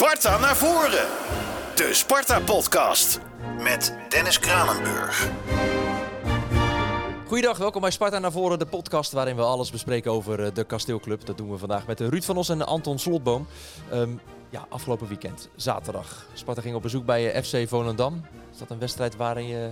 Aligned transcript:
Sparta 0.00 0.38
naar 0.38 0.56
voren. 0.56 1.06
De 1.74 1.90
Sparta-podcast 1.92 3.20
met 3.58 3.94
Dennis 4.08 4.38
Kranenburg. 4.38 5.28
Goeiedag, 7.26 7.58
welkom 7.58 7.80
bij 7.80 7.90
Sparta 7.90 8.18
naar 8.18 8.32
voren, 8.32 8.58
de 8.58 8.66
podcast 8.66 9.12
waarin 9.12 9.36
we 9.36 9.42
alles 9.42 9.70
bespreken 9.70 10.12
over 10.12 10.44
eh, 10.44 10.54
de 10.54 10.64
Kasteelclub. 10.64 11.26
Dat 11.26 11.36
doen 11.36 11.50
we 11.50 11.58
vandaag 11.58 11.86
met 11.86 12.00
Ruud 12.00 12.22
van 12.22 12.36
Os 12.36 12.48
en 12.48 12.66
Anton 12.66 12.98
Slotboom. 12.98 13.46
Ehm, 13.90 14.10
ja, 14.50 14.66
afgelopen 14.68 15.08
weekend, 15.08 15.48
zaterdag. 15.56 16.26
Sparta 16.34 16.60
ging 16.60 16.74
op 16.74 16.82
bezoek 16.82 17.04
bij 17.04 17.32
eh, 17.32 17.42
FC 17.42 17.68
Volendam. 17.68 18.24
Is 18.52 18.58
dat 18.58 18.70
een 18.70 18.78
wedstrijd 18.78 19.16
waarin 19.16 19.46
je 19.46 19.70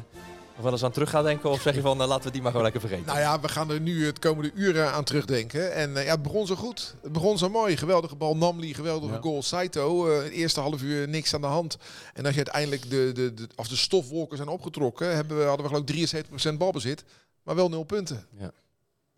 nog 0.58 0.66
wel 0.66 0.72
eens 0.72 0.84
aan 0.84 0.92
terug 0.92 1.10
gaat 1.10 1.24
denken? 1.24 1.50
Of 1.50 1.60
zeg 1.62 1.74
je 1.74 1.80
van, 1.80 2.00
eh, 2.00 2.06
laten 2.08 2.24
we 2.24 2.30
die 2.30 2.40
maar 2.40 2.50
gewoon 2.50 2.62
lekker 2.70 2.80
vergeten? 2.88 3.06
Nou 3.06 3.18
ja, 3.18 3.40
we 3.40 3.48
gaan 3.48 3.70
er 3.70 3.80
nu 3.80 4.06
het 4.06 4.18
komende 4.18 4.50
uren 4.54 4.92
aan 4.92 5.04
terugdenken. 5.04 5.72
En 5.74 5.96
eh, 5.96 6.04
ja, 6.04 6.10
het 6.10 6.22
begon 6.22 6.46
zo 6.46 6.54
goed. 6.54 6.94
Het 7.02 7.12
begon 7.12 7.38
zo 7.38 7.48
mooi. 7.48 7.76
Geweldige 7.76 8.16
bal 8.16 8.36
Namli, 8.36 8.74
geweldige 8.74 9.14
Ja. 9.14 9.20
goal 9.20 9.42
Saito. 9.42 10.08
Eh, 10.10 10.22
het 10.22 10.32
eerste 10.32 10.60
half 10.60 10.82
uur 10.82 11.08
niks 11.08 11.34
aan 11.34 11.40
de 11.40 11.46
hand. 11.46 11.76
En 12.14 12.24
als 12.26 12.34
je 12.34 12.44
uiteindelijk 12.44 12.90
de, 12.90 13.10
de, 13.14 13.34
de, 13.34 13.48
als 13.54 13.68
de 13.68 13.76
stofwolken 13.76 14.36
zijn 14.36 14.48
opgetrokken, 14.48 15.14
hebben 15.14 15.38
we, 15.38 15.44
hadden 15.44 15.66
we 15.66 15.72
geloof 15.74 15.88
ik 15.90 16.54
73% 16.54 16.58
balbezit. 16.58 17.04
Maar 17.42 17.54
wel 17.54 17.68
nul 17.68 17.84
punten. 17.84 18.26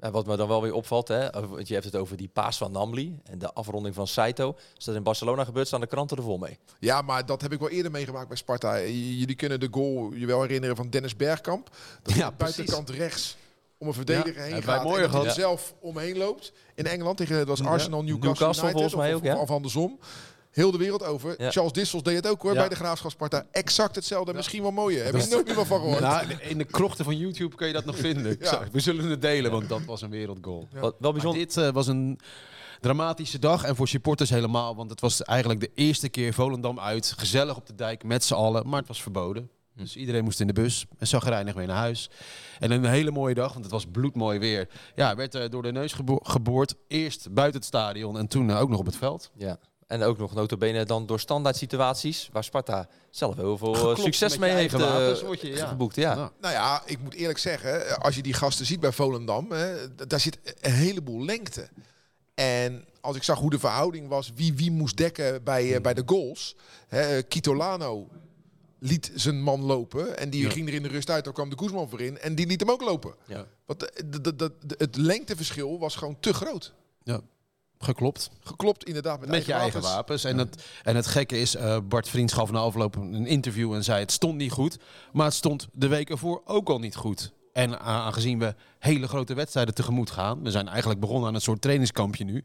En 0.00 0.12
wat 0.12 0.26
me 0.26 0.36
dan 0.36 0.48
wel 0.48 0.62
weer 0.62 0.72
opvalt, 0.74 1.08
hè, 1.08 1.30
want 1.48 1.68
je 1.68 1.72
hebt 1.74 1.86
het 1.86 1.96
over 1.96 2.16
die 2.16 2.28
paas 2.28 2.56
van 2.56 2.72
Namli 2.72 3.18
en 3.24 3.38
de 3.38 3.52
afronding 3.52 3.94
van 3.94 4.06
Saito. 4.06 4.56
Als 4.74 4.84
dat 4.84 4.94
in 4.94 5.02
Barcelona 5.02 5.44
gebeurt, 5.44 5.66
staan 5.66 5.80
de 5.80 5.86
kranten 5.86 6.16
er 6.16 6.22
vol 6.22 6.38
mee. 6.38 6.58
Ja, 6.78 7.02
maar 7.02 7.26
dat 7.26 7.42
heb 7.42 7.52
ik 7.52 7.58
wel 7.58 7.68
eerder 7.68 7.90
meegemaakt 7.90 8.28
bij 8.28 8.36
Sparta. 8.36 8.78
J- 8.78 9.18
Jullie 9.18 9.34
kunnen 9.34 9.60
de 9.60 9.68
goal 9.70 10.12
je 10.14 10.26
wel 10.26 10.42
herinneren 10.42 10.76
van 10.76 10.90
Dennis 10.90 11.16
Bergkamp. 11.16 11.68
Dat 12.02 12.12
Ja, 12.12 12.14
hij 12.14 12.24
aan 12.24 12.30
de 12.30 12.36
buitenkant 12.44 12.90
rechts 12.90 13.36
om 13.78 13.86
een 13.86 13.94
verdediger 13.94 14.42
heen 14.42 14.62
gaat. 14.62 14.82
mooier 14.84 15.04
en 15.04 15.10
dat 15.10 15.20
hij 15.20 15.28
er 15.30 15.34
zelf 15.36 15.74
omheen 15.80 16.16
loopt. 16.18 16.52
In 16.74 16.86
Engeland 16.86 17.16
tegen 17.16 17.36
het 17.36 17.48
was 17.48 17.58
Ja. 17.58 17.64
Arsenal, 17.66 18.02
Newcastle, 18.02 18.28
Newcastle 18.46 18.62
United, 18.68 18.72
volgens 18.90 18.94
mij 18.94 19.10
of, 19.14 19.18
ook, 19.20 19.24
ja. 19.26 19.34
of, 19.34 19.40
of 19.40 19.50
andersom. 19.50 19.98
Heel 20.50 20.70
de 20.70 20.78
wereld 20.78 21.02
over. 21.04 21.34
Ja. 21.42 21.50
Charles 21.50 21.72
Dissels 21.72 22.02
deed 22.02 22.16
het 22.16 22.26
ook 22.28 22.42
hoor 22.42 22.52
Ja. 22.52 22.58
bij 22.58 22.68
de 22.68 22.74
Graafschap 22.74 23.10
Sparta. 23.10 23.46
Exact 23.50 23.94
hetzelfde, 23.94 24.32
misschien 24.34 24.62
wel 24.62 24.70
mooier. 24.70 25.04
Heb 25.04 25.16
je 25.16 25.26
nooit 25.30 25.46
meer 25.46 25.54
van 25.66 25.80
gehoord. 25.80 26.00
Nou, 26.00 26.26
in 26.40 26.58
de 26.58 26.64
krochten 26.64 27.04
van 27.04 27.16
YouTube 27.16 27.56
kun 27.56 27.66
je 27.66 27.72
dat 27.72 27.84
nog 27.84 27.96
vinden. 28.08 28.38
We 28.72 28.80
zullen 28.80 29.04
het 29.10 29.20
delen, 29.22 29.50
want 29.50 29.68
dat 29.68 29.84
was 29.84 30.02
een 30.02 30.10
wereldgoal. 30.10 30.68
Ja. 30.72 30.80
Wat 30.80 30.94
wel 30.98 31.00
Maar 31.00 31.12
bijzonder. 31.12 31.40
dit 31.46 31.56
eh, 31.56 31.68
was 31.70 31.86
een 31.86 32.18
dramatische 32.80 33.38
dag 33.38 33.64
en 33.64 33.76
voor 33.76 33.88
supporters 33.88 34.30
helemaal. 34.30 34.76
Want 34.76 34.90
het 34.90 35.00
was 35.00 35.22
eigenlijk 35.22 35.60
de 35.60 35.70
eerste 35.74 36.08
keer 36.08 36.32
Volendam 36.34 36.80
uit. 36.80 37.14
Gezellig 37.16 37.56
op 37.56 37.66
de 37.66 37.74
dijk 37.74 38.04
met 38.04 38.24
z'n 38.24 38.34
allen, 38.34 38.68
maar 38.68 38.78
het 38.78 38.88
was 38.88 39.02
verboden. 39.02 39.50
Dus 39.76 39.96
iedereen 39.96 40.24
moest 40.24 40.40
in 40.40 40.46
de 40.46 40.52
bus 40.52 40.86
en 40.98 41.06
zagrijnig 41.06 41.54
weer 41.54 41.66
naar 41.66 41.76
huis. 41.76 42.10
En 42.58 42.70
een 42.70 42.84
hele 42.84 43.10
mooie 43.10 43.34
dag, 43.34 43.52
want 43.52 43.64
het 43.64 43.72
was 43.72 43.86
bloedmooi 43.92 44.38
weer. 44.38 44.68
Ja, 44.94 45.14
werd 45.14 45.34
eh, 45.34 45.48
door 45.50 45.62
de 45.62 45.72
neus 45.72 45.92
gebo- 45.92 46.20
geboord. 46.22 46.74
Eerst 46.88 47.32
buiten 47.32 47.58
het 47.58 47.68
stadion 47.68 48.18
en 48.18 48.26
toen 48.26 48.50
eh, 48.50 48.60
ook 48.60 48.68
nog 48.68 48.78
op 48.78 48.86
het 48.86 48.96
veld. 48.96 49.30
Ja. 49.36 49.58
En 49.90 50.02
ook 50.02 50.18
nog 50.18 50.34
notabene 50.34 50.84
dan 50.84 51.06
door 51.06 51.20
standaard 51.20 51.56
situaties 51.56 52.28
waar 52.32 52.44
Sparta 52.44 52.88
zelf 53.10 53.36
heel 53.36 53.58
veel 53.58 53.72
eh, 53.74 53.78
Geklopt 53.80 54.00
succes 54.00 54.38
mee 54.38 54.52
heeft 54.52 54.74
eh, 54.74 54.80
wapens, 54.80 55.22
word 55.22 55.40
je, 55.40 55.48
ja. 55.48 55.66
geboekt. 55.66 55.94
Ja. 55.96 56.14
Nou, 56.14 56.30
Nou 56.40 56.54
ja, 56.54 56.82
ik 56.86 56.98
moet 57.00 57.14
eerlijk 57.14 57.38
zeggen, 57.38 58.00
als 58.00 58.14
je 58.14 58.22
die 58.22 58.32
gasten 58.32 58.66
ziet 58.66 58.80
bij 58.80 58.92
Volendam, 58.92 59.50
hè, 59.52 59.94
daar 60.06 60.20
zit 60.20 60.38
een 60.60 60.72
heleboel 60.72 61.24
lengte. 61.24 61.68
En 62.34 62.84
als 63.00 63.16
ik 63.16 63.22
zag 63.22 63.38
hoe 63.38 63.50
de 63.50 63.58
verhouding 63.58 64.08
was, 64.08 64.32
wie 64.34 64.54
wie 64.54 64.70
moest 64.70 64.96
dekken 64.96 65.44
bij, 65.44 65.74
eh, 65.74 65.80
bij 65.80 65.94
de 65.94 66.02
goals. 66.06 66.56
Hè, 66.88 67.22
Kitolano 67.22 68.08
liet 68.78 69.10
zijn 69.14 69.42
man 69.42 69.60
lopen 69.62 70.18
en 70.18 70.30
die 70.30 70.42
Ja. 70.42 70.50
ging 70.50 70.68
er 70.68 70.74
in 70.74 70.82
de 70.82 70.88
rust 70.88 71.10
uit. 71.10 71.24
Dan 71.24 71.32
kwam 71.32 71.50
de 71.50 71.58
Guzman 71.58 71.88
voor 71.88 72.00
in 72.00 72.18
en 72.18 72.34
die 72.34 72.46
liet 72.46 72.60
hem 72.60 72.70
ook 72.70 72.80
lopen. 72.82 73.14
ja. 73.26 73.46
Want 73.66 73.80
de- 74.10 74.52
het 74.78 74.96
lengteverschil 74.96 75.78
was 75.78 75.96
gewoon 75.96 76.16
te 76.20 76.34
groot. 76.34 76.74
Geklopt. 77.82 78.30
Geklopt 78.40 78.84
inderdaad 78.84 79.20
met, 79.20 79.28
Met 79.28 79.44
je 79.44 79.52
eigen 79.52 79.80
wapens. 79.80 80.24
En, 80.24 80.38
het, 80.38 80.64
en 80.82 80.96
het 80.96 81.06
gekke 81.06 81.38
is, 81.40 81.54
eh, 81.54 81.78
Bart 81.88 82.08
Vriends 82.08 82.32
gaf 82.32 82.50
na 82.50 82.58
afloop 82.58 82.96
een 82.96 83.26
interview 83.26 83.72
en 83.74 83.84
zei 83.84 84.00
het 84.00 84.12
stond 84.12 84.36
niet 84.36 84.52
goed. 84.52 84.78
Maar 85.12 85.24
het 85.24 85.34
stond 85.34 85.68
de 85.72 85.88
week 85.88 86.10
ervoor 86.10 86.42
ook 86.44 86.68
al 86.68 86.78
niet 86.78 86.96
goed. 86.96 87.32
En 87.52 87.80
aangezien 87.80 88.38
we 88.38 88.54
hele 88.78 89.08
grote 89.08 89.34
wedstrijden 89.34 89.74
tegemoet 89.74 90.10
gaan, 90.10 90.42
we 90.42 90.50
zijn 90.50 90.68
eigenlijk 90.68 91.00
begonnen 91.00 91.28
aan 91.28 91.34
een 91.34 91.40
soort 91.40 91.60
trainingskampje 91.60 92.24
nu. 92.24 92.44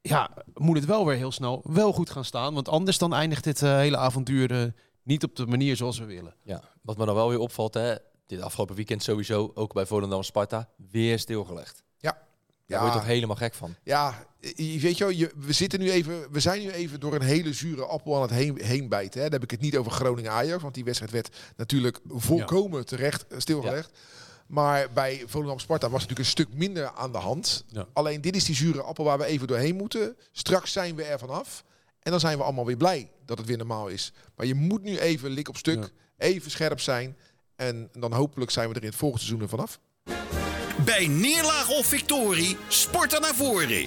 Ja, 0.00 0.30
moet 0.54 0.76
het 0.76 0.84
wel 0.84 1.06
weer 1.06 1.16
heel 1.16 1.32
snel 1.32 1.60
wel 1.64 1.92
goed 1.92 2.10
gaan 2.10 2.24
staan. 2.24 2.54
Want 2.54 2.68
anders 2.68 2.98
dan 2.98 3.14
eindigt 3.14 3.44
dit 3.44 3.62
eh, 3.62 3.76
hele 3.76 3.96
avontuur 3.96 4.62
eh, 4.62 4.68
niet 5.02 5.24
op 5.24 5.36
de 5.36 5.46
manier 5.46 5.76
zoals 5.76 5.98
we 5.98 6.04
willen. 6.04 6.34
Ja. 6.42 6.62
Wat 6.82 6.96
me 6.96 7.04
dan 7.04 7.14
wel 7.14 7.28
weer 7.28 7.38
opvalt, 7.38 7.74
hè, 7.74 7.94
dit 8.26 8.40
afgelopen 8.40 8.74
weekend 8.74 9.02
sowieso, 9.02 9.50
ook 9.54 9.72
bij 9.72 9.86
Volendam 9.86 10.22
Sparta, 10.22 10.68
weer 10.90 11.18
stilgelegd. 11.18 11.82
Daar 12.66 12.80
word 12.80 12.92
je 12.92 12.98
toch 12.98 13.08
helemaal 13.08 13.36
gek 13.36 13.54
van. 13.54 13.74
Ja, 13.82 14.26
je 14.40 14.78
weet 14.80 14.98
je, 14.98 15.04
wel, 15.04 15.12
je, 15.12 15.30
we 15.36 15.52
zitten 15.52 15.80
nu 15.80 15.90
even, 15.90 16.32
we 16.32 16.40
zijn 16.40 16.60
nu 16.60 16.70
even 16.70 17.00
door 17.00 17.14
een 17.14 17.22
hele 17.22 17.52
zure 17.52 17.84
appel 17.84 18.14
aan 18.16 18.22
het 18.22 18.30
heen, 18.30 18.58
heen 18.62 18.88
bijten. 18.88 19.18
Hè. 19.18 19.24
Dan 19.28 19.40
heb 19.40 19.42
ik 19.42 19.50
het 19.50 19.60
niet 19.60 19.76
over 19.76 19.92
Groningen 19.92 20.30
Ajax, 20.30 20.62
want 20.62 20.74
die 20.74 20.84
wedstrijd 20.84 21.12
werd 21.12 21.36
natuurlijk 21.56 21.98
volkomen 22.08 22.86
terecht 22.86 23.26
eh, 23.26 23.38
stilgelegd. 23.38 23.90
Maar 24.46 24.88
bij 24.92 25.22
Volendam 25.26 25.58
Sparta 25.58 25.90
was 25.90 26.00
natuurlijk 26.00 26.18
een 26.18 26.24
stuk 26.24 26.54
minder 26.54 26.90
aan 26.90 27.12
de 27.12 27.18
hand. 27.18 27.64
Ja. 27.68 27.86
Alleen 27.92 28.20
dit 28.20 28.36
is 28.36 28.44
die 28.44 28.54
zure 28.54 28.82
appel 28.82 29.04
waar 29.04 29.18
we 29.18 29.24
even 29.24 29.46
doorheen 29.46 29.76
moeten. 29.76 30.16
Straks 30.32 30.72
zijn 30.72 30.94
we 30.94 31.02
er 31.04 31.18
vanaf. 31.18 31.64
En 32.02 32.10
dan 32.10 32.20
zijn 32.20 32.38
we 32.38 32.44
allemaal 32.44 32.66
weer 32.66 32.76
blij 32.76 33.10
dat 33.24 33.38
het 33.38 33.46
weer 33.46 33.56
normaal 33.56 33.88
is. 33.88 34.12
Maar 34.36 34.46
je 34.46 34.54
moet 34.54 34.82
nu 34.82 34.98
even 34.98 35.30
lik 35.30 35.48
op 35.48 35.56
stuk, 35.56 35.82
Ja. 35.82 35.88
even 36.26 36.50
scherp 36.50 36.80
zijn. 36.80 37.16
En 37.56 37.88
dan 37.92 38.12
hopelijk 38.12 38.50
zijn 38.50 38.68
we 38.68 38.74
er 38.74 38.80
in 38.82 38.88
het 38.88 38.96
volgende 38.96 39.24
seizoen 39.24 39.42
er 39.42 39.48
vanaf. 39.48 39.80
Bij 40.84 41.06
neerlaag 41.06 41.68
of 41.70 41.86
victorie, 41.86 42.56
Sparta 42.68 43.18
naar 43.18 43.34
voren. 43.34 43.86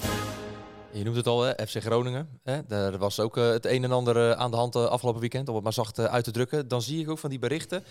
Je 0.92 1.04
noemt 1.04 1.16
het 1.16 1.28
al, 1.28 1.42
hè, 1.42 1.68
FC 1.68 1.82
Groningen. 1.82 2.28
Hè? 2.44 2.60
Daar 2.68 2.98
was 2.98 3.20
ook 3.20 3.38
eh, 3.38 3.50
het 3.50 3.66
een 3.66 3.84
en 3.84 3.92
ander 3.92 4.30
eh, 4.32 4.40
aan 4.40 4.52
de 4.52 4.58
hand 4.58 4.76
eh, 4.76 4.86
afgelopen 4.86 5.22
weekend, 5.22 5.50
om 5.50 5.56
het 5.56 5.64
maar 5.64 5.74
zacht 5.74 6.00
uit 6.00 6.24
te 6.24 6.32
drukken. 6.32 6.68
Dan 6.68 6.82
zie 6.82 7.02
ik 7.02 7.10
ook 7.10 7.18
van 7.20 7.30
die 7.30 7.40
berichten 7.40 7.84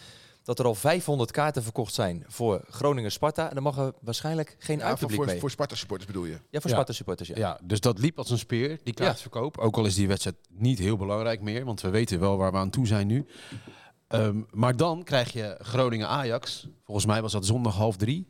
dat 0.42 0.58
er 0.58 0.64
al 0.64 0.74
500 0.74 1.30
kaarten 1.30 1.62
verkocht 1.62 1.94
zijn 1.94 2.24
voor 2.28 2.60
Groningen-Sparta. 2.70 3.48
En 3.48 3.54
dan 3.54 3.62
mag 3.62 3.78
er 3.78 3.92
waarschijnlijk 4.00 4.56
geen 4.58 4.76
Ja, 4.76 4.80
voor, 4.82 4.90
uitpubliek 4.90 5.16
voor, 5.16 5.26
mee. 5.26 5.38
voor 5.40 5.50
Sparta 5.50 5.74
supporters 5.74 6.10
bedoel 6.12 6.24
je? 6.24 6.32
ja, 6.32 6.38
voor 6.60 6.70
Ja. 6.70 6.76
Sparta-supporters, 6.76 7.28
ja. 7.28 7.34
Ja, 7.36 7.58
dus 7.62 7.80
dat 7.80 7.98
liep 7.98 8.18
als 8.18 8.30
een 8.30 8.38
speer, 8.38 8.78
die 8.84 8.94
kaartverkoop. 8.94 9.58
Ook 9.58 9.76
al 9.76 9.84
is 9.84 9.94
die 9.94 10.08
wedstrijd 10.08 10.36
niet 10.50 10.78
heel 10.78 10.96
belangrijk 10.96 11.40
meer, 11.40 11.64
want 11.64 11.80
we 11.80 11.88
weten 11.90 12.20
wel 12.20 12.36
waar 12.36 12.52
we 12.52 12.58
aan 12.58 12.70
toe 12.70 12.86
zijn 12.86 13.06
nu. 13.06 13.26
Ehm, 14.14 14.40
maar 14.50 14.76
dan 14.76 15.02
krijg 15.02 15.32
je 15.32 15.56
Groningen-Ajax. 15.60 16.68
Volgens 16.84 17.06
mij 17.06 17.22
was 17.22 17.32
dat 17.32 17.46
zondag 17.46 17.74
half 17.74 17.96
drie. 17.96 18.26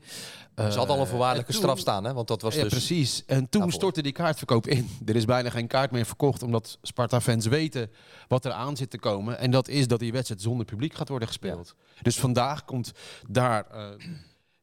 Ze 0.56 0.62
had 0.62 0.88
al 0.88 1.00
een 1.00 1.06
voorwaardelijke 1.06 1.52
en 1.52 1.58
toen- 1.58 1.62
straf 1.68 1.78
staan, 1.78 2.04
hè? 2.04 2.12
want 2.12 2.28
dat 2.28 2.42
was 2.42 2.54
ja, 2.54 2.62
dus... 2.62 2.70
precies. 2.70 3.24
En 3.26 3.36
toen 3.36 3.46
daarvoor. 3.50 3.72
stortte 3.72 4.02
die 4.02 4.12
kaartverkoop 4.12 4.66
in. 4.66 4.88
Er 5.06 5.16
is 5.16 5.24
bijna 5.24 5.50
geen 5.50 5.66
kaart 5.66 5.90
meer 5.90 6.04
verkocht, 6.04 6.42
omdat 6.42 6.78
Sparta-fans 6.82 7.46
weten 7.46 7.90
wat 8.28 8.44
er 8.44 8.52
aan 8.52 8.76
zit 8.76 8.90
te 8.90 8.98
komen. 8.98 9.38
En 9.38 9.50
dat 9.50 9.68
is 9.68 9.86
dat 9.86 9.98
die 9.98 10.12
wedstrijd 10.12 10.42
zonder 10.42 10.66
publiek 10.66 10.94
gaat 10.94 11.08
worden 11.08 11.28
gespeeld. 11.28 11.74
Dus 12.02 12.18
vandaag 12.18 12.64
komt 12.64 12.92
daar 13.28 13.66
eh, 13.70 13.88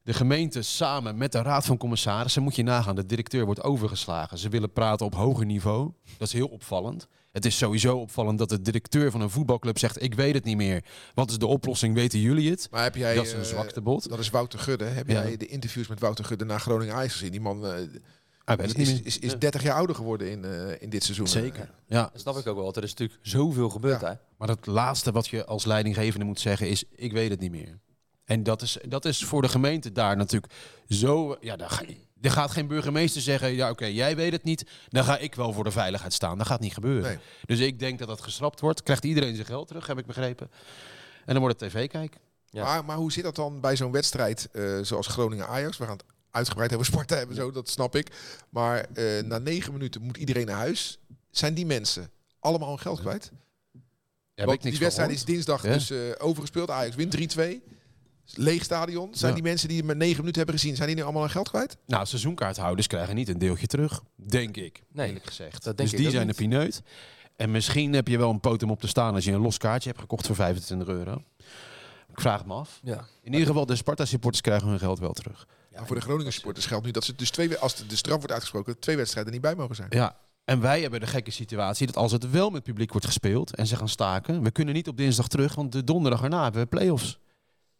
de 0.02 0.12
gemeente 0.12 0.62
samen 0.62 1.16
met 1.16 1.32
de 1.32 1.42
raad 1.42 1.64
van 1.64 1.76
commissarissen. 1.76 2.42
Moet 2.42 2.56
je 2.56 2.62
nagaan, 2.62 2.94
de 2.96 3.06
directeur 3.06 3.44
wordt 3.44 3.62
overgeslagen. 3.62 4.38
Ze 4.38 4.48
willen 4.48 4.72
praten 4.72 5.06
op 5.06 5.14
hoger 5.14 5.46
niveau. 5.46 5.92
Dat 6.18 6.28
is 6.28 6.32
heel 6.34 6.48
opvallend. 6.48 7.08
Het 7.32 7.44
is 7.44 7.56
sowieso 7.58 7.96
opvallend 7.96 8.38
dat 8.38 8.48
de 8.48 8.60
directeur 8.60 9.10
van 9.10 9.20
een 9.20 9.30
voetbalclub 9.30 9.78
zegt: 9.78 10.02
Ik 10.02 10.14
weet 10.14 10.34
het 10.34 10.44
niet 10.44 10.56
meer. 10.56 10.84
Wat 11.14 11.30
is 11.30 11.38
de 11.38 11.46
oplossing? 11.46 11.94
Weten 11.94 12.18
jullie 12.20 12.50
het? 12.50 12.68
Maar 12.70 12.82
heb 12.82 12.94
jij, 12.94 13.14
dat 13.14 13.24
is 13.26 13.32
een 13.32 13.38
eh, 13.40 13.44
zwaktebod. 13.44 14.08
Dat 14.08 14.18
is 14.18 14.30
Wouter 14.30 14.58
Gudde. 14.58 14.84
Heb 14.84 15.08
Ja. 15.08 15.22
jij 15.22 15.36
de 15.36 15.46
interviews 15.46 15.86
met 15.88 16.00
Wouter 16.00 16.24
Gudde 16.24 16.44
naar 16.44 16.60
Groningen 16.60 16.94
Ajax 16.94 17.12
gezien? 17.12 17.30
Die 17.30 17.40
man 17.40 17.66
eh, 17.66 18.58
is, 18.64 18.72
is, 18.72 19.00
is, 19.02 19.18
is 19.18 19.38
30 19.38 19.62
jaar 19.62 19.74
ouder 19.76 19.96
geworden 19.96 20.30
in, 20.30 20.44
eh, 20.44 20.82
in 20.82 20.90
dit 20.90 21.02
seizoen. 21.04 21.28
Zeker. 21.28 21.70
Ja, 21.86 22.08
Dat 22.12 22.20
snap 22.20 22.36
ik 22.36 22.46
ook 22.46 22.56
wel, 22.56 22.74
er 22.74 22.82
is 22.82 22.90
natuurlijk 22.90 23.18
zoveel 23.22 23.70
gebeurd, 23.70 24.00
Ja. 24.00 24.08
hè? 24.08 24.14
Maar 24.36 24.48
het 24.48 24.66
laatste 24.66 25.12
wat 25.12 25.28
je 25.28 25.44
als 25.44 25.64
leidinggevende 25.64 26.26
moet 26.26 26.40
zeggen 26.40 26.68
is: 26.68 26.84
ik 26.96 27.12
weet 27.12 27.30
het 27.30 27.40
niet 27.40 27.50
meer. 27.50 27.78
En 28.24 28.42
dat 28.42 28.62
is, 28.62 28.78
dat 28.88 29.04
is 29.04 29.24
voor 29.24 29.42
de 29.42 29.48
gemeente 29.48 29.92
daar 29.92 30.16
natuurlijk 30.16 30.52
zo. 30.88 31.36
Ja, 31.40 31.56
daar 31.56 31.70
ga, 31.70 31.82
er 32.22 32.30
gaat 32.30 32.50
geen 32.50 32.66
burgemeester 32.66 33.22
zeggen: 33.22 33.52
ja, 33.52 33.70
oké, 33.70 33.84
jij 33.84 34.16
weet 34.16 34.32
het 34.32 34.44
niet. 34.44 34.64
Dan 34.88 35.04
ga 35.04 35.18
ik 35.18 35.34
wel 35.34 35.52
voor 35.52 35.64
de 35.64 35.70
veiligheid 35.70 36.12
staan. 36.12 36.38
Dat 36.38 36.46
gaat 36.46 36.60
niet 36.60 36.72
gebeuren. 36.74 37.02
Nee. 37.02 37.18
Dus 37.46 37.58
ik 37.58 37.78
denk 37.78 37.98
dat 37.98 38.08
dat 38.08 38.20
geschrapt 38.20 38.60
wordt. 38.60 38.82
Krijgt 38.82 39.04
iedereen 39.04 39.34
zijn 39.34 39.46
geld 39.46 39.68
terug, 39.68 39.86
heb 39.86 39.98
ik 39.98 40.06
begrepen. 40.06 40.50
En 41.24 41.32
dan 41.34 41.42
wordt 41.42 41.60
het 41.60 41.70
tv-kijk. 41.70 42.16
Ja. 42.50 42.64
Maar, 42.64 42.84
maar 42.84 42.96
hoe 42.96 43.12
zit 43.12 43.24
dat 43.24 43.36
dan 43.36 43.60
bij 43.60 43.76
zo'n 43.76 43.92
wedstrijd 43.92 44.48
eh, 44.52 44.78
zoals 44.82 45.06
Groningen-Ajax? 45.06 45.78
We 45.78 45.84
gaan 45.84 45.96
het 45.96 46.04
uitgebreid 46.30 46.72
over 46.74 46.86
Sparta 46.86 47.16
hebben, 47.16 47.36
zo, 47.36 47.50
dat 47.50 47.68
snap 47.68 47.96
ik. 47.96 48.12
Maar 48.48 48.86
eh, 48.94 49.22
na 49.22 49.38
negen 49.38 49.72
minuten 49.72 50.02
moet 50.02 50.16
iedereen 50.16 50.46
naar 50.46 50.56
huis. 50.56 50.98
Zijn 51.30 51.54
die 51.54 51.66
mensen 51.66 52.10
allemaal 52.38 52.68
hun 52.68 52.78
geld 52.78 53.00
kwijt? 53.00 53.30
Heb 54.34 54.46
Want 54.46 54.58
ik 54.58 54.64
niks 54.64 54.76
die 54.76 54.84
wedstrijd 54.84 55.10
is 55.10 55.24
dinsdag 55.24 55.62
Ja. 55.62 55.72
dus 55.72 55.90
eh, 55.90 55.98
overgespeeld. 56.18 56.70
Ajax 56.70 56.96
wint 56.96 57.36
3-2. 57.38 57.40
Leeg 58.34 58.64
stadion. 58.64 59.08
Zijn 59.14 59.30
Ja. 59.30 59.34
die 59.36 59.46
mensen 59.46 59.68
die 59.68 59.76
het 59.76 59.86
met 59.86 59.96
negen 59.96 60.16
minuten 60.18 60.36
hebben 60.42 60.58
gezien, 60.60 60.76
zijn 60.76 60.88
die 60.88 60.96
nu 60.96 61.02
allemaal 61.02 61.22
hun 61.22 61.30
geld 61.30 61.48
kwijt? 61.48 61.76
Nou, 61.86 62.06
seizoenkaarthouders 62.06 62.86
krijgen 62.86 63.14
niet 63.14 63.28
een 63.28 63.38
deeltje 63.38 63.66
terug. 63.66 64.02
Denk 64.16 64.56
ik, 64.56 64.82
Nee, 64.92 65.06
eerlijk 65.06 65.26
gezegd. 65.26 65.52
dat 65.64 65.76
denk 65.76 65.78
dus 65.78 65.90
ik 65.92 65.96
die 66.04 66.10
zijn 66.10 66.26
niet. 66.26 66.36
de 66.36 66.42
pineut. 66.42 66.82
En 67.36 67.50
misschien 67.50 67.92
heb 67.92 68.08
je 68.08 68.18
wel 68.18 68.30
een 68.30 68.40
potem 68.40 68.70
op 68.70 68.80
te 68.80 68.88
staan 68.88 69.14
als 69.14 69.24
je 69.24 69.32
een 69.32 69.40
los 69.40 69.58
kaartje 69.58 69.88
hebt 69.88 70.00
gekocht 70.00 70.26
voor 70.26 70.36
25 70.36 70.88
euro. 70.88 71.22
Ik 72.10 72.20
vraag 72.20 72.38
het 72.38 72.46
me 72.46 72.54
af. 72.54 72.80
Ja. 72.82 73.04
In 73.22 73.32
ieder 73.32 73.46
geval, 73.46 73.66
de 73.66 73.76
Sparta-supporters 73.76 74.42
krijgen 74.42 74.68
hun 74.68 74.78
geld 74.78 74.98
wel 74.98 75.12
terug. 75.12 75.46
Maar 75.74 75.86
voor 75.86 75.96
de 75.96 76.02
Groningen 76.02 76.32
supporters 76.32 76.66
geldt 76.66 76.84
nu 76.84 76.90
dat 76.90 77.04
ze 77.04 77.14
dus 77.14 77.30
twee, 77.30 77.48
we- 77.48 77.58
als 77.58 77.74
de, 77.76 77.86
de 77.86 77.96
straf 77.96 78.16
wordt 78.16 78.32
uitgesproken, 78.32 78.78
twee 78.78 78.96
wedstrijden 78.96 79.32
niet 79.32 79.42
bij 79.42 79.54
mogen 79.54 79.74
zijn. 79.76 79.88
Ja, 79.90 80.16
En 80.44 80.60
wij 80.60 80.80
hebben 80.82 81.00
de 81.00 81.06
gekke 81.06 81.30
situatie 81.30 81.86
dat 81.86 81.96
als 81.96 82.12
het 82.12 82.30
wel 82.30 82.50
met 82.50 82.62
publiek 82.62 82.90
wordt 82.92 83.06
gespeeld 83.06 83.54
en 83.56 83.66
ze 83.66 83.76
gaan 83.76 83.88
staken, 83.88 84.42
we 84.42 84.50
kunnen 84.50 84.74
niet 84.74 84.88
op 84.88 84.96
dinsdag 84.96 85.28
terug, 85.28 85.54
want 85.54 85.72
de 85.72 85.84
donderdag 85.84 86.22
erna 86.22 86.42
hebben 86.42 86.60
we 86.62 86.66
play-offs. 86.68 87.18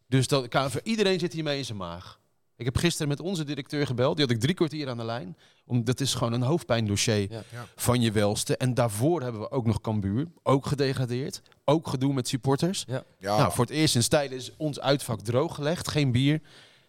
Dus 0.07 0.27
dat, 0.27 0.47
KNVB 0.47 0.85
iedereen 0.85 1.19
zit 1.19 1.33
hiermee 1.33 1.57
in 1.57 1.65
zijn 1.65 1.77
maag. 1.77 2.21
Ik 2.55 2.65
heb 2.65 2.77
gisteren 2.77 3.07
met 3.07 3.19
onze 3.19 3.43
directeur 3.43 3.85
gebeld, 3.85 4.15
die 4.15 4.25
had 4.25 4.33
ik 4.35 4.41
drie 4.41 4.53
kwartier 4.55 4.89
aan 4.89 4.97
de 4.97 5.03
lijn. 5.03 5.37
Om, 5.65 5.83
dat 5.83 5.99
is 5.99 6.13
gewoon 6.13 6.33
een 6.33 6.41
hoofdpijndossier 6.41 7.31
Ja. 7.31 7.43
Ja. 7.51 7.65
van 7.75 8.01
je 8.01 8.11
welste. 8.11 8.57
En 8.57 8.73
daarvoor 8.73 9.21
hebben 9.21 9.41
we 9.41 9.51
ook 9.51 9.65
nog 9.65 9.81
Cambuur, 9.81 10.27
ook 10.43 10.65
gedegradeerd. 10.65 11.41
Ook 11.65 11.87
gedoe 11.87 12.13
met 12.13 12.27
supporters. 12.27 12.83
Ja, 12.87 13.03
Nou, 13.19 13.51
voor 13.53 13.65
het 13.65 13.73
eerst 13.73 13.95
in 13.95 14.03
stijl 14.03 14.31
is 14.31 14.51
ons 14.57 14.79
uitvak 14.79 15.21
drooggelegd, 15.21 15.87
geen 15.87 16.11
bier. 16.11 16.41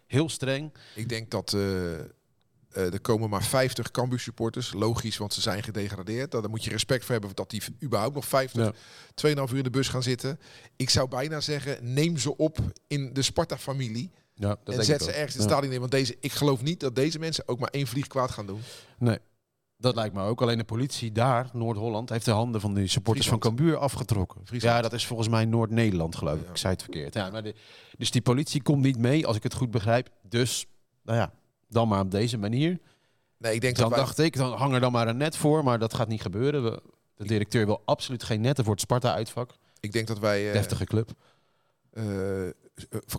Heel 0.07 0.29
streng. 0.29 0.73
ik 0.95 1.09
denk 1.09 1.31
dat 1.31 1.53
eh, 1.53 1.61
eh, 2.75 2.93
er 2.93 2.99
komen 3.01 3.29
maar 3.29 3.43
50 3.43 3.91
Cambuur 3.91 4.19
supporters. 4.19 4.73
Logisch, 4.73 5.17
want 5.17 5.33
ze 5.33 5.41
zijn 5.41 5.63
gedegradeerd. 5.63 6.31
Daar 6.31 6.49
moet 6.49 6.63
je 6.63 6.69
respect 6.69 7.03
voor 7.05 7.11
hebben 7.11 7.35
dat 7.35 7.49
die 7.49 7.61
überhaupt 7.83 8.15
nog 8.15 8.25
50, 8.25 8.63
Ja. 8.65 8.71
2,5 9.13 9.51
uur 9.51 9.57
in 9.57 9.63
de 9.63 9.69
bus 9.69 9.87
gaan 9.87 10.03
zitten. 10.03 10.39
Ik 10.75 10.89
zou 10.89 11.07
bijna 11.09 11.41
zeggen, 11.41 11.93
neem 11.93 12.17
ze 12.17 12.37
op 12.37 12.57
in 12.87 13.13
de 13.13 13.21
Sparta-familie. 13.21 14.11
Ja, 14.33 14.47
dat 14.47 14.57
En 14.57 14.63
denk 14.65 14.83
zet 14.83 14.95
ik 14.95 15.01
ze 15.01 15.09
ook. 15.09 15.15
ergens 15.15 15.33
in 15.35 15.41
het 15.41 15.49
Ja. 15.49 15.55
stadion 15.55 15.73
in. 15.73 15.79
Want 15.79 15.91
deze, 15.91 16.17
ik 16.19 16.31
geloof 16.31 16.61
niet 16.61 16.79
dat 16.79 16.95
deze 16.95 17.19
mensen 17.19 17.47
ook 17.47 17.59
maar 17.59 17.69
één 17.69 17.87
vlieg 17.87 18.07
kwaad 18.07 18.31
gaan 18.31 18.45
doen. 18.45 18.61
Nee, 18.97 19.17
dat 19.77 19.95
lijkt 19.95 20.15
me 20.15 20.21
ook. 20.21 20.41
Alleen 20.41 20.57
de 20.57 20.63
politie 20.63 21.11
daar, 21.11 21.49
Noord-Holland, 21.53 22.09
heeft 22.09 22.25
de 22.25 22.31
handen 22.31 22.61
van 22.61 22.73
de 22.73 22.87
supporters 22.87 23.27
van. 23.27 23.39
Cambuur 23.39 23.77
afgetrokken. 23.77 24.41
Friesland. 24.45 24.75
Ja, 24.75 24.81
dat 24.81 24.93
is 24.93 25.05
volgens 25.05 25.29
mij 25.29 25.45
Noord-Nederland, 25.45 26.15
geloof 26.15 26.37
ik. 26.39 26.45
Ja. 26.45 26.49
Ik 26.51 26.57
zei 26.57 26.73
het 26.73 26.81
verkeerd. 26.83 27.13
Ja, 27.13 27.29
maar 27.29 27.43
de, 27.43 27.55
dus 27.97 28.11
die 28.11 28.21
politie 28.21 28.61
komt 28.61 28.83
niet 28.83 28.97
mee, 28.97 29.27
als 29.27 29.35
ik 29.35 29.43
het 29.43 29.53
goed 29.53 29.71
begrijp. 29.71 30.09
Dus, 30.29 30.65
nou 31.03 31.17
ja, 31.17 31.31
dan 31.75 31.87
maar 31.87 31.99
op 32.01 32.11
deze 32.11 32.37
manier. 32.37 32.79
Nee, 33.37 33.53
ik 33.53 33.61
denk 33.61 33.75
Dan 33.75 33.83
dat 33.89 33.97
wij... 33.97 34.05
dacht 34.05 34.19
ik, 34.19 34.35
dan 34.35 34.51
hang 34.53 34.73
er 34.73 34.79
dan 34.79 34.91
maar 34.91 35.07
een 35.07 35.17
net 35.17 35.37
voor. 35.37 35.63
Maar 35.63 35.79
dat 35.79 35.93
gaat 35.93 36.07
niet 36.07 36.21
gebeuren. 36.21 36.63
We, 36.63 36.81
de 37.15 37.25
directeur 37.27 37.65
wil 37.65 37.81
absoluut 37.85 38.23
geen 38.23 38.41
netten 38.41 38.63
voor 38.63 38.73
het 38.73 38.81
Sparta-uitvak. 38.81 39.55
Ik 39.79 39.91
denk 39.91 40.07
dat 40.07 40.19
wij 40.19 40.47
eh, 40.47 40.53
Deftige 40.53 40.85
club. 40.85 41.09
eh, 41.91 42.03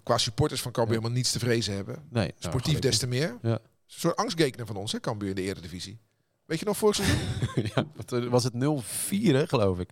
qua 0.03 0.19
supporters 0.19 0.63
van 0.63 0.73
Cambuur 0.73 0.95
Ja. 0.95 0.99
helemaal 1.01 1.19
niets 1.19 1.33
te 1.33 1.39
vrezen 1.39 1.75
hebben. 1.75 1.95
Nee, 2.11 2.27
nou, 2.27 2.33
Sportief 2.39 2.79
des 2.79 2.99
te 2.99 3.07
meer. 3.07 3.39
Ja. 3.43 3.51
Een 3.53 3.59
soort 3.87 4.17
angstgekenen 4.17 4.67
van 4.67 4.77
ons, 4.77 4.93
hè, 4.93 5.01
Cambuur 5.01 5.29
in 5.29 5.35
de 5.35 5.43
Eredivisie. 5.43 5.99
Weet 6.45 6.59
je 6.59 6.65
nog 6.65 6.77
vorig 6.77 6.95
seizoen? 6.97 7.19
ja, 7.75 7.85
eh, 8.07 8.29
was 8.29 8.45
het 8.45 8.53
0-4, 8.55 9.35
hè, 9.35 9.47
geloof 9.47 9.79
ik. 9.79 9.91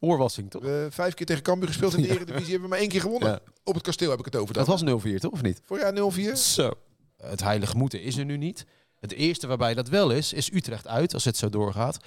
Oorwassing, 0.00 0.50
toch? 0.50 0.62
Vijf 0.90 1.14
keer 1.14 1.26
tegen 1.26 1.42
Cambuur 1.42 1.68
gespeeld 1.68 1.94
in 1.96 2.02
de 2.02 2.08
Eredivisie. 2.14 2.50
Hebben 2.50 2.62
we 2.62 2.68
maar 2.68 2.78
één 2.78 2.88
keer 2.88 3.00
gewonnen. 3.00 3.28
Ja. 3.28 3.40
Op 3.64 3.74
het 3.74 3.82
kasteel 3.82 4.10
heb 4.10 4.18
ik 4.18 4.24
het 4.24 4.36
over. 4.36 4.54
Dat 4.54 4.66
was 4.66 4.82
0-4, 4.82 4.84
toch? 5.18 5.32
Of 5.32 5.42
niet? 5.42 5.60
Voorjaar 5.64 5.92
0-4. 5.94 6.32
Zo. 6.36 6.70
Het 7.16 7.40
heilige 7.42 7.76
moeten 7.76 8.02
is 8.02 8.16
er 8.16 8.24
nu 8.24 8.36
niet. 8.36 8.66
Het 9.00 9.12
eerste 9.12 9.46
waarbij 9.46 9.74
dat 9.74 9.88
wel 9.88 10.10
is, 10.10 10.32
is 10.32 10.52
Utrecht 10.52 10.86
uit, 10.86 11.14
als 11.14 11.24
het 11.24 11.36
zo 11.36 11.48
doorgaat. 11.48 11.98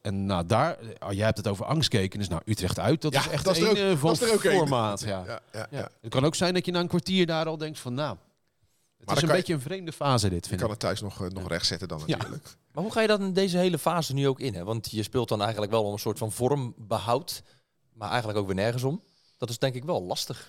En 0.00 0.26
nou, 0.26 0.46
daar, 0.46 0.78
oh, 0.98 1.12
jij 1.12 1.24
hebt 1.24 1.36
het 1.36 1.48
over 1.48 1.64
angstgeken, 1.64 2.18
dus 2.18 2.28
nou, 2.28 2.42
Utrecht 2.44 2.78
uit, 2.78 3.02
dat 3.02 3.12
Ja, 3.12 3.20
is 3.20 3.28
echt 3.28 3.44
dat 3.44 3.56
is 3.56 3.62
een 3.62 3.68
ook- 3.68 3.76
eh, 3.76 3.96
van 3.96 4.12
dat 4.14 4.22
is 4.22 4.32
ook 4.32 4.44
een. 4.44 4.50
formaat. 4.52 5.00
Ja. 5.00 5.08
Ja, 5.08 5.24
ja, 5.26 5.40
ja. 5.52 5.66
Ja. 5.70 5.88
Het 6.00 6.10
kan 6.10 6.24
ook 6.24 6.34
zijn 6.34 6.54
dat 6.54 6.64
je 6.66 6.72
na 6.72 6.80
een 6.80 6.88
kwartier 6.88 7.26
daar 7.26 7.46
al 7.46 7.58
denkt 7.58 7.78
van, 7.78 7.94
nou, 7.94 8.16
het 8.16 8.20
is 9.10 9.14
een 9.14 9.14
kan 9.14 9.28
je- 9.28 9.34
beetje 9.34 9.52
een 9.54 9.60
vreemde 9.60 9.92
fase 9.92 10.28
dit, 10.28 10.42
Je 10.42 10.48
vind 10.48 10.60
kan 10.60 10.70
ik. 10.70 10.74
het 10.74 10.80
thuis 10.84 11.00
nog, 11.00 11.22
eh, 11.24 11.28
nog 11.30 11.48
recht 11.48 11.66
zetten 11.66 11.88
dan 11.88 12.02
Ja. 12.06 12.16
natuurlijk. 12.16 12.56
Maar 12.72 12.82
hoe 12.82 12.92
ga 12.92 13.00
je 13.00 13.08
dat 13.08 13.20
in 13.20 13.32
deze 13.32 13.58
hele 13.58 13.78
fase 13.78 14.14
nu 14.14 14.28
ook 14.28 14.40
in? 14.40 14.54
Hè? 14.54 14.64
Want 14.64 14.90
je 14.90 15.02
speelt 15.02 15.28
dan 15.28 15.40
eigenlijk 15.42 15.70
wel 15.72 15.84
om 15.84 15.92
een 15.92 15.98
soort 15.98 16.18
van 16.18 16.32
vormbehoud, 16.32 17.42
maar 17.92 18.08
eigenlijk 18.08 18.38
ook 18.38 18.46
weer 18.46 18.54
nergens 18.54 18.82
om. 18.82 19.02
Dat 19.38 19.50
is 19.50 19.58
denk 19.58 19.74
ik 19.74 19.84
wel 19.84 20.02
lastig. 20.02 20.48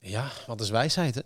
Ja, 0.00 0.28
wat 0.46 0.60
is 0.60 0.70
wijsheid, 0.70 1.14
hè? 1.14 1.20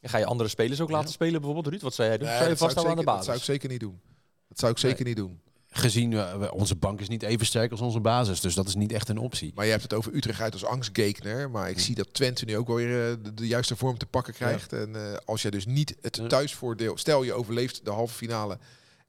En 0.00 0.08
ga 0.08 0.18
je 0.18 0.24
andere 0.26 0.48
spelers 0.48 0.80
ook 0.80 0.90
laten 0.90 1.12
spelen 1.12 1.40
bijvoorbeeld, 1.40 1.66
Ruud? 1.66 1.82
Wat 1.82 1.94
zou 1.94 2.08
jij 2.08 2.18
doen? 2.18 2.26
Nee, 2.26 2.36
zou 2.36 2.46
je 2.48 2.52
ik 2.54 2.60
vasthouden 2.60 2.98
aan 2.98 3.04
de 3.04 3.10
zeker, 3.10 3.16
dat 3.16 3.24
zou 3.24 3.36
ik 3.36 3.42
basis? 3.42 3.54
zeker 3.54 3.68
niet 3.68 3.80
doen. 3.80 4.00
Dat 4.48 4.58
zou 4.58 4.72
ik 4.72 4.78
zeker 4.78 5.04
niet 5.04 5.16
doen. 5.16 5.40
Gezien, 5.68 6.12
eh, 6.12 6.52
onze 6.52 6.76
bank 6.76 7.00
is 7.00 7.08
niet 7.08 7.22
even 7.22 7.46
sterk 7.46 7.70
als 7.70 7.80
onze 7.80 8.00
basis, 8.00 8.40
dus 8.40 8.54
dat 8.54 8.68
is 8.68 8.74
niet 8.74 8.92
echt 8.92 9.08
een 9.08 9.18
optie. 9.18 9.52
Maar 9.54 9.64
je 9.64 9.70
hebt 9.70 9.82
het 9.82 9.94
over 9.94 10.14
Utrecht 10.14 10.40
uit 10.40 10.52
als 10.52 10.64
angstgekner. 10.64 11.50
Maar 11.50 11.70
ik 11.70 11.78
zie 11.78 11.94
dat 11.94 12.14
Twente 12.14 12.44
nu 12.44 12.56
ook 12.56 12.66
wel 12.66 12.76
weer 12.76 13.10
eh, 13.10 13.16
de, 13.22 13.34
de 13.34 13.46
juiste 13.46 13.76
vorm 13.76 13.98
te 13.98 14.06
pakken 14.06 14.34
krijgt. 14.34 14.72
En 14.72 14.96
eh, 14.96 15.16
als 15.24 15.42
je 15.42 15.50
dus 15.50 15.66
niet 15.66 15.96
het 16.00 16.28
thuisvoordeel... 16.28 16.96
Stel 16.96 17.22
je 17.22 17.32
overleeft 17.32 17.84
de 17.84 17.90
halve 17.90 18.14
finale 18.14 18.58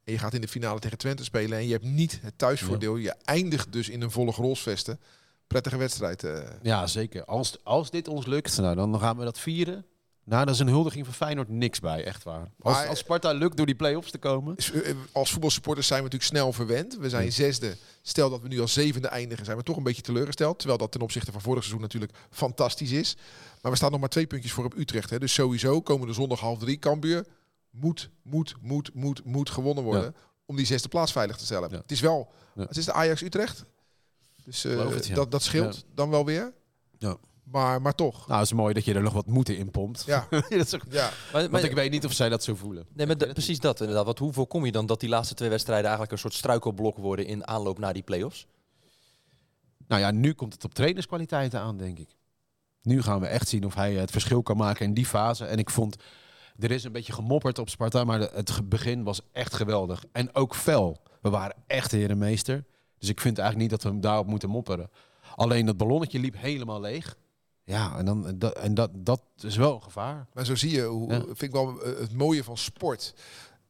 en 0.03 0.13
je 0.13 0.19
gaat 0.19 0.33
in 0.33 0.41
de 0.41 0.47
finale 0.47 0.79
tegen 0.79 0.97
Twente 0.97 1.23
spelen... 1.23 1.57
en 1.57 1.65
je 1.65 1.71
hebt 1.71 1.83
niet 1.85 2.19
het 2.21 2.37
thuisvoordeel. 2.37 2.95
Je 2.95 3.15
eindigt 3.23 3.71
dus 3.71 3.89
in 3.89 4.01
een 4.01 4.11
volle 4.11 4.31
grolsvesten. 4.31 4.99
Prettige 5.47 5.77
wedstrijd. 5.77 6.23
eh. 6.23 6.43
Ja, 6.61 6.87
zeker. 6.87 7.25
Als, 7.25 7.57
als 7.63 7.89
dit 7.91 8.07
ons 8.07 8.25
lukt, 8.25 8.57
nou, 8.57 8.75
dan 8.75 8.99
gaan 8.99 9.17
we 9.17 9.23
dat 9.23 9.39
vieren. 9.39 9.85
Nou, 10.27 10.45
dat 10.45 10.53
is 10.53 10.59
een 10.59 10.67
huldiging 10.67 11.05
van 11.05 11.13
Feyenoord 11.13 11.49
niks 11.49 11.79
bij, 11.79 12.03
echt 12.03 12.23
waar. 12.23 12.51
Als, 12.61 12.75
Maar- 12.75 12.87
als 12.87 12.99
Sparta 12.99 13.31
lukt 13.31 13.57
door 13.57 13.65
die 13.65 13.75
play-offs 13.75 14.11
te 14.11 14.17
komen. 14.17 14.55
Eh, 14.57 14.93
Als 15.11 15.31
voetbalsupporters 15.31 15.87
zijn 15.87 15.99
we 15.99 16.05
natuurlijk 16.05 16.31
snel 16.31 16.53
verwend. 16.53 16.97
We 16.97 17.09
zijn 17.09 17.31
zesde. 17.31 17.75
Stel 18.01 18.29
dat 18.29 18.41
we 18.41 18.47
nu 18.47 18.59
als 18.61 18.73
zevende 18.73 19.07
eindigen, 19.07 19.45
zijn 19.45 19.57
we 19.57 19.63
toch 19.63 19.77
een 19.77 19.83
beetje 19.83 20.01
teleurgesteld. 20.01 20.57
Terwijl 20.57 20.79
dat 20.79 20.91
ten 20.91 21.01
opzichte 21.01 21.31
van 21.31 21.41
vorig 21.41 21.59
seizoen 21.63 21.81
natuurlijk 21.81 22.11
fantastisch 22.29 22.91
is. 22.91 23.15
Maar 23.61 23.71
we 23.71 23.77
staan 23.77 23.91
nog 23.91 23.99
maar 23.99 24.09
twee 24.09 24.27
puntjes 24.27 24.51
voor 24.51 24.65
op 24.65 24.77
Utrecht. 24.77 25.09
Hè. 25.09 25.19
Dus 25.19 25.33
sowieso 25.33 25.81
komende 25.81 26.13
zondag 26.13 26.39
half 26.39 26.59
drie. 26.59 26.77
Cambuur 26.79 27.25
moet, 27.69 28.09
moet, 28.21 28.55
moet, 28.61 28.89
moet, 28.93 29.23
moet 29.25 29.49
gewonnen 29.49 29.83
worden. 29.83 30.15
Om 30.45 30.55
die 30.55 30.65
zesde 30.65 30.87
plaats 30.87 31.11
veilig 31.11 31.37
te 31.37 31.45
stellen. 31.45 31.69
Ja. 31.71 31.77
Het 31.77 31.91
is 31.91 31.99
wel, 31.99 32.31
Ja. 32.55 32.61
het 32.61 32.77
is 32.77 32.85
de 32.85 32.93
Ajax 32.93 33.21
Utrecht. 33.21 33.65
Dus 34.43 34.65
eh, 34.65 34.89
het, 34.89 35.09
dat, 35.15 35.31
dat 35.31 35.43
scheelt 35.43 35.85
dan 35.93 36.09
wel 36.09 36.25
weer. 36.25 36.53
Ja. 36.97 37.17
Maar, 37.51 37.81
maar 37.81 37.95
toch. 37.95 38.27
Nou, 38.27 38.39
het 38.39 38.51
is 38.51 38.53
mooi 38.57 38.73
dat 38.73 38.85
je 38.85 38.93
er 38.93 39.01
nog 39.01 39.13
wat 39.13 39.25
moeten 39.27 39.57
in 39.57 39.71
pompt. 39.71 40.03
Ja, 40.05 40.27
dat 40.29 40.51
is 40.51 40.75
ook- 40.75 40.81
ja. 40.89 41.09
Maar, 41.33 41.41
maar- 41.41 41.49
want 41.49 41.63
ik 41.63 41.71
weet 41.73 41.91
niet 41.91 42.05
of 42.05 42.13
zij 42.13 42.29
dat 42.29 42.43
zo 42.43 42.55
voelen. 42.55 42.85
nee, 42.93 43.05
maar 43.07 43.15
precies 43.15 43.59
dat 43.59 43.79
inderdaad. 43.79 44.05
Want 44.05 44.19
hoe 44.19 44.33
voorkom 44.33 44.65
je 44.65 44.71
dan 44.71 44.85
dat 44.85 44.99
die 44.99 45.09
laatste 45.09 45.33
twee 45.35 45.49
wedstrijden 45.49 45.83
eigenlijk 45.85 46.11
een 46.13 46.19
soort 46.19 46.33
struikelblok 46.33 46.97
worden 46.97 47.25
in 47.25 47.47
aanloop 47.47 47.79
naar 47.79 47.93
die 47.93 48.03
play-offs? 48.03 48.47
Nou 49.87 50.01
ja, 50.01 50.11
nu 50.11 50.33
komt 50.33 50.53
het 50.53 50.63
op 50.63 50.73
trainerskwaliteiten 50.73 51.59
aan, 51.59 51.77
denk 51.77 51.99
ik. 51.99 52.15
Nu 52.81 53.01
gaan 53.01 53.19
we 53.19 53.27
echt 53.27 53.47
zien 53.47 53.65
of 53.65 53.75
hij 53.75 53.93
het 53.93 54.11
verschil 54.11 54.43
kan 54.43 54.57
maken 54.57 54.85
in 54.85 54.93
die 54.93 55.05
fase. 55.05 55.45
En 55.45 55.57
ik 55.57 55.69
vond, 55.69 55.95
er 56.59 56.71
is 56.71 56.83
een 56.83 56.91
beetje 56.91 57.13
gemopperd 57.13 57.59
op 57.59 57.69
Sparta, 57.69 58.03
maar 58.03 58.19
het 58.19 58.59
begin 58.69 59.03
was 59.03 59.21
echt 59.31 59.53
geweldig. 59.53 60.03
En 60.11 60.35
ook 60.35 60.55
fel. 60.55 61.01
We 61.21 61.29
waren 61.29 61.55
echt 61.67 61.91
herenmeester. 61.91 62.65
Dus 62.99 63.09
ik 63.09 63.21
vind 63.21 63.37
eigenlijk 63.37 63.69
niet 63.69 63.79
dat 63.79 63.87
we 63.89 63.95
hem 63.95 64.01
daarop 64.01 64.27
moeten 64.27 64.49
mopperen. 64.49 64.89
Alleen 65.35 65.65
dat 65.65 65.77
ballonnetje 65.77 66.19
liep 66.19 66.35
helemaal 66.37 66.81
leeg. 66.81 67.17
Ja, 67.67 67.97
en, 67.97 68.05
dan, 68.05 68.33
dat, 68.37 68.57
en 68.57 68.73
dat, 68.73 68.89
dat 68.93 69.21
is 69.41 69.55
wel 69.55 69.75
een 69.75 69.81
gevaar. 69.83 70.27
Maar 70.33 70.45
zo 70.45 70.55
zie 70.55 70.71
je, 70.71 70.83
hoe, 70.83 71.11
Ja. 71.13 71.19
vind 71.21 71.41
ik 71.41 71.51
wel 71.51 71.81
eh, 71.83 71.99
het 71.99 72.13
mooie 72.13 72.43
van 72.43 72.57
sport, 72.57 73.13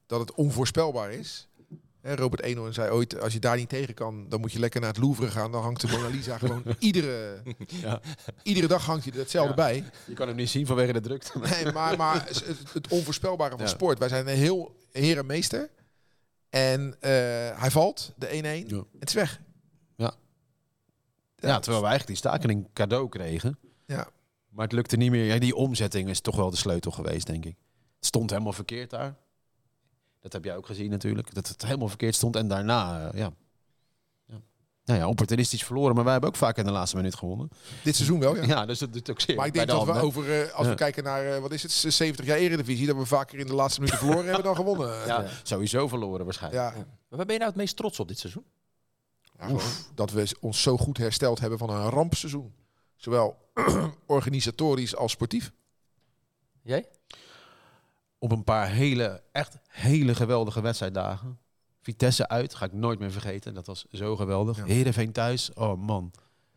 dat 0.05 0.19
het 0.19 0.33
onvoorspelbaar 0.33 1.11
is. 1.11 1.47
Hè, 2.01 2.15
Robert 2.15 2.41
Eenhoorn 2.41 2.73
zei 2.73 2.89
ooit, 2.91 3.19
als 3.21 3.33
je 3.33 3.39
daar 3.39 3.57
niet 3.57 3.69
tegen 3.69 3.93
kan, 3.93 4.29
dan 4.29 4.39
moet 4.39 4.51
je 4.51 4.59
lekker 4.59 4.81
naar 4.81 4.89
het 4.89 4.99
Louvre 4.99 5.27
gaan. 5.27 5.51
Dan 5.51 5.61
hangt 5.63 5.81
de 5.81 5.87
Mona 5.87 6.07
Lisa 6.07 6.37
gewoon 6.47 6.63
iedere, 6.79 7.41
Ja. 7.67 8.01
iedere 8.43 8.67
dag 8.67 8.85
hangt 8.85 9.05
er 9.05 9.13
hetzelfde 9.15 9.49
Ja. 9.49 9.55
bij. 9.55 9.83
Je 10.05 10.13
kan 10.13 10.27
hem 10.27 10.35
niet 10.35 10.49
zien 10.49 10.65
vanwege 10.65 10.93
de 10.93 10.99
drukte. 10.99 11.39
Nee, 11.39 11.71
maar, 11.73 11.97
maar 11.97 12.25
het, 12.27 12.43
het 12.73 12.87
onvoorspelbare 12.87 13.57
van 13.57 13.67
sport. 13.67 13.99
Wij 13.99 14.09
zijn 14.09 14.27
een 14.27 14.35
heel 14.35 14.75
herenmeester. 14.91 15.69
En 16.49 16.95
eh, 16.99 17.09
hij 17.59 17.71
valt, 17.71 18.13
de 18.15 18.27
1-1, 18.27 18.67
Ja. 18.67 18.83
het 18.99 19.09
is 19.09 19.13
weg. 19.15 19.41
Ja. 19.95 20.13
Ja, 21.35 21.59
terwijl 21.59 21.83
we 21.83 21.87
eigenlijk 21.89 22.07
die 22.07 22.15
staking 22.15 22.67
cadeau 22.73 23.09
kregen. 23.09 23.57
Maar 24.57 24.65
het 24.65 24.75
lukte 24.75 24.97
niet 24.97 25.11
meer. 25.11 25.25
Ja, 25.25 25.39
die 25.39 25.55
omzetting 25.55 26.09
is 26.09 26.21
toch 26.21 26.35
wel 26.35 26.49
de 26.49 26.57
sleutel 26.57 26.91
geweest, 26.91 27.27
denk 27.27 27.45
ik. 27.45 27.55
Het 27.95 28.05
stond 28.05 28.29
helemaal 28.29 28.53
verkeerd 28.53 28.89
daar. 28.89 29.15
Dat 30.19 30.33
heb 30.33 30.43
jij 30.43 30.55
ook 30.55 30.65
gezien 30.65 30.89
natuurlijk. 30.89 31.33
Dat 31.33 31.47
het 31.47 31.61
helemaal 31.65 31.87
verkeerd 31.87 32.15
stond. 32.15 32.35
En 32.35 32.47
daarna, 32.47 33.09
eh, 33.11 33.19
ja. 33.19 33.31
ja. 34.25 34.41
Nou 34.85 34.99
ja, 34.99 35.07
opportunistisch 35.07 35.63
verloren. 35.63 35.95
Maar 35.95 36.03
wij 36.03 36.11
hebben 36.11 36.29
ook 36.29 36.35
vaak 36.35 36.57
in 36.57 36.65
de 36.65 36.71
laatste 36.71 36.95
minuut 36.95 37.15
gewonnen. 37.15 37.49
Dit 37.83 37.95
seizoen 37.95 38.19
wel, 38.19 38.35
ja. 38.35 38.43
Ja, 38.43 38.65
dus 38.65 38.79
dat 38.79 38.93
doet 38.93 39.09
ook 39.09 39.21
zeer. 39.21 39.35
Maar 39.35 39.45
ik 39.45 39.53
denk 39.53 39.67
de 39.67 39.73
dat 39.73 39.85
we 39.85 39.91
over, 39.93 40.41
eh, 40.41 40.53
als 40.53 40.67
we 40.67 40.75
kijken 40.75 41.03
naar, 41.03 41.25
eh, 41.25 41.39
wat 41.41 41.51
is 41.51 41.63
het, 41.63 41.71
70 41.71 42.25
jaar 42.25 42.37
Eredivisie, 42.37 42.87
dat 42.87 42.95
we 42.95 43.05
vaker 43.05 43.39
in 43.39 43.47
de 43.47 43.53
laatste 43.53 43.79
minuten 43.79 43.99
verloren 43.99 44.25
hebben 44.25 44.43
dan 44.43 44.55
gewonnen. 44.55 44.89
Ja, 44.89 45.05
Ja. 45.05 45.25
sowieso 45.43 45.87
verloren 45.87 46.25
waarschijnlijk. 46.25 46.63
Ja, 46.63 46.73
Maar 46.75 47.17
waar 47.17 47.25
ben 47.25 47.33
je 47.33 47.39
nou 47.39 47.51
het 47.51 47.59
meest 47.61 47.75
trots 47.75 47.99
op 47.99 48.07
dit 48.07 48.19
seizoen? 48.19 48.45
Ja, 49.39 49.45
gewoon 49.45 49.61
dat 49.95 50.11
we 50.11 50.35
ons 50.39 50.61
zo 50.61 50.77
goed 50.77 50.97
hersteld 50.97 51.39
hebben 51.39 51.57
van 51.57 51.69
een 51.69 51.89
rampseizoen. 51.89 52.53
Zowel 52.95 53.45
organisatorisch 54.05 54.95
als 54.95 55.11
sportief. 55.11 55.51
Jij? 56.61 56.87
Op 58.19 58.31
een 58.31 58.43
paar 58.43 58.69
hele, 58.69 59.23
echt 59.31 59.57
hele 59.67 60.15
geweldige 60.15 60.61
wedstrijddagen. 60.61 61.39
Vitesse 61.81 62.27
uit, 62.27 62.55
ga 62.55 62.65
ik 62.65 62.73
nooit 62.73 62.99
meer 62.99 63.11
vergeten. 63.11 63.53
Dat 63.53 63.67
was 63.67 63.85
zo 63.91 64.15
geweldig. 64.15 64.57
Ja. 64.57 64.63
Heerenveen 64.63 65.11
thuis, 65.11 65.53
oh 65.53 65.81
man. 65.81 66.11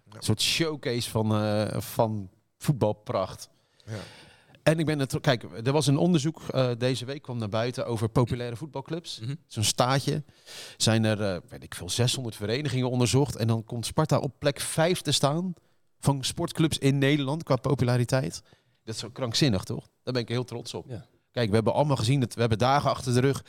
Ja. 0.05 0.17
Een 0.17 0.23
soort 0.23 0.43
showcase 0.43 1.11
van, 1.11 1.35
eh, 1.35 1.81
van 1.81 2.31
voetbalpracht. 2.59 3.49
Ja. 3.85 3.99
En 4.63 4.79
ik 4.79 4.87
ben 4.87 4.99
het. 4.99 5.21
Kijk, 5.21 5.43
er 5.65 5.73
was 5.73 5.87
een 5.87 5.97
onderzoek 5.97 6.43
eh, 6.49 6.71
deze 6.79 7.05
week 7.05 7.23
kwam 7.23 7.39
naar 7.39 7.49
buiten 7.49 7.87
over 7.87 8.09
populaire 8.09 8.57
voetbalclubs. 8.57 9.21
Mhm. 9.21 9.35
Zo'n 9.47 9.65
staatje. 9.65 10.25
Zijn 10.77 11.05
er, 11.05 11.23
eh, 11.23 11.41
weet 11.49 11.63
ik 11.63 11.75
veel, 11.75 11.91
600 11.91 12.37
verenigingen 12.37 12.91
onderzocht. 12.91 13.37
En 13.37 13.47
dan 13.47 13.65
komt 13.65 13.87
Sparta 13.87 14.19
op 14.19 14.33
plek 14.39 14.61
5 14.61 15.01
te 15.01 15.13
staan 15.13 15.55
van 16.01 16.25
sportclubs 16.25 16.79
in 16.79 16.99
Nederland 16.99 17.43
qua 17.43 17.57
populariteit. 17.57 18.43
Dat 18.85 18.95
is 18.95 19.01
zo 19.01 19.11
krankzinnig, 19.11 19.65
toch? 19.65 19.89
Daar 20.03 20.13
ben 20.13 20.23
ik 20.23 20.29
heel 20.29 20.45
trots 20.45 20.75
op. 20.75 20.87
Ja. 20.89 21.07
Kijk, 21.33 21.49
we 21.49 21.55
hebben 21.55 21.75
allemaal 21.75 21.97
gezien 21.97 22.21
dat 22.21 22.35
we 22.35 22.41
hebben 22.41 22.59
dagen 22.59 22.91
achter 22.91 23.15
de 23.15 23.21
rug. 23.21 23.43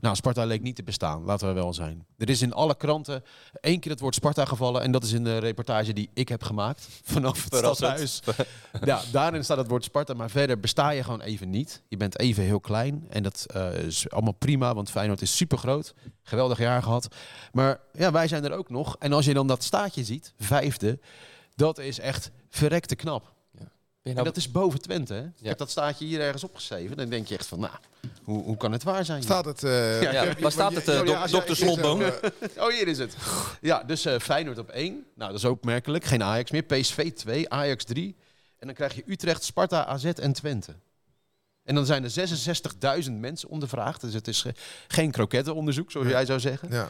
Nou, 0.00 0.16
Sparta 0.16 0.44
leek 0.44 0.62
niet 0.62 0.76
te 0.76 0.82
bestaan, 0.82 1.24
laten 1.24 1.48
we 1.48 1.54
wel 1.54 1.74
zijn. 1.74 2.06
Er 2.16 2.28
is 2.28 2.42
in 2.42 2.52
alle 2.52 2.76
kranten 2.76 3.22
één 3.60 3.80
keer 3.80 3.90
het 3.90 4.00
woord 4.00 4.14
Sparta 4.14 4.44
gevallen. 4.44 4.82
En 4.82 4.92
dat 4.92 5.04
is 5.04 5.12
in 5.12 5.24
de 5.24 5.38
reportage 5.38 5.92
die 5.92 6.10
ik 6.14 6.28
heb 6.28 6.42
gemaakt 6.42 6.88
vanaf 7.04 7.44
het 7.44 7.54
stadhuis. 7.54 8.22
ja, 8.84 9.02
daarin 9.12 9.44
staat 9.44 9.56
het 9.56 9.68
woord 9.68 9.84
Sparta. 9.84 10.14
Maar 10.14 10.30
verder 10.30 10.60
besta 10.60 10.90
je 10.90 11.02
gewoon 11.02 11.20
even 11.20 11.50
niet. 11.50 11.82
Je 11.88 11.96
bent 11.96 12.18
even 12.18 12.44
heel 12.44 12.60
klein. 12.60 13.06
En 13.08 13.22
dat 13.22 13.46
eh, 13.46 13.74
is 13.74 14.10
allemaal 14.10 14.32
prima, 14.32 14.74
want 14.74 14.90
Feyenoord 14.90 15.22
is 15.22 15.36
super 15.36 15.58
groot. 15.58 15.94
Geweldig 16.22 16.58
jaar 16.58 16.82
gehad. 16.82 17.14
Maar 17.52 17.80
ja, 17.92 18.12
wij 18.12 18.28
zijn 18.28 18.44
er 18.44 18.52
ook 18.52 18.70
nog. 18.70 18.96
En 18.98 19.12
als 19.12 19.24
je 19.24 19.34
dan 19.34 19.46
dat 19.46 19.62
staatje 19.62 20.04
ziet, 20.04 20.32
vijfde, 20.38 20.98
dat 21.56 21.78
is 21.78 21.98
echt 21.98 22.30
verrekte 22.48 22.94
knap. 22.96 23.32
Ben 24.02 24.12
je 24.12 24.18
En 24.18 24.24
nou- 24.24 24.34
dat 24.34 24.36
is 24.36 24.50
boven 24.50 24.80
Twente. 24.80 25.14
Hè? 25.14 25.20
Ik 25.24 25.46
heb 25.46 25.58
dat 25.58 25.70
staatje 25.70 26.04
hier 26.04 26.20
ergens 26.20 26.44
opgeschreven. 26.44 26.96
Dan 26.96 27.08
denk 27.08 27.26
je 27.26 27.34
echt 27.36 27.46
van, 27.46 27.60
nou, 27.60 27.72
hoe, 28.24 28.42
hoe 28.42 28.56
kan 28.56 28.72
het 28.72 28.82
waar 28.82 29.04
zijn? 29.04 29.22
Staat 29.22 29.44
het... 29.44 29.64
eh, 29.64 30.02
Ja, 30.02 30.10
ja, 30.24 30.34
waar 30.40 30.52
staat 30.52 30.74
het, 30.74 30.88
eh, 30.88 30.94
Ja, 30.94 31.04
jij- 31.04 31.26
dokter 31.26 31.56
Slotboom? 31.56 32.02
eh, 32.02 32.12
Oh, 32.64 32.68
hier 32.72 32.88
is 32.88 32.98
het. 32.98 33.16
Ja, 33.60 33.82
dus 33.82 34.04
eh, 34.04 34.18
Feyenoord 34.18 34.58
op 34.58 34.68
1. 34.68 34.92
Nou, 35.14 35.30
dat 35.30 35.38
is 35.40 35.44
opmerkelijk. 35.44 36.04
Geen 36.04 36.22
Ajax 36.22 36.50
meer. 36.50 36.62
PSV 36.62 37.12
2, 37.12 37.48
Ajax 37.50 37.84
3. 37.84 38.16
En 38.58 38.66
dan 38.66 38.74
krijg 38.76 38.94
je 38.94 39.02
Utrecht, 39.06 39.42
Sparta, 39.44 39.86
AZ 39.86 40.04
en 40.04 40.32
Twente. 40.32 40.74
En 41.64 41.74
dan 41.74 41.86
zijn 41.86 42.04
er 42.04 42.10
66.000 43.04 43.12
mensen 43.12 43.48
ondervraagd. 43.48 44.00
Dus 44.00 44.14
het 44.14 44.28
is 44.28 44.40
ge- 44.42 44.54
geen 44.88 45.10
krokettenonderzoek, 45.10 45.90
zoals 45.90 46.06
Ja. 46.06 46.12
jij 46.12 46.24
zou 46.26 46.40
zeggen. 46.40 46.68
Ja. 46.70 46.88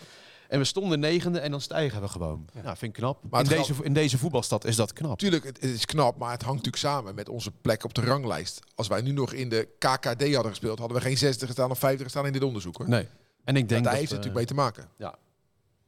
En 0.50 0.58
we 0.58 0.64
stonden 0.64 1.00
negende 1.00 1.38
en 1.38 1.50
dan 1.50 1.60
stijgen 1.60 2.00
we 2.00 2.08
gewoon. 2.08 2.48
Nou, 2.54 2.76
vind 2.76 2.82
ik 2.82 2.92
knap. 2.92 3.24
Maar 3.30 3.42
in, 3.42 3.48
deze, 3.48 3.74
in 3.82 3.92
deze 3.92 4.18
voetbalstad 4.18 4.64
is 4.64 4.76
dat 4.76 4.92
knap. 4.92 5.18
Tuurlijk, 5.18 5.44
het, 5.44 5.60
het 5.60 5.70
is 5.70 5.84
knap, 5.84 6.18
maar 6.18 6.30
het 6.30 6.42
hangt 6.42 6.64
natuurlijk 6.64 6.94
samen 6.94 7.14
met 7.14 7.28
onze 7.28 7.50
plek 7.50 7.84
op 7.84 7.94
de 7.94 8.00
ranglijst. 8.00 8.60
Als 8.74 8.88
wij 8.88 9.00
nu 9.00 9.12
nog 9.12 9.32
in 9.32 9.48
de 9.48 9.68
KKD 9.78 10.34
hadden 10.34 10.48
gespeeld, 10.48 10.78
hadden 10.78 10.96
we 10.96 11.02
geen 11.02 11.18
60 11.18 11.46
gestaan 11.46 11.70
of 11.70 11.78
50 11.78 12.02
gestaan 12.02 12.26
in 12.26 12.32
dit 12.32 12.42
onderzoek. 12.42 12.76
Hoor. 12.76 12.88
Nee. 12.88 13.08
En 13.44 13.56
ik 13.56 13.68
denk 13.68 13.82
Daar 13.84 13.92
dat, 13.92 14.00
heeft 14.00 14.12
het 14.12 14.24
natuurlijk 14.24 14.36
mee 14.36 14.44
te 14.46 14.54
maken. 14.54 14.88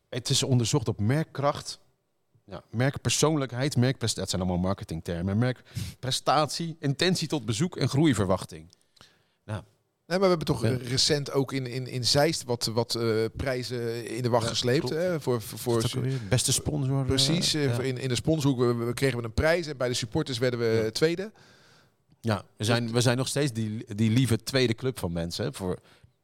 Het 0.09 0.31
is 0.31 0.43
onderzocht 0.43 0.89
op 0.89 1.01
merkkracht, 1.01 1.79
ja, 2.45 2.63
merkpersoonlijkheid, 2.71 3.77
merkprestatie. 3.77 4.21
Dat 4.21 4.31
zijn 4.31 4.43
allemaal 4.43 4.69
marketingtermen. 4.69 5.39
Merkprestatie, 5.39 6.77
intentie 6.79 7.29
tot 7.29 7.45
bezoek 7.45 7.77
en 7.77 7.89
groeiverwachting. 7.89 8.69
Nee, 10.13 10.21
maar 10.21 10.31
we 10.31 10.37
hebben 10.37 10.55
toch 10.57 10.63
Ja. 10.63 10.71
eh, 10.79 10.89
recent 10.91 11.33
ook 11.33 11.53
in, 11.53 11.67
in, 11.67 11.87
in 11.87 12.05
Zeist 12.05 12.45
wat, 12.45 12.65
wat 12.75 12.95
eh, 12.95 13.07
prijzen 13.37 14.09
in 14.17 14.23
de 14.23 14.29
wacht 14.29 14.43
Ja, 14.45 14.49
gesleept. 14.51 14.89
Hè, 14.89 15.21
voor, 15.21 15.43
voor, 15.43 15.81
dat? 15.83 15.95
Beste 16.29 16.53
sponsor. 16.53 16.99
eh, 17.01 17.07
precies, 17.07 17.55
eh, 17.55 17.65
ja. 17.65 17.75
voor 17.75 17.85
in, 17.85 17.99
in 17.99 18.09
de 18.09 18.15
sponsorhoek 18.15 18.59
we, 18.61 18.85
we 18.85 18.95
kregen 18.95 19.19
we 19.19 19.25
een 19.25 19.33
prijs 19.35 19.67
en 19.67 19.77
bij 19.77 19.89
de 19.89 19.95
supporters 19.95 20.39
werden 20.39 20.59
we 20.61 20.91
tweede. 20.93 21.33
Ja, 22.21 22.43
we 22.57 22.65
zijn, 22.65 22.93
we 22.93 23.01
zijn 23.01 23.17
nog 23.17 23.29
steeds 23.29 23.53
die, 23.53 23.95
die 23.95 24.11
lieve 24.11 24.37
tweede 24.43 24.75
club 24.75 24.99
van 24.99 25.13
mensen. 25.13 25.45
hè, 25.45 25.53
Voor, 25.53 25.79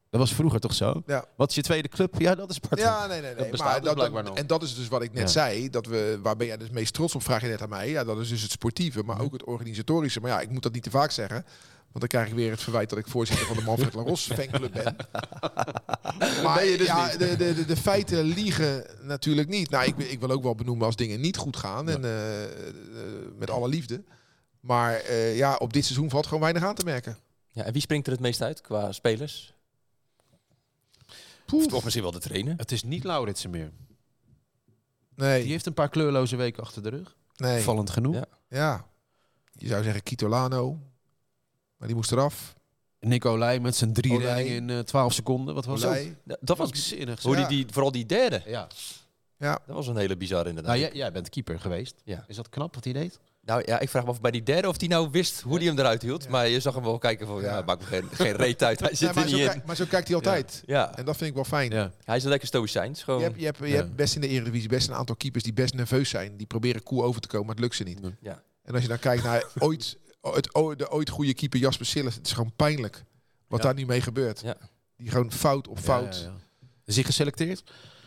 dat 0.09 0.19
was 0.19 0.33
vroeger 0.33 0.59
toch 0.59 0.73
zo? 0.73 1.03
Ja. 1.05 1.25
Wat 1.35 1.49
is 1.49 1.55
je 1.55 1.61
tweede 1.61 1.87
club? 1.87 2.15
Ja, 2.19 2.35
dat 2.35 2.49
is 2.49 2.55
Sparta. 2.55 2.83
Ja, 2.83 3.07
nee, 3.07 3.21
nee, 3.21 3.35
nee. 3.35 3.49
bestaat 3.49 3.67
Maar 3.67 3.81
dus 3.81 4.03
dat, 4.03 4.13
dat- 4.13 4.23
nog. 4.25 4.37
en 4.37 4.47
dat 4.47 4.63
is 4.63 4.75
dus 4.75 4.87
wat 4.87 5.01
ik 5.01 5.11
net 5.13 5.21
Ja. 5.21 5.27
zei. 5.27 5.69
Dat 5.69 5.85
we, 5.85 6.19
waar 6.21 6.35
ben 6.35 6.47
jij 6.47 6.57
dus 6.57 6.69
meest 6.69 6.93
trots 6.93 7.15
op, 7.15 7.23
vraag 7.23 7.41
je 7.41 7.47
net 7.47 7.61
aan 7.61 7.69
mij. 7.69 7.89
Ja, 7.89 8.03
dat 8.03 8.19
is 8.19 8.29
dus 8.29 8.41
het 8.41 8.51
sportieve, 8.51 9.03
maar 9.03 9.21
ook 9.21 9.33
het 9.33 9.43
organisatorische. 9.43 10.19
Maar 10.19 10.31
ja, 10.31 10.39
ik 10.39 10.49
moet 10.49 10.63
dat 10.63 10.73
niet 10.73 10.83
te 10.83 10.89
vaak 10.89 11.11
zeggen. 11.11 11.45
Want 11.91 11.99
dan 11.99 12.07
krijg 12.07 12.27
ik 12.27 12.33
weer 12.33 12.51
het 12.51 12.61
verwijt 12.61 12.89
dat 12.89 12.99
ik 12.99 13.07
voorzitter 13.07 13.45
van 13.47 13.55
de 13.55 13.61
Manfred 13.63 13.93
Laros 13.93 14.25
fanclub 14.33 14.71
ben. 14.73 14.95
maar 16.43 16.55
ben 16.55 16.65
je 16.65 16.77
dus 16.77 16.87
ja, 16.87 17.05
niet. 17.09 17.19
de, 17.19 17.35
de, 17.35 17.53
de, 17.53 17.65
de 17.65 17.75
feiten 17.77 18.23
liegen 18.23 18.85
natuurlijk 19.01 19.47
niet. 19.47 19.69
Nou, 19.69 19.85
ik, 19.85 19.95
wil- 19.95 20.07
ik 20.09 20.19
wil 20.19 20.31
ook 20.31 20.43
wel 20.43 20.55
benoemen 20.55 20.85
als 20.85 20.95
dingen 20.95 21.19
niet 21.21 21.37
goed 21.37 21.57
gaan. 21.57 21.85
Ja. 21.85 21.91
En 21.93 22.03
eh, 22.03 22.43
eh, 22.43 22.49
met 23.37 23.49
alle 23.49 23.67
liefde. 23.67 24.03
Maar 24.59 24.93
eh, 24.95 25.37
ja, 25.37 25.55
op 25.55 25.73
dit 25.73 25.85
seizoen 25.85 26.09
valt 26.09 26.25
gewoon 26.25 26.41
weinig 26.41 26.63
aan 26.63 26.75
te 26.75 26.85
merken. 26.85 27.17
Ja, 27.51 27.63
en 27.63 27.73
wie 27.73 27.81
springt 27.81 28.05
er 28.07 28.11
het 28.13 28.21
meest 28.21 28.41
uit 28.41 28.61
qua 28.61 28.91
spelers? 28.91 29.53
Of 31.71 31.83
misschien 31.83 32.03
wel 32.03 32.11
de 32.11 32.19
trainer? 32.19 32.53
Het 32.57 32.71
is 32.71 32.83
niet 32.83 33.03
Lauritsen 33.03 33.49
meer. 33.49 33.71
Nee, 35.15 35.41
Die 35.41 35.51
heeft 35.51 35.65
een 35.65 35.73
paar 35.73 35.89
kleurloze 35.89 36.35
weken 36.35 36.63
achter 36.63 36.83
de 36.83 36.89
rug. 36.89 37.15
nee. 37.35 37.61
Vallend 37.61 37.89
genoeg. 37.89 38.15
Ja. 38.15 38.25
Ja, 38.49 38.85
je 39.51 39.67
zou 39.67 39.83
zeggen 39.83 40.03
Kitolano. 40.03 40.79
Maar 41.79 41.87
die 41.87 41.95
moest 41.97 42.11
eraf. 42.11 42.53
Nicolai 42.99 43.59
met 43.59 43.75
zijn 43.75 43.93
drie 43.93 44.11
Olij. 44.13 44.25
reddingen 44.25 44.55
in 44.55 44.69
eh, 44.69 44.79
12 44.79 45.13
seconden. 45.13 45.55
Wat 45.55 45.65
was 45.65 45.85
Olij. 45.85 46.15
Ja, 46.25 46.37
Dat 46.41 46.57
was 46.57 46.69
zinnig. 46.87 47.21
hoe 47.23 47.33
die, 47.35 47.43
Ja. 47.43 47.49
die, 47.49 47.65
vooral 47.71 47.91
die 47.91 48.05
derde. 48.05 48.41
Ja. 48.45 48.67
Ja, 49.37 49.59
Dat 49.65 49.75
was 49.75 49.87
een 49.87 49.97
hele 49.97 50.17
bizarre 50.17 50.49
inderdaad. 50.49 50.71
Nou, 50.75 50.85
jij, 50.87 50.95
jij 50.97 51.11
bent 51.11 51.29
keeper 51.29 51.59
geweest. 51.59 51.95
Ja. 52.03 52.25
Is 52.27 52.35
dat 52.35 52.49
knap 52.49 52.75
wat 52.75 52.83
hij 52.83 52.93
deed? 52.93 53.19
Nou 53.41 53.61
ja, 53.65 53.79
ik 53.79 53.89
vraag 53.89 54.03
me 54.03 54.09
af 54.09 54.21
bij 54.21 54.31
die 54.31 54.43
derde 54.43 54.67
of 54.67 54.77
die 54.77 54.89
nou 54.89 55.09
wist 55.11 55.41
hoe 55.41 55.59
die 55.59 55.67
hem 55.67 55.79
eruit 55.79 56.01
hield. 56.01 56.23
Ja. 56.23 56.29
Maar 56.29 56.47
je 56.47 56.59
zag 56.59 56.73
hem 56.73 56.83
wel 56.83 56.97
kijken 56.97 57.27
van, 57.27 57.41
ja, 57.41 57.57
Ja. 57.57 57.61
maakt 57.61 57.79
me 57.79 57.85
geen, 57.85 58.07
geen 58.11 58.35
reet 58.35 58.63
uit. 58.63 58.79
Hij 58.79 58.95
zit 58.95 59.13
maar, 59.13 59.23
er 59.23 59.29
zo 59.29 59.37
niet 59.37 59.53
in. 59.53 59.61
maar 59.65 59.75
zo 59.75 59.85
kijkt 59.89 60.07
hij 60.07 60.15
altijd. 60.15 60.63
Ja, 60.65 60.97
En 60.97 61.05
dat 61.05 61.17
vind 61.17 61.29
ik 61.29 61.35
wel 61.35 61.43
fijn. 61.45 61.71
Ja. 61.71 61.91
hij 62.03 62.15
is 62.17 62.23
een 62.23 62.29
lekker 62.29 62.47
stoïcijns. 62.47 63.03
Gewoon. 63.03 63.19
Je 63.19 63.25
hebt, 63.25 63.39
je, 63.39 63.45
hebt, 63.45 63.57
je 63.59 63.65
hebt 63.75 63.95
best 63.95 64.15
in 64.15 64.21
de 64.21 64.27
Eredivisie 64.27 64.69
best 64.69 64.87
een 64.87 64.93
aantal 64.95 65.15
keepers 65.15 65.43
die 65.43 65.53
best 65.53 65.73
nerveus 65.73 66.09
zijn. 66.09 66.37
Die 66.37 66.47
proberen 66.47 66.83
cool 66.83 67.03
over 67.03 67.21
te 67.21 67.27
komen, 67.27 67.45
maar 67.45 67.55
het 67.55 67.63
lukt 67.63 67.75
ze 67.75 67.83
niet. 67.83 67.99
Ja. 68.21 68.43
En 68.63 68.73
als 68.73 68.81
je 68.81 68.87
dan 68.89 68.99
kijkt 68.99 69.23
naar 69.23 69.43
ooit, 69.59 69.97
het, 70.21 70.43
de 70.77 70.91
ooit 70.91 71.09
goede 71.09 71.33
keeper 71.33 71.59
Jasper 71.59 71.85
Sillis, 71.85 72.15
het 72.15 72.25
is 72.25 72.31
gewoon 72.33 72.53
pijnlijk 72.55 73.03
wat 73.47 73.59
Ja. 73.59 73.65
daar 73.65 73.75
nu 73.75 73.85
mee 73.85 74.01
gebeurt. 74.01 74.41
Ja. 74.41 74.55
Die 74.97 75.09
gewoon 75.09 75.31
fout 75.31 75.67
op 75.67 75.79
fout. 75.79 76.15
Ja, 76.15 76.21
ja, 76.21 76.27
ja. 76.59 76.67
Is 76.85 76.95
hij 76.95 77.03
geselecteerd? 77.03 77.63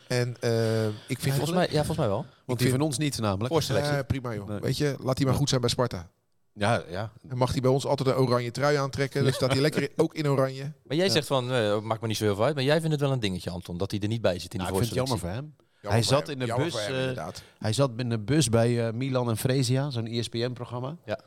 En 0.08 0.36
eh, 0.40 0.86
ik 0.86 0.92
vind 1.18 1.34
Volgens 1.34 1.50
mij, 1.56 1.66
ja, 1.66 1.74
volgens 1.76 1.96
mij 1.98 2.08
wel. 2.08 2.16
Want 2.16 2.30
Ik 2.46 2.46
die 2.46 2.56
vind- 2.56 2.70
van 2.70 2.80
ons 2.80 2.98
niet 2.98 3.18
namelijk. 3.18 3.52
Voorselectie. 3.52 3.92
Eh, 3.96 4.06
prima 4.06 4.34
joh. 4.34 4.48
Nee. 4.48 4.58
Weet 4.60 4.76
je, 4.76 4.96
laat 5.00 5.16
hij 5.18 5.26
maar 5.26 5.36
goed 5.36 5.48
zijn 5.48 5.60
bij 5.60 5.70
Sparta. 5.70 6.10
Ja, 6.54 6.82
ja. 6.88 7.12
En 7.28 7.36
mag 7.36 7.52
hij 7.52 7.60
bij 7.60 7.70
ons 7.70 7.86
altijd 7.86 8.08
een 8.08 8.14
oranje 8.14 8.50
trui 8.50 8.76
aantrekken. 8.76 9.24
Dan 9.24 9.32
staat 9.32 9.52
hij 9.52 9.60
lekker 9.60 9.82
in- 9.82 9.90
ook 10.04 10.14
in 10.14 10.28
oranje. 10.28 10.72
Maar 10.84 10.96
jij 10.96 11.06
Ja. 11.06 11.12
zegt 11.12 11.26
van, 11.26 11.52
eh, 11.52 11.80
maakt 11.80 12.00
me 12.00 12.06
niet 12.06 12.16
zo 12.16 12.24
heel 12.24 12.34
veel 12.34 12.44
uit. 12.44 12.54
Maar 12.54 12.64
jij 12.64 12.76
vindt 12.76 12.90
het 12.90 13.00
wel 13.00 13.12
een 13.12 13.20
dingetje, 13.20 13.50
Anton, 13.50 13.78
dat 13.78 13.90
hij 13.90 14.00
er 14.00 14.08
niet 14.08 14.20
bij 14.22 14.38
zit 14.38 14.52
in 14.54 14.58
Nou, 14.60 14.72
die 14.72 14.80
ik 14.80 14.86
vind 14.86 14.98
het 14.98 15.08
jammer 15.08 15.26
voor 15.26 15.34
hem. 15.42 15.54
Jammer 15.72 15.90
Hij 16.00 16.02
zat 16.02 16.26
hem. 16.26 16.40
in 16.40 16.46
de 16.46 16.54
bus, 16.56 16.86
hem, 16.86 17.16
eh. 17.16 17.26
Hij 17.58 17.72
zat 17.72 17.90
in 17.96 18.08
de 18.08 18.18
bus 18.18 18.48
bij 18.48 18.86
eh, 18.86 18.92
Milan 18.92 19.28
en 19.28 19.36
Fresia, 19.36 19.90
zo'n 19.90 20.06
ESPN-programma. 20.06 20.96
Ja. 21.04 21.20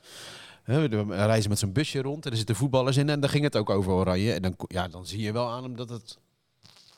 Hè, 0.66 0.88
we 0.90 1.16
reizen 1.26 1.50
met 1.50 1.60
zo'n 1.60 1.72
busje 1.72 2.02
rond 2.02 2.26
en 2.26 2.32
er 2.32 2.38
zitten 2.38 2.56
voetballers 2.56 2.98
in 2.98 3.10
en 3.10 3.20
daar 3.20 3.30
ging 3.30 3.44
het 3.44 3.56
ook 3.56 3.70
over 3.70 3.92
Oranje. 3.92 4.34
En 4.34 4.42
dan, 4.42 4.56
ja, 4.68 4.88
dan 4.88 5.06
zie 5.08 5.22
je 5.22 5.32
wel 5.32 5.50
aan 5.50 5.64
hem 5.64 5.76
dat 5.76 5.90
het... 5.90 6.18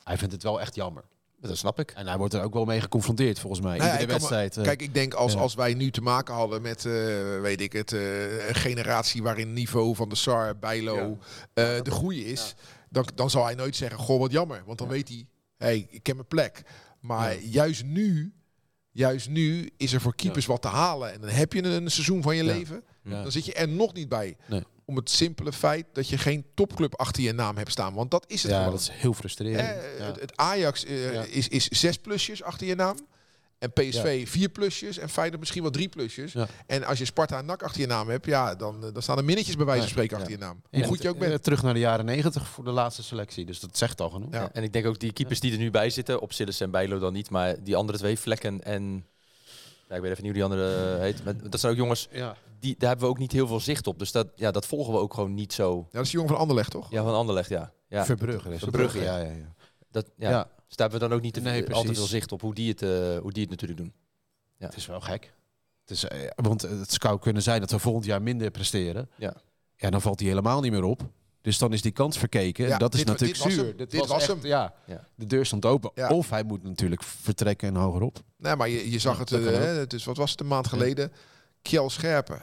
Hij 0.04 0.18
vindt 0.18 0.34
het 0.34 0.44
wel 0.44 0.62
echt 0.62 0.76
jammer. 0.76 1.04
Dat 1.42 1.58
snap 1.58 1.80
ik. 1.80 1.92
En 1.92 2.08
hij 2.08 2.18
wordt 2.18 2.34
er 2.34 2.42
ook 2.44 2.54
wel 2.54 2.66
mee 2.66 2.82
geconfronteerd 2.82 3.40
volgens 3.40 3.62
mij. 3.62 3.78
Nou 3.78 3.90
ja, 3.90 3.94
in 3.94 4.00
de 4.00 4.06
me- 4.06 4.12
wedstrijd. 4.12 4.58
eh. 4.58 4.64
Kijk, 4.64 4.82
ik 4.82 4.94
denk 4.94 5.14
als, 5.14 5.34
ja. 5.34 5.40
als 5.40 5.54
wij 5.56 5.74
nu 5.74 5.92
te 5.92 6.02
maken 6.02 6.34
hadden 6.34 6.62
met, 6.62 6.86
eh, 6.86 6.94
weet 7.42 7.62
ik 7.62 7.74
het, 7.74 7.94
eh, 7.94 8.48
een 8.48 8.56
generatie 8.56 9.24
waarin 9.24 9.54
niveau 9.54 9.96
van 9.96 10.10
de 10.10 10.16
SAR, 10.16 10.58
Bijlo, 10.58 11.18
eh, 11.54 11.82
de 11.82 11.92
goede 11.92 12.26
is, 12.26 12.56
dan, 12.90 13.08
dan 13.16 13.30
zal 13.30 13.46
hij 13.46 13.56
nooit 13.56 13.76
zeggen, 13.76 14.00
goh, 14.00 14.20
wat 14.20 14.32
jammer. 14.32 14.64
Want 14.66 14.78
dan 14.78 14.88
weet 14.88 15.08
hij, 15.08 15.26
hey, 15.58 15.88
ik 15.90 16.04
ken 16.04 16.16
mijn 16.16 16.28
plek. 16.28 16.62
Maar 17.00 17.34
Ja. 17.34 17.40
juist 17.50 17.84
nu, 17.84 18.34
juist 18.92 19.30
nu 19.30 19.70
is 19.78 19.94
er 19.94 20.02
voor 20.02 20.16
keepers 20.16 20.46
wat 20.46 20.62
te 20.62 20.68
halen. 20.68 21.14
En 21.14 21.22
dan 21.22 21.30
heb 21.30 21.54
je 21.54 21.64
een 21.64 21.92
seizoen 21.92 22.22
van 22.22 22.36
je 22.36 22.44
Ja. 22.44 22.54
leven. 22.54 22.84
Ja. 23.08 23.22
Dan 23.22 23.32
zit 23.32 23.46
je 23.46 23.54
er 23.54 23.68
nog 23.68 23.94
niet 23.94 24.10
bij. 24.10 24.38
Nee. 24.46 24.64
Om 24.86 24.96
het 24.96 25.10
simpele 25.10 25.54
feit 25.54 25.86
dat 25.94 26.10
je 26.10 26.18
geen 26.18 26.46
topclub 26.54 26.96
achter 27.00 27.24
je 27.24 27.34
naam 27.34 27.58
hebt 27.58 27.72
staan. 27.72 27.94
Want 27.94 28.12
dat 28.12 28.26
is 28.28 28.42
het 28.44 28.52
ja, 28.52 28.58
gewoon. 28.58 28.72
dat 28.74 28.82
is 28.82 28.90
heel 28.92 29.14
frustrerend. 29.14 29.60
Eh, 29.70 30.00
Ja. 30.00 30.06
het, 30.06 30.20
het 30.20 30.38
Ajax 30.38 30.86
eh, 30.86 31.14
Ja. 31.14 31.22
is, 31.24 31.48
is 31.48 31.68
zes 31.68 31.98
plusjes 31.98 32.44
achter 32.44 32.68
je 32.68 32.76
naam. 32.76 32.98
En 33.60 33.72
PSV 33.74 34.28
vier 34.30 34.50
plusjes. 34.50 34.98
En 34.98 35.10
Feyenoord 35.10 35.40
misschien 35.40 35.62
wel 35.62 35.72
drie 35.72 35.88
plusjes. 35.90 36.32
Ja. 36.34 36.48
En 36.68 36.84
als 36.84 36.98
je 36.98 37.06
Sparta 37.06 37.38
en 37.38 37.46
NAC 37.46 37.64
achter 37.64 37.82
je 37.82 37.88
naam 37.88 38.10
hebt, 38.10 38.26
ja, 38.26 38.56
dan, 38.56 38.86
eh, 38.86 38.94
dan 38.94 39.02
staan 39.02 39.18
er 39.18 39.26
minnetjes 39.26 39.56
bij 39.56 39.66
wijze 39.66 39.82
van 39.82 39.90
spreken 39.90 40.16
Ja. 40.18 40.22
achter 40.24 40.38
je 40.40 40.44
naam. 40.46 40.62
Hoe 40.72 40.84
goed 40.84 41.02
je 41.02 41.10
ook 41.10 41.18
bent. 41.18 41.44
Terug 41.44 41.64
naar 41.64 41.74
de 41.74 41.80
jaren 41.80 42.06
negentig 42.06 42.48
voor 42.48 42.64
de 42.64 42.72
laatste 42.72 43.04
selectie. 43.04 43.46
Dus 43.46 43.60
dat 43.60 43.78
zegt 43.78 44.02
al 44.02 44.10
genoeg. 44.10 44.34
En 44.34 44.64
ik 44.64 44.74
denk 44.74 44.86
ook 44.86 45.00
die 45.00 45.14
keepers 45.14 45.40
die 45.40 45.52
er 45.52 45.58
nu 45.58 45.72
bij 45.72 45.90
zitten, 45.90 46.22
op 46.22 46.34
Sillis 46.34 46.60
en 46.62 46.72
Bijlo 46.72 47.00
dan 47.00 47.14
niet, 47.14 47.30
maar 47.30 47.64
die 47.64 47.76
andere 47.76 47.98
twee, 47.98 48.20
Vlekken 48.20 48.64
en... 48.64 49.06
Ja, 49.90 49.96
ik 49.96 50.02
weet 50.02 50.12
even 50.12 50.24
niet 50.24 50.34
hoe 50.34 50.34
die 50.34 50.44
andere 50.44 50.94
eh, 50.96 51.00
heet. 51.00 51.24
Maar 51.24 51.50
dat 51.50 51.60
zijn 51.60 51.72
ook 51.72 51.78
jongens, 51.78 52.08
Ja. 52.12 52.36
die, 52.60 52.76
daar 52.78 52.90
hebben 52.90 53.08
we 53.08 53.12
ook 53.14 53.20
niet 53.20 53.32
heel 53.32 53.48
veel 53.48 53.60
zicht 53.60 53.88
op. 53.88 54.00
Dus 54.00 54.12
dat, 54.12 54.28
ja, 54.36 54.52
dat 54.52 54.66
volgen 54.66 54.94
we 54.94 55.00
ook 55.00 55.14
gewoon 55.14 55.34
niet 55.34 55.54
zo. 55.54 55.78
Ja, 55.78 55.88
dat 55.92 56.02
is 56.06 56.12
de 56.12 56.18
jongen 56.18 56.32
van 56.32 56.40
Anderlecht, 56.42 56.72
toch? 56.72 56.92
Ja, 56.92 57.04
van 57.04 57.14
Anderlecht, 57.14 57.50
ja. 57.50 57.72
ja. 57.88 58.06
Verbrugge 58.06 58.48
is 58.48 58.54
het. 58.54 58.64
Verbrugge, 58.64 59.00
ja. 59.02 59.18
ja, 59.18 59.32
ja. 59.32 59.54
Dat, 59.92 60.10
ja. 60.18 60.30
Ja. 60.30 60.44
Dus 60.68 60.76
daar 60.76 60.90
hebben 60.90 61.00
we 61.00 61.08
dan 61.08 61.18
ook 61.18 61.24
niet 61.24 61.34
te, 61.34 61.40
Nee, 61.42 61.74
al 61.74 61.84
te 61.84 61.94
veel 61.94 62.06
zicht 62.06 62.32
op 62.32 62.42
hoe 62.42 62.54
die 62.54 62.70
het, 62.70 62.82
eh, 62.82 62.90
hoe 63.18 63.32
die 63.32 63.42
het 63.42 63.50
natuurlijk 63.50 63.80
doen. 63.80 63.94
Het 64.58 64.76
is 64.76 64.86
wel 64.86 65.02
gek. 65.02 65.34
Het 65.82 65.90
is, 65.92 66.04
eh, 66.04 66.20
want 66.36 66.62
het 66.62 66.92
zou 67.02 67.20
kunnen 67.20 67.42
zijn 67.44 67.60
dat 67.60 67.72
we 67.72 67.80
volgend 67.80 68.06
jaar 68.06 68.22
minder 68.22 68.52
presteren. 68.52 69.10
Ja. 69.16 69.34
Ja, 69.76 69.90
dan 69.90 70.02
valt 70.02 70.20
hij 70.20 70.30
helemaal 70.30 70.62
niet 70.62 70.72
meer 70.72 70.84
op. 70.84 71.02
Dus 71.42 71.58
dan 71.58 71.74
is 71.74 71.82
die 71.82 71.92
kans 71.92 72.18
verkeken. 72.18 72.68
Ja, 72.68 72.78
dat 72.78 72.94
is 72.94 73.00
dit 73.00 73.08
natuurlijk 73.08 73.38
dit 73.40 73.44
was 73.48 73.54
zuur. 73.54 73.66
hem. 73.68 73.78
Dit 73.78 74.08
was 74.08 74.12
echt- 74.12 74.28
hem. 74.28 74.40
Ja, 74.46 74.74
Ja. 74.86 75.08
de 75.16 75.26
deur 75.26 75.46
stond 75.46 75.66
open. 75.66 75.92
Ja. 75.96 76.10
Of 76.10 76.30
hij 76.30 76.44
moet 76.44 76.64
natuurlijk 76.64 77.04
vertrekken 77.04 77.68
en 77.68 77.76
hogerop. 77.76 78.20
Nee, 78.38 78.56
maar 78.56 78.70
je, 78.70 78.92
je 78.92 79.00
zag 79.00 79.14
Ja, 79.14 79.20
het, 79.20 79.30
dat 79.30 79.40
eh, 79.42 79.46
hè, 79.46 79.66
het 79.66 79.94
is, 79.94 80.04
wat 80.06 80.18
was 80.18 80.32
het, 80.32 80.40
een 80.40 80.48
maand 80.48 80.68
geleden? 80.68 81.12
Kjell 81.62 81.90
Scherpen. 81.90 82.42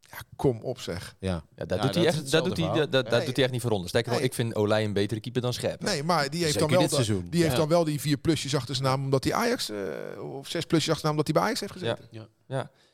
Ja, 0.00 0.18
kom 0.36 0.60
op 0.62 0.80
zeg. 0.80 1.16
Ja. 1.20 1.44
Ja, 1.56 1.64
daar, 1.64 1.78
Ja, 1.78 1.84
doet, 1.84 1.84
dat 1.84 1.94
hij 1.94 2.06
echt, 2.06 2.16
hetzelfde 2.16 2.48
doet, 2.54 2.58
hij, 2.74 2.86
Nee. 3.02 3.24
doet 3.24 3.36
hij 3.36 3.44
echt 3.44 3.50
niet 3.50 3.60
voor 3.60 3.70
onder. 3.70 3.88
Sterker 3.88 4.10
nog, 4.10 4.18
Nee. 4.20 4.28
ik 4.28 4.34
vind 4.34 4.54
Olij 4.54 4.84
een 4.84 4.92
betere 4.92 5.20
keeper 5.20 5.42
dan 5.42 5.52
Scherp. 5.52 5.82
Nee, 5.82 6.02
maar 6.02 6.30
die 6.30 6.40
heeft, 6.40 6.52
Zeker 6.52 6.60
dan 6.60 6.70
wel, 6.70 6.80
dit 6.80 6.88
de- 6.88 6.94
seizoen. 7.04 7.26
die 7.30 7.40
heeft 7.40 7.52
Ja. 7.52 7.58
dan 7.58 7.68
wel 7.68 7.84
die 7.84 8.00
vier 8.00 8.16
plusjes 8.16 8.54
achter 8.54 8.74
zijn 8.74 8.88
naam, 8.88 9.04
omdat 9.04 9.24
hij 9.24 9.32
Ajax, 9.34 9.70
eh, 9.70 9.78
of 10.22 10.48
zes 10.48 10.64
plusjes 10.64 10.88
achter 10.88 11.00
zijn 11.00 11.02
naam, 11.02 11.10
omdat 11.10 11.26
hij 11.26 11.34
bij 11.34 11.42
Ajax 11.42 11.60
heeft 11.60 11.72
gezeten. 11.72 12.28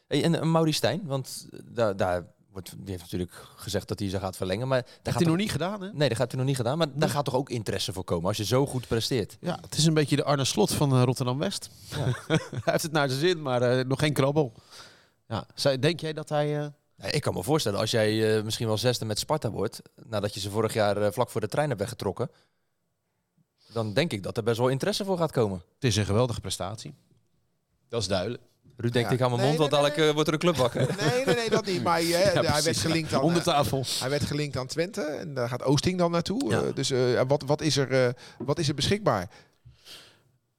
Hey, 0.09 0.23
en 0.25 0.35
uh, 0.35 0.43
Mauri 0.43 0.73
Stijn, 0.73 1.00
want 1.05 1.47
daar, 1.65 1.97
daar 1.97 2.26
wordt, 2.57 2.71
die 2.79 2.91
heeft 2.91 3.03
natuurlijk 3.03 3.33
gezegd 3.57 3.89
dat 3.89 3.99
hij 3.99 4.09
ze 4.09 4.19
gaat 4.19 4.37
verlengen. 4.37 4.69
Maar 4.69 4.83
daar 4.83 4.91
Dat 4.91 4.97
gaat 4.97 5.05
heeft 5.05 5.17
hij 5.17 5.25
toch- 5.25 5.33
nog 5.37 5.43
niet 5.43 5.51
gedaan, 5.53 5.81
hè? 5.83 5.93
Nee, 5.93 6.09
dat 6.09 6.19
gaat 6.19 6.29
hij 6.31 6.39
nog 6.39 6.49
niet 6.49 6.57
gedaan. 6.57 6.79
Maar 6.79 6.87
daar 6.95 7.09
gaat 7.09 7.25
toch 7.25 7.35
ook 7.35 7.51
interesse 7.51 7.93
voor 7.93 8.05
komen 8.05 8.27
als 8.29 8.37
je 8.37 8.45
zo 8.45 8.67
goed 8.67 8.87
presteert. 8.89 9.37
Ja, 9.41 9.59
het 9.61 9.77
is 9.77 9.85
een 9.85 9.95
beetje 9.95 10.17
de 10.17 10.25
Arne 10.25 10.45
Slot 10.45 10.73
van 10.73 10.93
eh, 10.93 11.03
Rotterdam-West. 11.03 11.71
hij 11.97 12.39
heeft 12.65 12.83
het 12.83 12.93
naar 12.93 13.09
zijn 13.09 13.21
zin, 13.21 13.43
maar 13.43 13.63
eh, 13.63 13.85
nog 13.85 13.99
geen 13.99 14.13
krabbel. 14.13 14.53
Ja. 15.29 15.47
Denk 15.81 16.01
jij 16.01 16.13
dat 16.13 16.29
hij... 16.29 16.61
eh, 16.61 16.67
Nee, 16.97 17.11
ik 17.11 17.23
kan 17.23 17.35
me 17.35 17.43
voorstellen, 17.43 17.79
als 17.81 17.91
jij 17.91 18.43
misschien 18.43 18.67
wel 18.67 18.79
zesde 18.79 19.05
met 19.05 19.19
Sparta 19.19 19.51
wordt, 19.51 19.81
nadat 20.09 20.35
je 20.35 20.41
ze 20.41 20.51
vorig 20.51 20.73
jaar 20.75 21.13
vlak 21.13 21.31
voor 21.31 21.41
de 21.41 21.49
trein 21.49 21.69
hebt 21.69 21.81
weggetrokken, 21.81 22.31
dan 23.73 23.93
denk 23.93 24.13
ik 24.13 24.23
dat 24.23 24.37
er 24.37 24.43
best 24.43 24.59
wel 24.59 24.69
interesse 24.69 25.05
voor 25.05 25.19
gaat 25.19 25.31
komen. 25.33 25.63
Het 25.75 25.85
is 25.85 25.97
een 25.97 26.05
geweldige 26.05 26.41
prestatie. 26.41 26.95
Dat 27.89 28.01
is 28.01 28.09
duidelijk. 28.09 28.43
Ruud 28.76 28.92
denkt, 28.92 29.11
ik 29.12 29.18
hou 29.18 29.30
mijn 29.30 29.47
mond, 29.47 29.59
want 29.59 29.71
dadelijk 29.71 29.97
eh, 29.97 30.11
wordt 30.11 30.28
er 30.28 30.35
een 30.35 30.40
club 30.40 30.56
wakker. 30.56 30.87
Nee, 31.11 31.25
nee, 31.25 31.35
nee, 31.35 31.50
dat 31.50 31.66
niet. 31.66 31.83
Maar 31.83 32.00
eh, 32.00 32.06
hij 32.52 32.62
werd 32.62 32.76
gelinkt 32.76 33.12
aan, 33.12 33.21
Onder 33.30 33.42
tafel. 33.42 33.85
hij 34.00 34.11
werd 34.11 34.25
gelinkt 34.25 34.56
aan 34.56 34.66
Twente. 34.66 35.00
En 35.00 35.35
daar 35.35 35.49
gaat 35.49 35.62
Oosting 35.62 35.99
dan 35.99 36.11
naartoe. 36.11 36.52
Eh, 36.54 36.61
dus 36.75 36.90
eh, 36.90 37.21
wat, 37.26 37.42
wat, 37.47 37.61
is 37.61 37.76
er, 37.76 38.04
eh, 38.06 38.12
wat 38.38 38.59
is 38.59 38.68
er 38.68 38.75
beschikbaar? 38.75 39.28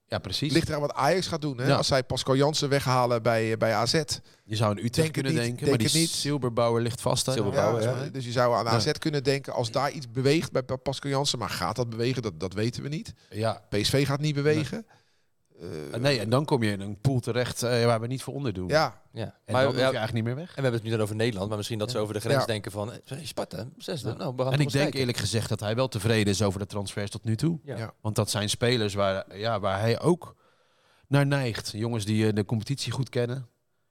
Ja, 0.10 0.18
precies. 0.20 0.54
Ligt 0.54 0.68
eraan 0.70 0.82
wat 0.82 0.94
Ajax 0.94 1.28
gaat 1.28 1.42
doen. 1.42 1.58
Hè? 1.58 1.68
Ja. 1.68 1.76
Als 1.76 1.88
zij 1.88 2.04
Pascal 2.04 2.36
Jansen 2.36 2.70
weghalen 2.70 3.24
bij, 3.24 3.52
eh, 3.52 3.58
bij 3.58 3.74
AZ. 3.74 3.94
Je 4.44 4.56
zou 4.56 4.72
een 4.72 4.78
Utrecht 4.78 4.96
Denk 4.96 5.14
kunnen 5.14 5.32
niet, 5.32 5.42
denken, 5.42 5.66
denk 5.66 5.78
maar 5.82 5.88
die 5.92 6.00
niet. 6.00 6.10
Silberbouwer 6.10 6.82
ligt 6.82 7.02
vast. 7.02 7.26
hè? 7.26 7.32
Silberbouwer, 7.32 7.82
Ja, 7.84 7.90
ja. 8.04 8.10
dus- 8.10 8.26
je 8.26 8.32
zou 8.32 8.56
aan. 8.56 8.68
AZ 8.68 8.92
kunnen 8.92 9.24
denken 9.24 9.54
als 9.54 9.72
daar 9.72 9.92
iets 9.92 10.12
beweegt 10.12 10.52
bij 10.52 10.64
Pa- 10.64 10.76
Pascal 10.76 11.12
Jansen. 11.12 11.40
Maar 11.40 11.50
gaat 11.50 11.76
dat 11.76 11.90
bewegen? 11.90 12.22
Dat, 12.22 12.40
dat 12.40 12.54
weten 12.54 12.84
we 12.84 12.90
niet. 12.90 13.14
Ja. 13.30 13.62
PSV 13.70 14.06
gaat 14.06 14.20
niet 14.20 14.36
bewegen. 14.36 14.86
Eh, 15.62 16.00
Nee, 16.00 16.20
en 16.20 16.30
dan 16.30 16.46
kom 16.46 16.64
je 16.64 16.72
in 16.72 16.82
een 16.82 16.98
pool 17.02 17.20
terecht 17.20 17.64
eh, 17.64 17.86
waar 17.86 18.02
we 18.02 18.08
niet 18.08 18.24
voor 18.24 18.34
onder 18.34 18.54
doen. 18.54 18.68
ja, 18.68 19.02
Ja. 19.12 19.24
En 19.24 19.34
Maar, 19.54 19.62
dan 19.64 19.72
hoef 19.72 19.74
ja, 19.82 19.90
je 19.90 19.98
eigenlijk 19.98 20.14
niet 20.14 20.24
meer 20.24 20.36
weg. 20.36 20.50
en 20.50 20.56
we 20.56 20.62
hebben 20.62 20.80
het 20.80 20.84
nu 20.84 20.90
dan 20.96 21.02
over 21.02 21.16
Nederland, 21.16 21.48
maar 21.48 21.58
misschien 21.58 21.80
dat 21.80 21.92
ze 21.92 21.98
over 21.98 22.14
de 22.14 22.20
grens 22.20 22.40
Ja. 22.40 22.46
denken 22.46 22.72
van, 22.72 22.92
eh, 22.92 23.18
Sparta, 23.24 23.66
zesde, 23.78 24.10
Ja. 24.10 24.16
nou, 24.16 24.34
we 24.36 24.44
gaan 24.44 24.54
En 24.54 24.60
ik 24.60 24.70
denk 24.72 24.82
kijken. 24.84 25.00
eerlijk 25.00 25.18
gezegd 25.18 25.50
dat 25.50 25.60
hij 25.60 25.76
wel 25.76 25.88
tevreden 25.88 26.34
is 26.34 26.42
over 26.42 26.60
de 26.60 26.66
transfers 26.66 27.10
tot 27.12 27.24
nu 27.24 27.36
toe. 27.36 27.60
Ja. 27.64 27.78
Ja. 27.78 27.94
Want 28.02 28.16
dat 28.16 28.30
zijn 28.30 28.50
spelers 28.50 28.94
waar, 28.94 29.38
ja, 29.38 29.60
waar 29.60 29.80
hij 29.80 30.00
ook 30.00 30.36
naar 31.08 31.26
neigt. 31.28 31.72
Jongens 31.76 32.06
die 32.06 32.34
de 32.34 32.46
competitie 32.46 32.92
goed 32.92 33.10
kennen. 33.10 33.48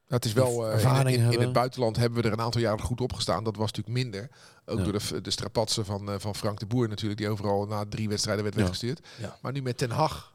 het 0.06 0.24
is 0.24 0.32
wel. 0.32 0.66
eh, 0.66 0.72
Ervaring 0.72 1.16
in, 1.18 1.32
in, 1.32 1.40
het 1.40 1.52
buitenland 1.52 1.96
hebben 1.96 2.22
we 2.22 2.26
er 2.28 2.32
een 2.34 2.40
aantal 2.40 2.60
jaren 2.60 2.84
goed 2.84 3.00
op 3.00 3.12
gestaan. 3.12 3.44
Dat 3.44 3.56
was 3.56 3.72
natuurlijk 3.72 4.04
minder. 4.04 4.28
Ook 4.64 4.78
Ja. 4.78 4.84
door 4.84 4.92
de, 4.92 5.20
de 5.20 5.30
strapatsen 5.30 5.84
van, 5.84 6.10
eh, 6.10 6.14
van 6.18 6.34
Frank 6.34 6.58
de 6.58 6.66
Boer 6.66 6.88
natuurlijk. 6.88 7.18
Die 7.20 7.28
overal 7.28 7.66
na 7.66 7.84
drie 7.88 8.08
wedstrijden 8.08 8.42
werd 8.44 8.56
Ja. 8.56 8.60
weggestuurd. 8.60 9.06
Ja. 9.20 9.36
Maar 9.42 9.52
nu 9.52 9.62
met 9.62 9.78
Ten 9.78 9.90
Hag. 9.90 10.34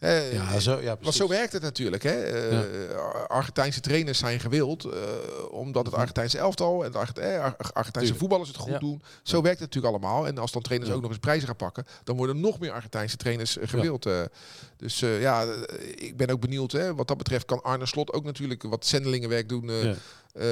Eh, 0.00 0.32
Ja, 0.32 0.58
zo, 0.58 0.80
ja, 0.80 0.96
Want 1.00 1.14
zo 1.14 1.28
werkt 1.28 1.52
het 1.52 1.62
natuurlijk. 1.62 2.02
Hè? 2.02 2.10
Eh, 2.22 3.26
Argentijnse 3.26 3.80
trainers 3.80 4.18
zijn 4.18 4.40
gewild 4.40 4.84
eh, 4.84 4.90
omdat 5.50 5.86
het 5.86 5.94
Argentijnse 5.94 6.38
elftal 6.38 6.84
en 6.84 6.92
eh, 6.92 6.98
Ar- 6.98 7.54
Argentijnse 7.56 7.90
Tuurlijk. 7.92 8.18
voetballers 8.18 8.48
het 8.48 8.58
goed 8.58 8.72
Ja. 8.72 8.78
doen. 8.78 9.02
Zo 9.22 9.42
werkt 9.42 9.60
het 9.60 9.74
natuurlijk 9.74 9.94
allemaal. 10.04 10.26
En 10.26 10.38
als 10.38 10.52
dan 10.52 10.62
trainers 10.62 10.90
Ja. 10.90 10.96
ook 10.96 11.02
nog 11.02 11.10
eens 11.10 11.20
prijzen 11.20 11.46
gaan 11.46 11.56
pakken, 11.56 11.84
dan 12.04 12.16
worden 12.16 12.40
nog 12.40 12.58
meer 12.60 12.72
Argentijnse 12.72 13.16
trainers 13.16 13.58
eh, 13.58 13.68
gewild. 13.68 14.06
eh. 14.06 14.20
Dus 14.76 15.02
eh, 15.02 15.20
ja, 15.20 15.44
eh, 15.44 15.88
ik 16.06 16.16
ben 16.16 16.30
ook 16.30 16.40
benieuwd. 16.40 16.72
Hè? 16.72 16.94
Wat 16.94 17.08
dat 17.08 17.16
betreft 17.16 17.44
kan 17.44 17.62
Arne 17.62 17.86
Slot 17.86 18.12
ook 18.12 18.24
natuurlijk 18.24 18.62
wat 18.62 18.86
zendelingenwerk 18.86 19.48
doen. 19.48 19.96
Eh, 20.32 20.46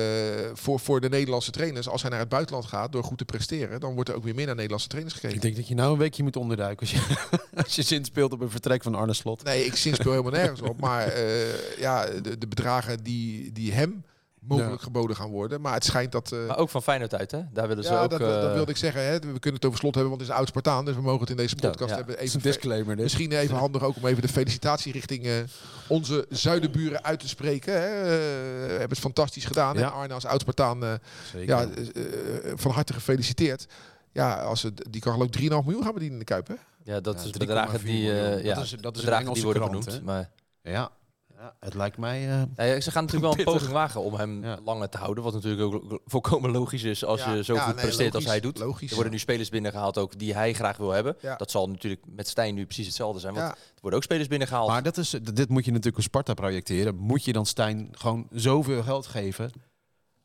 voor, 0.53 0.81
voor 0.81 1.01
de 1.01 1.09
Nederlandse 1.09 1.51
trainers. 1.51 1.89
Als 1.89 2.03
hij 2.03 2.11
naar 2.11 2.21
het 2.21 2.29
buitenland 2.29 2.67
gaat 2.67 2.93
door 2.93 3.05
goed 3.05 3.19
te 3.19 3.25
presteren, 3.25 3.81
dan 3.81 3.95
wordt 3.95 4.09
er 4.09 4.17
ook 4.17 4.25
weer 4.25 4.35
meer 4.35 4.47
naar 4.47 4.55
Nederlandse 4.55 4.89
trainers 4.89 5.15
gekeken. 5.15 5.37
Ik 5.37 5.43
denk 5.43 5.57
dat 5.57 5.69
je 5.69 5.75
nou 5.75 5.93
een 5.93 5.99
weekje 5.99 6.23
moet 6.23 6.37
onderduiken 6.37 6.81
als 6.81 6.91
je, 6.91 7.17
als 7.65 7.77
je 7.77 7.83
zin 7.83 8.05
speelt 8.05 8.33
op 8.33 8.41
een 8.41 8.51
vertrek 8.51 8.83
van 8.83 8.95
Arne 8.95 9.13
Slot. 9.13 9.45
Nee, 9.45 9.65
ik 9.65 9.77
zin 9.77 9.95
speel 9.95 10.11
helemaal 10.11 10.33
nergens 10.33 10.63
op. 10.63 10.81
Maar 10.81 11.07
eh, 11.07 11.79
ja, 11.79 12.07
de, 12.07 12.39
de 12.39 12.49
bedragen 12.49 13.03
die, 13.03 13.53
die 13.53 13.73
hem 13.73 14.05
mogelijk 14.41 14.79
Ja. 14.79 14.83
geboden 14.85 15.17
gaan 15.17 15.31
worden. 15.31 15.61
Maar 15.61 15.75
het 15.75 15.85
schijnt 15.85 16.13
dat... 16.13 16.33
eh, 16.33 16.47
Maar 16.47 16.57
ook 16.59 16.69
van 16.71 16.83
Feyenoord 16.83 17.15
uit, 17.15 17.31
hè? 17.31 17.41
Daar 17.53 17.69
willen 17.69 17.85
ze 17.85 17.93
ja, 17.93 18.03
ook... 18.03 18.11
dat, 18.11 18.19
dat 18.21 18.45
eh, 18.45 18.53
wilde 18.53 18.71
ik 18.71 18.77
zeggen. 18.77 19.03
Hè. 19.05 19.13
We 19.13 19.19
kunnen 19.39 19.55
het 19.55 19.65
over 19.65 19.79
slot 19.79 19.95
hebben, 19.95 20.11
want 20.11 20.21
het 20.21 20.21
is 20.21 20.29
een 20.29 20.41
oud 20.41 20.49
Spartaan. 20.49 20.85
Dus 20.85 20.95
we 20.95 21.01
mogen 21.03 21.21
het 21.21 21.31
in 21.31 21.37
deze 21.37 21.55
podcast 21.55 21.91
ja. 21.91 21.97
hebben. 21.97 22.19
Even 22.19 22.37
een 22.37 22.43
disclaimer 22.43 22.95
dus. 22.95 23.05
Misschien 23.05 23.33
even 23.33 23.57
handig 23.57 23.83
ook 23.83 23.97
om 23.97 24.07
even 24.07 24.23
de 24.23 24.29
felicitatie 24.29 24.93
richting 24.93 25.25
eh, 25.27 25.33
onze 25.89 26.27
zuidenburen 26.29 27.05
uit 27.05 27.21
te 27.21 27.29
spreken. 27.29 27.73
Hè. 27.73 28.03
We 28.03 28.67
hebben 28.69 28.89
het 28.89 28.99
fantastisch 28.99 29.45
gedaan. 29.45 29.75
Ja. 29.79 29.83
En 29.83 29.93
Arne 29.93 30.15
als 30.15 30.25
oud 30.25 30.41
Spartaan, 30.41 30.85
eh, 30.85 30.93
Zeker. 31.33 31.49
ja, 31.49 31.69
van 32.57 32.71
harte 32.71 32.93
gefeliciteerd. 32.93 33.67
Ja, 34.13 34.35
als 34.43 34.63
het, 34.63 34.85
die 34.91 35.01
kan 35.01 35.13
geloof 35.13 35.29
ik 35.29 35.35
3,5 35.41 35.41
miljoen 35.49 35.83
gaan 35.83 35.91
verdienen 35.93 36.13
in 36.13 36.19
de 36.19 36.25
Kuip. 36.25 36.47
Hè? 36.49 36.55
Ja, 36.85 37.01
dat 37.01 37.15
Ja, 37.15 37.21
is 37.27 37.33
de 37.33 37.39
3,4 37.39 37.47
bedragen 37.47 37.85
die, 37.85 38.11
eh, 38.13 38.21
miljoen. 38.23 38.43
ja, 38.45 38.55
Dat 38.55 38.65
is- 38.65 38.71
dat 38.71 38.97
is 38.97 39.03
die 39.35 39.43
worden 39.45 39.63
genoemd. 39.63 40.03
Maar 40.05 40.31
ja. 40.63 40.91
Ja, 41.49 41.57
het 41.67 41.75
lijkt 41.75 41.97
mij... 41.99 42.29
eh, 42.57 42.81
ze 42.81 42.91
gaan 42.91 43.05
natuurlijk 43.05 43.13
wel 43.21 43.31
een 43.31 43.37
Pittig. 43.37 43.53
poging 43.55 43.73
wagen 43.73 44.01
om 44.03 44.15
hem 44.15 44.45
Ja. 44.45 44.59
langer 44.65 44.89
te 44.89 44.99
houden. 44.99 45.25
Wat 45.25 45.33
natuurlijk 45.33 45.75
ook 45.75 46.01
volkomen 46.05 46.51
logisch 46.51 46.83
is 46.83 47.05
als 47.05 47.21
Ja, 47.25 47.35
je 47.35 47.45
zo 47.45 47.55
ja, 47.55 47.61
goed 47.65 47.75
nee, 47.75 47.85
presteert 47.85 48.15
als 48.15 48.25
hij 48.25 48.41
doet. 48.41 48.59
Logisch. 48.59 48.89
Er 48.89 48.95
worden 48.95 49.13
nu 49.13 49.19
spelers 49.19 49.49
binnengehaald 49.49 49.99
ook 49.99 50.19
die 50.19 50.35
hij 50.35 50.53
graag 50.53 50.77
wil 50.77 50.91
hebben. 50.91 51.17
Ja. 51.21 51.37
Dat 51.37 51.51
zal 51.51 51.69
natuurlijk 51.69 52.03
met 52.07 52.29
Stijn 52.29 52.55
nu 52.55 52.65
precies 52.65 52.87
hetzelfde 52.87 53.21
zijn. 53.21 53.35
Want 53.35 53.47
Ja. 53.47 53.53
er 53.55 53.81
worden 53.81 53.99
ook 53.99 54.05
spelers 54.05 54.29
binnengehaald. 54.29 54.69
Maar 54.69 54.83
dat 54.83 54.97
is, 54.97 55.11
dit 55.11 55.49
moet 55.49 55.65
je 55.65 55.71
natuurlijk 55.71 55.97
op 55.97 56.03
Sparta 56.03 56.35
projecteren. 56.35 56.97
Moet 56.97 57.25
je 57.25 57.33
dan 57.33 57.47
Stijn 57.47 57.89
gewoon 57.93 58.27
zoveel 58.33 58.83
geld 58.83 59.07
geven, 59.07 59.51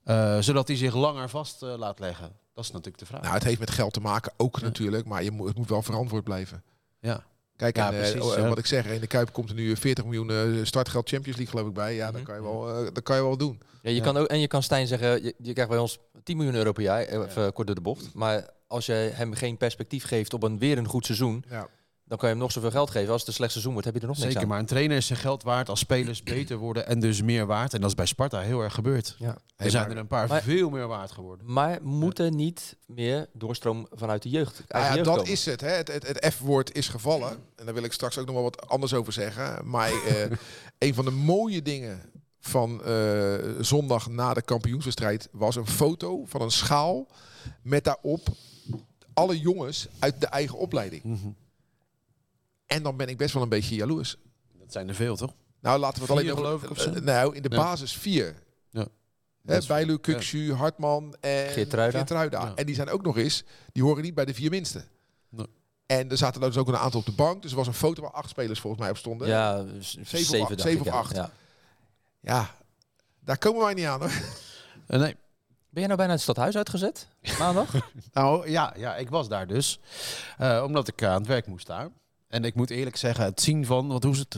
eh, 0.03 0.37
zodat 0.39 0.67
hij 0.67 0.77
zich 0.77 0.93
langer 0.95 1.29
vast 1.29 1.63
eh, 1.63 1.73
laat 1.77 1.99
leggen? 1.99 2.31
Dat 2.53 2.63
is 2.63 2.69
natuurlijk 2.71 2.97
de 2.99 3.05
vraag. 3.05 3.21
Nou, 3.21 3.33
het 3.33 3.43
heeft 3.43 3.59
met 3.59 3.71
geld 3.71 3.93
te 3.93 3.99
maken 4.01 4.33
ook 4.37 4.61
natuurlijk, 4.61 5.05
maar 5.05 5.23
je 5.23 5.31
moet, 5.31 5.47
het 5.47 5.57
moet 5.57 5.69
wel 5.69 5.81
verantwoord 5.81 6.23
blijven. 6.23 6.63
ja. 6.99 7.23
Kijk, 7.63 7.75
Ja, 7.75 7.87
en, 7.87 7.93
eh, 7.93 7.99
precies, 8.11 8.21
oh, 8.31 8.37
ja. 8.37 8.47
wat 8.47 8.57
ik 8.57 8.65
zeg, 8.65 8.85
in 8.85 8.99
de 8.99 9.07
Kuip 9.07 9.31
komt 9.33 9.49
er 9.49 9.55
nu 9.55 9.75
40 9.77 10.03
miljoen 10.05 10.29
eh, 10.29 10.37
startgeld 10.63 11.09
Champions 11.09 11.37
League 11.37 11.55
geloof 11.55 11.67
ik 11.67 11.73
bij. 11.73 11.95
Ja, 11.95 12.05
Mhm. 12.05 12.13
dan 12.13 12.23
kan 12.23 12.35
je 12.35 12.41
wel, 12.41 12.69
eh, 12.69 12.87
dat 12.93 13.03
kan 13.03 13.15
je 13.15 13.21
wel 13.21 13.37
doen. 13.37 13.59
Ja, 13.81 13.89
je 13.89 13.95
Ja. 13.95 14.03
Kan 14.03 14.17
ook, 14.17 14.27
en 14.27 14.39
je 14.39 14.47
kan 14.47 14.63
Stijn 14.63 14.87
zeggen, 14.87 15.23
je, 15.23 15.33
je 15.37 15.51
krijgt 15.53 15.71
bij 15.71 15.79
ons 15.79 15.99
10 16.23 16.37
miljoen 16.37 16.55
euro 16.55 16.71
per 16.71 16.83
jaar, 16.83 17.01
eh, 17.03 17.19
even 17.29 17.53
kort 17.53 17.67
door 17.67 17.75
de 17.75 17.81
bocht. 17.81 18.09
Maar 18.13 18.49
als 18.67 18.85
je 18.85 18.93
hem 19.13 19.33
geen 19.33 19.57
perspectief 19.57 20.03
geeft 20.05 20.33
op 20.33 20.43
een 20.43 20.59
weer 20.59 20.77
een 20.77 20.87
goed 20.87 21.05
seizoen, 21.05 21.43
Ja. 21.49 21.67
Dan 22.13 22.21
kan 22.21 22.31
je 22.31 22.35
hem 22.37 22.43
nog 22.47 22.53
zoveel 22.53 22.71
geld 22.79 22.91
geven. 22.91 23.11
Als 23.11 23.19
het 23.19 23.27
een 23.29 23.33
slecht 23.35 23.51
seizoen 23.51 23.71
wordt, 23.73 23.87
heb 23.87 23.95
je 23.95 24.01
er 24.01 24.07
nog 24.07 24.17
niks 24.17 24.27
Zeker, 24.27 24.43
aan. 24.43 24.49
maar 24.51 24.59
een 24.59 24.65
trainer 24.65 24.97
is 24.97 25.05
zijn 25.07 25.19
geld 25.19 25.43
waard 25.43 25.69
als 25.69 25.79
spelers 25.79 26.23
beter 26.33 26.57
worden 26.57 26.87
en 26.87 26.99
dus 26.99 27.21
meer 27.21 27.45
waard. 27.45 27.73
En 27.73 27.79
dat 27.81 27.89
is 27.89 27.95
bij 27.95 28.05
Sparta 28.05 28.39
heel 28.39 28.61
erg 28.61 28.73
gebeurd. 28.73 29.15
Ja. 29.19 29.27
Er 29.27 29.35
Hey, 29.55 29.69
zijn 29.69 29.83
maar- 29.87 29.91
er 29.95 29.97
een 30.01 30.07
paar 30.07 30.27
maar- 30.27 30.41
veel 30.43 30.69
meer 30.69 30.87
waard 30.87 31.11
geworden. 31.11 31.51
Maar 31.53 31.79
moet 31.81 32.19
er 32.19 32.31
niet 32.31 32.75
meer 32.85 33.29
doorstroom 33.33 33.87
vanuit 33.91 34.21
de 34.23 34.29
jeugd? 34.29 34.53
Nou 34.53 34.65
eigen 34.67 34.89
ja, 34.89 34.95
jeugd 34.95 35.07
dat 35.09 35.17
komen? 35.17 35.31
is 35.31 35.45
het. 35.45 35.61
Hè. 35.61 35.67
Het, 35.69 35.87
het, 35.87 36.07
het 36.07 36.33
F-woord 36.33 36.75
is 36.75 36.87
gevallen. 36.87 37.29
En 37.55 37.65
daar 37.65 37.73
wil 37.73 37.83
ik 37.83 37.93
straks 37.93 38.17
ook 38.17 38.25
nog 38.25 38.35
wel 38.35 38.43
wat 38.43 38.67
anders 38.69 38.93
over 38.93 39.13
zeggen. 39.13 39.69
Maar 39.69 39.89
eh, 39.91 40.37
een 40.87 40.93
van 40.93 41.05
de 41.05 41.11
mooie 41.11 41.61
dingen 41.61 42.01
van 42.39 42.83
eh, 42.83 43.33
zondag 43.59 44.09
na 44.09 44.33
de 44.33 44.41
kampioenswedstrijd 44.41 45.29
was 45.31 45.55
een 45.55 45.67
foto 45.67 46.25
van 46.25 46.41
een 46.41 46.51
schaal 46.51 47.07
met 47.61 47.83
daarop 47.83 48.27
alle 49.13 49.39
jongens 49.39 49.87
uit 49.99 50.21
de 50.21 50.27
eigen 50.27 50.57
opleiding. 50.57 51.03
Mhm. 51.03 51.27
En 52.65 52.83
dan 52.83 52.97
ben 52.97 53.07
ik 53.07 53.17
best 53.17 53.33
wel 53.33 53.43
een 53.43 53.49
beetje 53.49 53.75
jaloers. 53.75 54.15
Dat 54.59 54.71
zijn 54.71 54.87
er 54.89 54.95
veel, 54.95 55.15
toch? 55.15 55.33
Nou, 55.61 55.79
laten 55.79 56.01
we 56.01 56.13
het 56.13 56.19
Vier, 56.19 56.31
alleen 56.31 56.31
over- 56.31 56.45
geloof 56.45 56.63
ik, 56.63 56.69
of 56.69 56.79
zo? 56.79 56.99
eh, 56.99 57.01
nou, 57.01 57.35
in 57.35 57.41
de 57.41 57.49
Ja. 57.51 57.57
basis 57.57 57.93
vier. 57.93 58.35
Ja. 58.69 58.87
Hè, 59.45 59.59
Bijlu, 59.67 59.97
Kuksu, 59.97 60.53
Hartman 60.53 61.15
en 61.19 61.49
Geertruida. 61.49 62.05
Ja. 62.29 62.51
En 62.55 62.65
die 62.65 62.75
zijn 62.75 62.89
ook 62.89 63.01
nog 63.03 63.17
eens, 63.17 63.43
die 63.71 63.83
horen 63.83 64.03
niet 64.03 64.13
bij 64.15 64.25
de 64.25 64.33
vier 64.33 64.49
minste. 64.49 64.83
Nee. 65.29 65.45
En 65.85 66.09
er 66.11 66.17
zaten 66.17 66.41
dus 66.41 66.57
ook 66.57 66.67
een 66.67 66.77
aantal 66.77 66.99
op 66.99 67.05
de 67.05 67.11
bank. 67.11 67.41
Dus 67.41 67.51
er 67.51 67.57
was 67.57 67.67
een 67.67 67.73
foto 67.73 68.01
waar 68.01 68.11
acht 68.11 68.29
spelers 68.29 68.59
volgens 68.59 68.81
mij 68.81 68.91
op 68.91 68.97
stonden. 68.97 69.27
Ja, 69.27 69.65
z- 69.79 69.93
Zeven 69.93 70.01
of 70.03 70.09
zeven, 70.09 70.47
acht, 70.47 70.61
zeven 70.61 70.79
of 70.81 70.85
ja. 70.87 70.93
acht. 70.93 71.15
Ja. 71.15 71.31
Ja, 72.19 72.55
daar 73.19 73.37
komen 73.37 73.63
wij 73.63 73.73
niet 73.73 73.85
aan 73.85 73.99
hoor. 73.99 74.11
Eh, 74.87 74.99
nee. 74.99 75.15
Ben 75.69 75.81
je 75.81 75.87
nou 75.87 75.97
bijna 75.97 76.13
het 76.13 76.21
stadhuis 76.21 76.57
uitgezet? 76.57 77.07
Maandag? 77.39 77.73
Nou 78.13 78.49
ja, 78.49 78.73
ja, 78.77 78.95
ik 78.95 79.09
was 79.09 79.27
daar 79.27 79.47
dus. 79.47 79.79
Eh, 80.37 80.61
omdat 80.65 80.87
ik 80.87 81.03
aan 81.03 81.17
het 81.17 81.27
werk 81.27 81.47
moest 81.47 81.67
daar. 81.67 81.89
En 82.33 82.43
ik 82.43 82.55
moet 82.55 82.69
eerlijk 82.69 82.95
zeggen, 82.95 83.25
het 83.25 83.41
zien 83.41 83.65
van, 83.65 83.87
wat 83.87 84.03
hoe 84.03 84.11
is 84.13 84.19
het, 84.19 84.37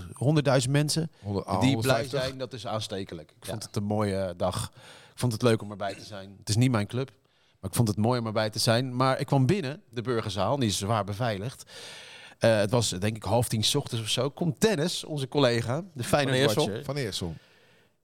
100.000 0.65 0.69
mensen 0.71 1.11
Ah, 1.45 1.61
die 1.61 1.77
blij 1.77 2.07
zijn, 2.07 2.37
dat 2.37 2.53
is 2.53 2.67
aanstekelijk. 2.67 3.31
Ik 3.31 3.45
vond 3.45 3.63
het 3.63 3.75
een 3.75 3.83
mooie 3.83 4.33
dag. 4.37 4.71
Ik 5.13 5.19
vond 5.19 5.31
het 5.31 5.41
leuk 5.41 5.61
om 5.61 5.71
erbij 5.71 5.93
te 5.95 6.03
zijn. 6.03 6.35
Het 6.39 6.49
is 6.49 6.55
niet 6.55 6.71
mijn 6.71 6.87
club, 6.87 7.11
maar 7.59 7.69
ik 7.69 7.75
vond 7.75 7.87
het 7.87 7.97
mooi 7.97 8.19
om 8.19 8.25
erbij 8.25 8.49
te 8.49 8.59
zijn. 8.59 8.95
Maar 8.95 9.19
ik 9.19 9.25
kwam 9.25 9.45
binnen, 9.45 9.81
de 9.89 10.01
burgerzaal, 10.01 10.59
die 10.59 10.69
is 10.69 10.77
zwaar 10.77 11.03
beveiligd. 11.03 11.71
Eh, 12.39 12.57
het 12.57 12.71
was 12.71 12.89
denk 12.89 13.15
ik 13.15 13.23
half 13.23 13.47
tien 13.47 13.63
's 13.63 13.75
ochtends 13.75 14.03
of 14.03 14.09
zo. 14.09 14.29
Komt 14.29 14.61
Dennis, 14.61 15.03
onze 15.03 15.27
collega, 15.27 15.83
de 15.93 16.03
Feyenoord. 16.03 16.85
Van 16.85 16.95
Eersel. 16.95 17.33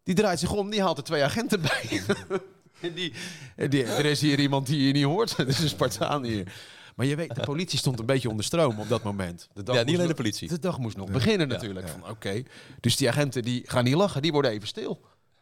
Die 0.03 0.15
draait 0.15 0.39
zich 0.39 0.51
om, 0.51 0.69
die 0.69 0.81
haalt 0.81 0.97
er 0.97 1.03
twee 1.03 1.23
agenten 1.23 1.61
bij. 1.61 2.01
En 2.81 2.93
die, 2.93 3.13
en 3.55 3.69
die, 3.69 3.83
er 3.83 4.05
is 4.05 4.21
hier 4.21 4.39
iemand 4.39 4.67
die 4.67 4.87
je 4.87 4.93
niet 4.93 5.03
hoort. 5.03 5.35
Er 5.37 5.47
is 5.47 5.59
een 5.59 5.69
Spartaan 5.69 6.23
hier. 6.23 6.53
Maar 6.95 7.05
je 7.05 7.15
weet, 7.15 7.35
de 7.35 7.41
politie 7.41 7.79
stond 7.79 7.99
een 7.99 8.05
beetje 8.05 8.29
onder 8.29 8.45
stroom 8.45 8.79
op 8.79 8.89
dat 8.89 9.03
moment. 9.03 9.47
De 9.53 9.63
dag 9.63 9.75
Ja, 9.75 9.83
niet 9.83 9.95
alleen 9.95 10.07
de 10.07 10.13
politie. 10.13 10.47
De 10.47 10.59
dag 10.59 10.77
moest 10.79 10.97
nog 10.97 11.11
beginnen 11.11 11.47
natuurlijk. 11.47 11.87
Van, 11.89 12.09
Oké, 12.09 12.43
dus 12.79 12.95
die 12.95 13.09
agenten 13.09 13.41
die 13.43 13.61
gaan 13.65 13.83
niet 13.83 13.93
lachen, 13.95 14.21
die 14.21 14.31
worden 14.31 14.51
even 14.51 14.67
stil. 14.67 15.01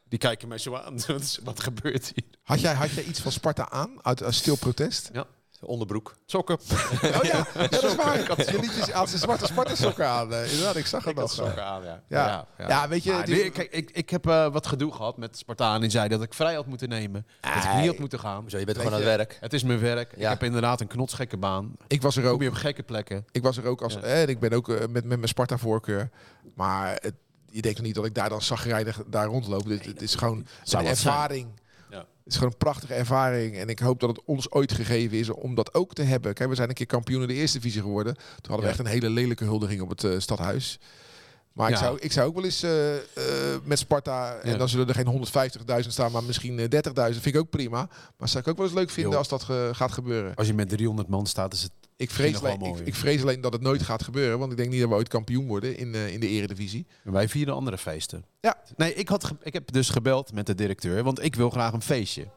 Die 0.10 0.20
kijken 0.20 0.48
mij 0.48 0.58
zo 0.58 0.76
aan. 0.76 0.94
Wat 1.08 1.22
is- 1.22 1.40
Wat 1.44 1.60
gebeurt 1.60 2.12
hier? 2.16 2.24
Had 2.44 2.60
jij, 2.60 2.74
had 2.74 2.90
jij 2.92 3.04
iets 3.04 3.20
van 3.20 3.32
Sparta 3.32 3.70
aan 3.70 4.04
uit 4.06 4.22
een 4.22 4.34
stil 4.34 4.56
protest? 4.58 5.10
Ja. 5.14 5.28
Onderbroek. 5.62 6.16
Sokken. 6.26 6.58
Oh 7.04 7.24
ja, 7.24 7.48
ja 7.54 7.68
dat 7.68 7.84
is 7.84 7.96
waar. 7.96 8.18
Je 8.18 8.58
liedjes 8.62 8.90
had 8.92 9.10
zijn 9.10 9.22
zwarte 9.22 9.46
Sparta-sokken 9.46 10.08
aan. 10.08 10.34
inderdaad, 10.34 10.76
ik 10.76 10.86
zag 10.86 11.04
het 11.04 11.12
Ik 11.14 11.20
nog. 11.20 11.32
sokken 11.32 11.64
aan, 11.66 11.84
ja. 11.84 12.02
Ja. 12.08 12.48
Ja, 12.68 12.88
weet 12.88 13.04
je, 13.04 13.22
die- 13.26 13.50
kijk, 13.50 13.72
ik, 13.72 13.90
ik 13.92 14.10
heb 14.10 14.28
eh, 14.28 14.52
wat 14.52 14.68
gedoe 14.68 14.92
gehad 14.92 15.18
met 15.18 15.38
Spartaan. 15.38 15.82
Die 15.82 15.90
zei 15.90 16.08
dat 16.08 16.22
ik 16.22 16.34
vrij 16.34 16.54
had 16.56 16.66
moeten 16.66 16.90
nemen. 16.90 17.26
Dat 17.42 17.64
ik 17.64 17.74
niet 17.74 17.88
had 17.88 17.98
moeten 18.00 18.20
gaan. 18.20 18.50
Zo, 18.50 18.58
je 18.58 18.66
bent 18.66 18.78
Weet 18.78 18.86
gewoon 18.86 19.02
aan 19.02 19.06
je- 19.06 19.18
het 19.18 19.28
werk. 19.28 19.38
Het 19.42 19.54
is 19.54 19.64
mijn 19.64 19.80
werk. 19.80 20.14
Ik 20.14 20.24
heb 20.28 20.44
inderdaad 20.44 20.82
een 20.82 20.88
knotsgekke 20.88 21.38
baan. 21.38 21.76
Ik 21.88 22.02
was 22.02 22.16
er 22.16 22.24
Kom 22.24 22.32
ook. 22.32 22.42
je 22.42 22.48
op 22.48 22.54
gekke 22.54 22.84
plekken. 22.84 23.26
Ik 23.32 23.44
was 23.44 23.58
er 23.58 23.66
ook 23.66 23.82
als. 23.82 23.96
Eh, 23.96 24.22
en 24.22 24.28
ik 24.30 24.40
ben 24.40 24.52
ook 24.54 24.70
eh, 24.70 24.80
met, 24.80 24.92
met 24.92 25.04
mijn 25.06 25.28
Sparta-voorkeur. 25.28 26.10
Maar 26.56 26.98
het, 27.02 27.14
je 27.52 27.62
denkt 27.62 27.82
niet 27.82 27.96
dat 27.96 28.06
ik 28.06 28.16
daar 28.16 28.30
dan 28.30 28.42
zagrijnig 28.42 29.02
daar 29.08 29.26
rondloop. 29.26 29.68
Dit, 29.68 29.86
het 29.86 30.02
is 30.02 30.16
gewoon 30.16 30.46
een 30.72 30.86
ervaring. 30.86 31.48
Ja. 31.90 31.98
Het 31.98 32.08
is 32.26 32.34
gewoon 32.36 32.52
een 32.52 32.58
prachtige 32.58 32.94
ervaring. 32.94 33.58
En 33.58 33.70
ik 33.70 33.80
hoop 33.80 34.00
dat 34.00 34.10
het 34.10 34.22
ons 34.26 34.52
ooit 34.52 34.72
gegeven 34.72 35.18
is 35.18 35.30
om 35.30 35.56
dat 35.56 35.74
ook 35.74 35.94
te 35.94 36.02
hebben. 36.02 36.34
Kijk, 36.34 36.50
we 36.50 36.56
zijn 36.56 36.70
een 36.70 36.76
keer 36.76 36.86
kampioen 36.86 37.22
in 37.22 37.28
de 37.28 37.34
eerste 37.34 37.58
divisie 37.58 37.82
geworden. 37.82 38.14
Toen 38.16 38.26
hadden 38.52 38.66
we 38.66 38.72
echt 38.72 38.80
een 38.80 38.86
hele 38.86 39.10
lelijke 39.10 39.44
huldiging 39.44 39.82
op 39.82 39.90
het 39.90 40.04
eh, 40.04 40.20
stadhuis. 40.20 40.80
Maar 41.60 41.70
ik, 41.72 41.78
zou, 41.78 41.98
ik 42.00 42.12
zou 42.12 42.28
ook 42.28 42.36
wel 42.36 42.44
eens 42.44 42.64
eh, 42.64 42.96
eh, 42.96 43.02
met 43.64 43.80
Sparta, 43.80 44.36
en 44.36 44.52
Ja. 44.52 44.58
dan 44.58 44.70
zullen 44.70 44.88
er 44.88 44.94
geen 44.96 45.28
150.000 45.84 45.88
staan, 45.92 46.12
maar 46.12 46.24
misschien 46.24 46.60
eh, 46.60 46.66
30.000, 46.66 47.22
vind 47.22 47.26
ik 47.26 47.38
ook 47.38 47.50
prima. 47.50 47.90
Maar 48.18 48.28
zou 48.30 48.44
ik 48.44 48.50
ook 48.50 48.58
wel 48.58 48.66
eens 48.66 48.76
leuk 48.76 48.90
vinden 48.90 49.18
als 49.18 49.28
dat 49.28 49.44
ge- 49.44 49.70
gaat 49.74 49.92
gebeuren. 49.92 50.36
Als 50.36 50.48
je 50.48 50.54
met 50.54 50.70
300 50.70 51.08
man 51.08 51.26
staat, 51.26 51.54
is 51.54 51.62
het... 51.62 51.72
Ik 51.96 52.12
vrees, 52.12 52.38
alleen, 52.44 52.62
ik, 52.62 52.80
ik 52.88 52.96
vrees 52.96 53.22
alleen 53.22 53.42
dat 53.42 53.54
het 53.54 53.62
nooit 53.62 53.82
gaat 53.82 54.04
gebeuren, 54.04 54.40
want 54.40 54.52
ik 54.52 54.58
denk 54.58 54.70
niet 54.70 54.80
dat 54.80 54.90
we 54.90 54.96
ooit 54.96 55.08
kampioen 55.08 55.48
worden 55.48 55.78
in, 55.78 55.94
eh, 55.96 56.14
in 56.14 56.20
de 56.20 56.28
eredivisie. 56.28 56.86
Wij 57.04 57.30
vieren 57.30 57.54
andere 57.54 57.78
feesten. 57.78 58.26
Ja. 58.42 58.58
Nee, 58.78 58.94
ik, 58.94 59.10
had 59.10 59.32
ik 59.44 59.54
heb 59.54 59.72
dus 59.72 59.90
gebeld 59.90 60.34
met 60.34 60.46
de 60.46 60.56
directeur, 60.56 61.04
want 61.04 61.24
ik 61.24 61.36
wil 61.36 61.50
graag 61.50 61.74
een 61.74 61.82
feestje. 61.82 62.28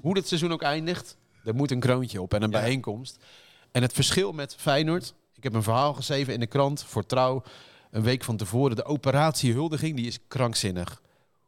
Hoe 0.00 0.14
dit 0.14 0.28
seizoen 0.28 0.52
ook 0.52 0.62
eindigt, 0.62 1.16
er 1.44 1.54
moet 1.54 1.70
een 1.70 1.80
kroontje 1.80 2.22
op 2.22 2.34
en 2.34 2.42
een 2.42 2.50
Ja. 2.50 2.60
bijeenkomst. 2.60 3.16
En 3.72 3.82
het 3.82 3.92
verschil 3.92 4.32
met 4.32 4.54
Feyenoord, 4.58 5.14
ik 5.34 5.42
heb 5.42 5.54
een 5.54 5.62
verhaal 5.62 5.94
geschreven 5.94 6.32
in 6.34 6.40
de 6.40 6.46
krant 6.46 6.84
voor 6.84 7.06
Trouw, 7.06 7.42
een 7.90 8.02
week 8.02 8.24
van 8.24 8.36
tevoren. 8.36 8.76
De 8.76 8.84
operatie 8.84 9.52
huldiging, 9.52 9.96
die 9.96 10.06
is 10.06 10.18
krankzinnig. 10.28 11.02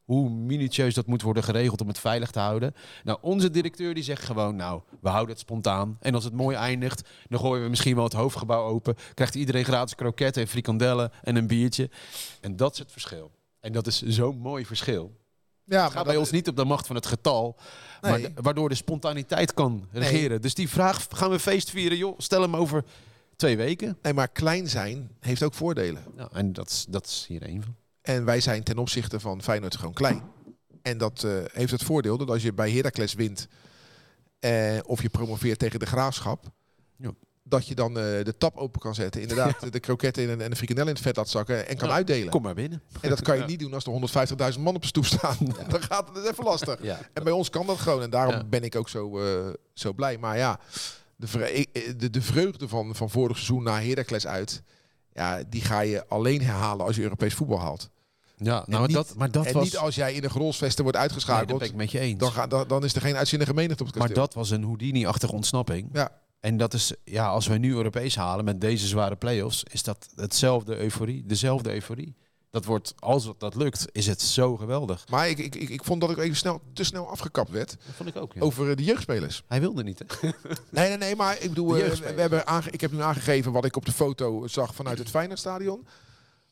Hoe 0.05 0.31
minutieus 0.31 0.95
dat 0.95 1.07
moet 1.07 1.23
worden 1.23 1.43
geregeld 1.43 1.81
om 1.81 1.89
het 1.89 1.99
veilig 1.99 2.31
te 2.31 2.39
houden. 2.39 2.75
Nou, 3.05 3.19
onze 3.21 3.51
directeur 3.51 3.95
die 3.95 4.03
zegt 4.03 4.25
gewoon, 4.25 4.57
nou, 4.57 4.81
we 5.01 5.09
houden 5.09 5.31
het 5.31 5.39
spontaan. 5.41 5.97
En 6.01 6.15
als 6.15 6.25
het 6.25 6.33
mooi 6.33 6.57
eindigt, 6.57 7.09
dan 7.29 7.41
gooien 7.41 7.63
we 7.63 7.69
misschien 7.69 7.95
wel 7.95 8.05
het 8.05 8.13
hoofdgebouw 8.13 8.65
open. 8.65 8.95
Krijgt 9.15 9.35
iedereen 9.35 9.65
gratis 9.65 9.95
kroketten 9.95 10.43
en 10.43 10.49
frikandellen 10.49 11.11
en 11.23 11.37
een 11.37 11.47
biertje. 11.47 11.91
En 12.41 12.57
dat 12.57 12.73
is 12.73 12.79
het 12.79 12.93
verschil. 12.93 13.31
En 13.61 13.73
dat 13.73 13.87
is 13.87 14.03
zo'n 14.03 14.39
mooi 14.39 14.67
verschil. 14.67 15.21
Ja, 15.65 15.83
Het 15.85 15.93
gaat 15.93 16.05
bij 16.07 16.17
ons 16.17 16.31
niet 16.31 16.49
op 16.49 16.57
de 16.57 16.65
macht 16.65 16.87
van 16.87 16.97
het 16.97 17.07
getal, 17.07 17.57
maar 18.01 18.21
de- 18.21 18.33
waardoor 18.35 18.69
de 18.69 18.75
spontaniteit 18.75 19.55
kan 19.55 19.89
regeren. 19.93 20.41
Dus 20.41 20.55
die 20.55 20.69
vraag, 20.69 21.07
gaan 21.11 21.31
we 21.31 21.39
feest 21.39 21.71
vieren? 21.71 21.99
Joh, 21.99 22.19
stel 22.19 22.43
hem 22.43 22.57
over 22.57 22.85
twee 23.37 23.57
weken. 23.57 23.99
Nee, 24.03 24.13
maar 24.13 24.29
klein 24.29 24.69
zijn 24.69 25.11
heeft 25.21 25.43
ook 25.43 25.55
voordelen. 25.55 26.03
Nou, 26.17 26.31
en 26.33 26.53
dat 26.53 26.71
is, 26.71 26.87
dat 26.89 27.07
is 27.07 27.25
hier 27.29 27.43
één 27.43 27.63
van. 27.63 27.75
En 28.03 28.25
wij 28.25 28.41
zijn 28.41 28.63
ten 28.63 28.79
opzichte 28.79 29.21
van 29.21 29.43
Feyenoord 29.43 29.77
gewoon 29.77 29.95
klein. 29.95 30.23
En 30.83 30.99
dat 30.99 31.23
eh, 31.25 31.33
heeft 31.53 31.73
het 31.73 31.83
voordeel 31.83 32.19
dat 32.19 32.29
als 32.31 32.43
je 32.43 32.53
bij 32.53 32.71
Heracles 32.71 33.15
wint 33.15 33.49
eh, 34.39 34.79
of 34.87 35.03
je 35.03 35.09
promoveert 35.09 35.59
tegen 35.59 35.79
de 35.79 35.87
Graafschap, 35.87 36.45
Ja. 36.97 37.11
dat 37.43 37.67
je 37.67 37.75
dan 37.75 37.99
eh, 37.99 38.25
de 38.25 38.35
tap 38.39 38.57
open 38.57 38.81
kan 38.81 38.95
zetten. 38.95 39.21
Inderdaad, 39.21 39.73
de 39.73 39.81
kroketten 39.81 40.31
en, 40.31 40.41
en 40.41 40.51
de 40.51 40.57
frikandel 40.57 40.87
in 40.87 40.93
het 40.93 41.03
vet 41.03 41.17
laat 41.17 41.29
zakken 41.29 41.69
en 41.69 41.77
kan 41.77 41.89
Ja, 41.89 41.95
uitdelen. 41.95 42.31
Kom 42.31 42.43
maar 42.43 42.55
binnen. 42.55 42.83
En 43.01 43.09
dat 43.09 43.23
kan 43.23 43.35
je 43.35 43.41
Ja. 43.43 43.47
niet 43.47 43.59
doen 43.61 43.75
als 43.75 43.85
er 43.87 44.53
150.000 44.55 44.61
man 44.61 44.75
op 44.75 44.81
de 44.81 44.87
stoep 44.89 45.05
staan. 45.07 45.37
Dan 45.69 45.83
gaat 45.83 46.09
het 46.15 46.25
even 46.31 46.45
lastig. 46.45 46.83
Ja. 46.83 46.99
En 47.13 47.25
bij 47.25 47.33
ons 47.33 47.51
kan 47.51 47.67
dat 47.67 47.79
gewoon. 47.79 48.03
En 48.03 48.11
daarom 48.11 48.35
Ja. 48.35 48.45
ben 48.45 48.63
ik 48.63 48.77
ook 48.77 48.89
zo, 48.89 49.21
zo 49.75 49.93
blij. 49.93 50.19
Maar 50.19 50.37
ja, 50.37 50.61
de, 51.17 51.27
vre- 51.29 51.53
ik- 51.53 52.01
de, 52.01 52.11
de 52.11 52.23
vreugde 52.23 52.69
van, 52.69 52.95
van 52.95 53.11
vorig 53.11 53.37
seizoen 53.37 53.63
naar 53.63 53.83
Heracles 53.83 54.27
uit... 54.27 54.63
Ja, 55.15 55.43
die 55.49 55.61
ga 55.61 55.81
je 55.81 56.07
alleen 56.09 56.43
herhalen 56.43 56.87
als 56.87 56.97
je 56.97 57.03
Europees 57.03 57.35
voetbal 57.35 57.61
haalt. 57.61 57.91
Ja, 58.37 58.53
nou, 58.53 58.65
maar 58.71 58.81
niet- 58.81 58.93
dat, 58.93 59.15
maar 59.17 59.31
dat 59.31 59.47
en 59.47 59.53
was... 59.53 59.63
niet 59.65 59.77
als 59.77 59.95
jij 59.95 60.15
in 60.15 60.21
de 60.21 60.31
grolsvesten 60.31 60.83
wordt 60.85 60.99
Nee, 60.99 61.09
dat 61.09 61.17
uitgeschakeld. 61.17 61.59
ben 61.59 61.69
ik 61.69 61.75
met 61.75 61.91
je 61.91 61.99
eens. 61.99 62.19
dan, 62.19 62.33
ga, 62.33 62.47
dan, 62.47 62.69
dan 62.69 62.85
is 62.85 62.95
er 62.95 63.01
geen 63.01 63.17
uitzinnige 63.17 63.55
menigte 63.55 63.83
op 63.83 63.89
het 63.89 63.99
maar 63.99 64.07
kasteel. 64.07 64.25
dat 64.25 64.35
was 64.35 64.51
een 64.51 64.63
Houdini-achtige 64.65 65.33
ontsnapping. 65.33 65.89
Ja. 65.93 66.11
En 66.41 66.57
dat 66.57 66.75
is, 66.75 66.93
ja, 67.05 67.27
als 67.29 67.47
wij 67.47 67.59
nu 67.59 67.73
Europees 67.75 68.17
halen 68.17 68.45
met 68.45 68.61
deze 68.61 68.87
zware 68.87 69.17
play-offs, 69.17 69.65
is 69.71 69.83
dat 69.83 70.09
hetzelfde 70.15 70.77
euforie, 70.77 71.27
dezelfde 71.27 71.73
euforie. 71.73 72.17
Dat 72.53 72.65
wordt, 72.65 72.95
als 72.99 73.33
dat 73.39 73.55
lukt, 73.55 73.87
is 73.93 74.07
het 74.07 74.23
zo 74.23 74.57
geweldig. 74.57 75.09
Maar 75.09 75.29
ik, 75.29 75.39
ik, 75.39 75.55
ik, 75.55 75.69
ik 75.69 75.85
vond 75.85 76.01
dat 76.01 76.11
ik 76.11 76.19
even 76.19 76.37
snel, 76.37 76.61
te 76.73 76.85
snel 76.85 77.09
afgekapt 77.09 77.51
werd 77.51 77.71
Dat 77.71 77.95
vond 77.97 78.09
ik 78.09 78.17
ook. 78.17 78.33
over 78.39 78.71
eh, 78.71 78.77
de 78.77 78.85
jeugdspelers. 78.85 79.43
Hij 79.49 79.61
wilde 79.61 79.83
niet, 79.83 79.99
hè? 79.99 80.05
Nee, 80.71 80.89
nee, 80.89 80.97
nee, 80.99 81.17
maar 81.17 81.37
ik 81.41 81.49
bedoel, 81.49 81.77
eh, 81.77 81.91
we, 81.93 82.21
hebben 82.21 82.47
aange- 82.47 82.71
ik 82.71 82.81
heb 82.81 82.93
nu 82.93 83.01
aangegeven 83.01 83.53
wat 83.53 83.65
ik 83.65 83.77
op 83.77 83.85
de 83.85 83.93
foto 83.93 84.47
zag 84.47 84.75
vanuit 84.75 84.99
het 84.99 85.11
Feyenoordstadion. 85.11 85.87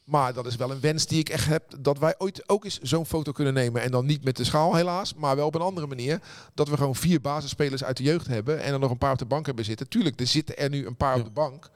Maar 0.04 0.32
dat 0.32 0.46
is 0.46 0.56
wel 0.56 0.70
een 0.70 0.80
wens 0.80 1.06
die 1.06 1.18
ik 1.18 1.28
echt 1.28 1.46
heb, 1.46 1.74
dat 1.80 1.98
wij 1.98 2.14
ooit 2.18 2.48
ook 2.48 2.64
eens 2.64 2.78
zo'n 2.78 3.06
foto 3.06 3.32
kunnen 3.32 3.54
nemen. 3.54 3.82
En 3.82 3.90
dan 3.90 4.06
niet 4.06 4.24
met 4.24 4.36
de 4.36 4.44
schaal 4.44 4.74
helaas, 4.74 5.14
maar 5.14 5.36
wel 5.36 5.46
op 5.46 5.54
een 5.54 5.60
andere 5.60 5.86
manier. 5.86 6.20
Dat 6.54 6.68
we 6.68 6.76
gewoon 6.76 6.94
vier 6.94 7.20
basisspelers 7.20 7.84
uit 7.84 7.96
de 7.96 8.02
jeugd 8.02 8.26
hebben 8.26 8.62
en 8.62 8.72
er 8.72 8.78
nog 8.78 8.90
een 8.90 8.98
paar 8.98 9.12
op 9.12 9.18
de 9.18 9.24
bank 9.26 9.46
hebben 9.46 9.64
zitten. 9.64 9.88
Tuurlijk, 9.88 10.20
er 10.20 10.26
zitten 10.26 10.56
er 10.58 10.68
nu 10.70 10.86
een 10.86 10.96
paar 10.96 11.14
Ja. 11.14 11.18
op 11.20 11.26
de 11.26 11.32
bank. 11.32 11.70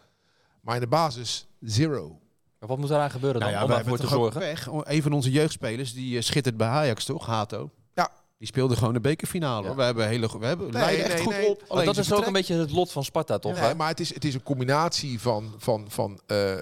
Maar 0.60 0.74
in 0.74 0.80
de 0.80 0.86
basis, 0.86 1.46
zero. 1.60 2.18
Maar 2.66 2.76
wat 2.76 2.82
moet 2.86 2.94
eraan 2.94 3.10
gebeuren 3.10 3.40
dan 3.40 3.50
Nou 3.50 3.60
ja, 3.62 3.68
om 3.68 3.74
daarvoor 3.76 3.98
te 3.98 4.06
zorgen? 4.06 4.40
weg. 4.40 4.68
Een 4.82 5.02
van 5.02 5.12
onze 5.12 5.30
jeugdspelers, 5.30 5.92
die 5.94 6.16
eh, 6.16 6.22
schittert 6.22 6.56
bij 6.56 6.68
Ajax, 6.68 7.04
toch? 7.04 7.26
Hato. 7.26 7.70
Ja. 7.94 8.10
Die 8.38 8.46
speelde 8.46 8.76
gewoon 8.76 8.92
de 8.92 9.00
bekerfinale. 9.00 9.68
Ja. 9.68 9.74
We 9.74 9.82
hebben 9.82 10.08
hele, 10.08 10.38
we 10.38 10.46
hebben 10.46 10.70
Nee, 10.70 10.80
leiden 10.82 11.04
echt 11.04 11.14
nee, 11.14 11.22
goed 11.24 11.32
nee. 11.36 11.48
op. 11.48 11.62
Alleen 11.68 11.86
dat 11.86 11.96
is 11.96 12.12
ook 12.12 12.26
een 12.26 12.32
beetje 12.32 12.54
het 12.54 12.70
lot 12.70 12.92
van 12.92 13.04
Sparta, 13.04 13.38
toch? 13.38 13.52
Nee, 13.52 13.62
hè? 13.62 13.74
maar 13.74 13.88
het 13.88 14.00
is, 14.00 14.14
het 14.14 14.24
is 14.24 14.34
een 14.34 14.42
combinatie 14.42 15.20
van, 15.20 15.54
van, 15.58 15.84
van 15.88 16.20
eh, 16.26 16.52
eh, 16.52 16.58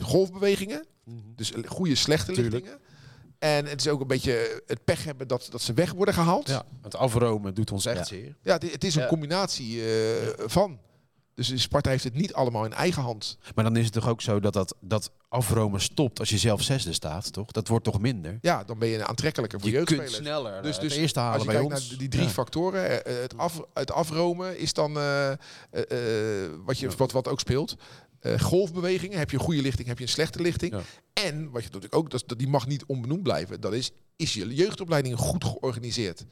golfbewegingen. 0.00 0.86
Mhm. 1.04 1.16
Dus 1.36 1.52
goede, 1.66 1.94
slechte 1.94 2.32
Tuurlijk. 2.32 2.54
lichtingen. 2.54 2.78
En 3.38 3.66
het 3.66 3.80
is 3.80 3.88
ook 3.88 4.00
een 4.00 4.06
beetje 4.06 4.62
het 4.66 4.84
pech 4.84 5.04
hebben 5.04 5.28
dat, 5.28 5.48
dat 5.50 5.62
ze 5.62 5.72
weg 5.72 5.92
worden 5.92 6.14
gehaald. 6.14 6.48
Ja, 6.48 6.62
het 6.82 6.96
afromen 6.96 7.54
doet 7.54 7.72
ons 7.72 7.86
echt 7.86 7.98
Ja. 7.98 8.04
zeer. 8.04 8.36
Ja, 8.42 8.52
het, 8.52 8.72
het 8.72 8.84
is 8.84 8.94
een 8.94 9.02
Ja. 9.02 9.08
combinatie 9.08 9.82
eh, 9.84 9.88
van. 10.46 10.78
Dus 11.34 11.62
Sparta 11.62 11.90
heeft 11.90 12.04
het 12.04 12.14
niet 12.14 12.34
allemaal 12.34 12.64
in 12.64 12.72
eigen 12.72 13.02
hand. 13.02 13.38
Maar 13.54 13.64
dan 13.64 13.76
is 13.76 13.84
het 13.84 13.92
toch 13.92 14.08
ook 14.08 14.20
zo 14.20 14.40
dat 14.40 14.52
dat, 14.52 14.74
dat 14.80 15.10
afromen 15.28 15.80
stopt 15.80 16.18
als 16.18 16.28
je 16.30 16.38
zelf 16.38 16.62
zesde 16.62 16.92
staat, 16.92 17.32
toch? 17.32 17.50
Dat 17.50 17.68
wordt 17.68 17.84
toch 17.84 18.00
minder? 18.00 18.38
Ja, 18.40 18.64
dan 18.64 18.78
ben 18.78 18.88
je 18.88 19.06
aantrekkelijker 19.06 19.60
voor 19.60 19.68
Je 19.68 19.74
kunt 19.76 19.88
jeugdspelers. 19.88 20.26
sneller 20.28 20.62
Dus- 20.62 20.78
dus, 20.78 20.88
dus 20.88 20.98
eerste 20.98 21.18
Als 21.20 21.28
halen 21.28 21.40
je 21.46 21.52
bij 21.52 21.60
kijkt 21.60 21.74
ons. 21.74 21.88
naar 21.88 21.98
die 21.98 22.08
drie 22.08 22.24
Ja. 22.24 22.28
factoren, 22.30 23.04
eh, 23.04 23.14
het, 23.20 23.36
af, 23.36 23.60
het 23.74 23.92
afromen 23.92 24.58
is 24.58 24.72
dan 24.72 24.96
eh, 24.96 25.30
eh, 25.32 25.36
eh, 26.44 26.50
wat, 26.64 26.78
je, 26.78 26.88
wat, 26.96 27.12
wat 27.12 27.28
ook 27.28 27.40
speelt. 27.40 27.74
Eh, 28.20 28.38
golfbewegingen, 28.40 29.18
heb 29.18 29.30
je 29.30 29.36
een 29.36 29.42
goede 29.42 29.62
lichting, 29.62 29.88
heb 29.88 29.98
je 29.98 30.04
een 30.04 30.10
slechte 30.10 30.42
lichting. 30.42 30.72
Ja. 30.72 30.80
En 31.24 31.50
wat 31.50 31.60
je 31.62 31.66
natuurlijk 31.68 31.94
ook, 31.94 32.10
dat 32.10 32.38
die 32.38 32.48
mag 32.48 32.66
niet 32.66 32.84
onbenoemd 32.86 33.22
blijven. 33.22 33.60
Dat 33.60 33.72
is, 33.72 33.90
is 34.16 34.32
je 34.32 34.54
jeugdopleiding 34.54 35.16
goed 35.18 35.44
georganiseerd? 35.44 36.24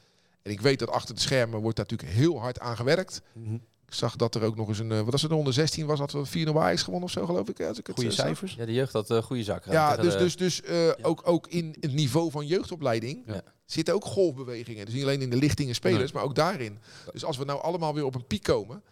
En 0.42 0.50
ik 0.50 0.60
weet 0.60 0.78
dat 0.78 0.90
achter 0.90 1.14
de 1.14 1.20
schermen 1.20 1.60
wordt 1.60 1.76
daar 1.76 1.86
natuurlijk 1.90 2.18
heel 2.18 2.40
hard 2.40 2.60
aan 2.60 2.76
gewerkt. 2.76 3.22
Mhm. 3.34 3.56
Ik 3.92 3.98
zag 3.98 4.16
dat 4.16 4.34
er 4.34 4.42
ook 4.42 4.56
nog 4.56 4.68
eens 4.68 4.78
een, 4.78 4.92
eh, 4.92 5.00
wat 5.00 5.10
was 5.10 5.22
het, 5.22 5.32
onder 5.32 5.52
16 5.52 5.86
was, 5.86 5.98
dat 5.98 6.12
we 6.12 6.26
4-0 6.26 6.62
Ajax 6.62 6.82
gewonnen 6.82 7.08
of 7.08 7.10
zo, 7.14 7.26
geloof 7.26 7.48
ik. 7.48 7.60
Als 7.60 7.78
ik 7.78 7.86
het 7.86 7.94
Goede 7.96 8.10
eh, 8.10 8.16
zag. 8.16 8.26
cijfers. 8.26 8.54
Ja, 8.54 8.64
de 8.64 8.72
jeugd 8.72 8.92
had 8.92 9.10
eh, 9.10 9.22
goede 9.22 9.42
zaken. 9.42 9.72
Ja, 9.72 9.96
dus, 9.96 10.12
de- 10.12 10.18
dus, 10.18 10.36
dus 10.36 10.62
eh, 10.62 10.90
ook, 11.02 11.22
ook 11.24 11.46
in 11.48 11.76
het 11.80 11.92
niveau 11.92 12.30
van 12.30 12.46
jeugdopleiding 12.46 13.22
Ja. 13.26 13.42
zitten 13.66 13.94
ook 13.94 14.04
golfbewegingen. 14.04 14.84
Dus 14.84 14.94
niet 14.94 15.02
alleen 15.02 15.20
in 15.22 15.30
de 15.30 15.36
lichtingen 15.36 15.74
spelers, 15.74 16.02
Nee. 16.04 16.12
maar 16.12 16.22
ook 16.22 16.34
daarin. 16.34 16.78
Dus 17.12 17.24
als 17.24 17.36
we 17.36 17.44
nou 17.44 17.62
allemaal 17.62 17.94
weer 17.94 18.04
op 18.04 18.14
een 18.14 18.26
piek 18.26 18.42
komen, 18.42 18.82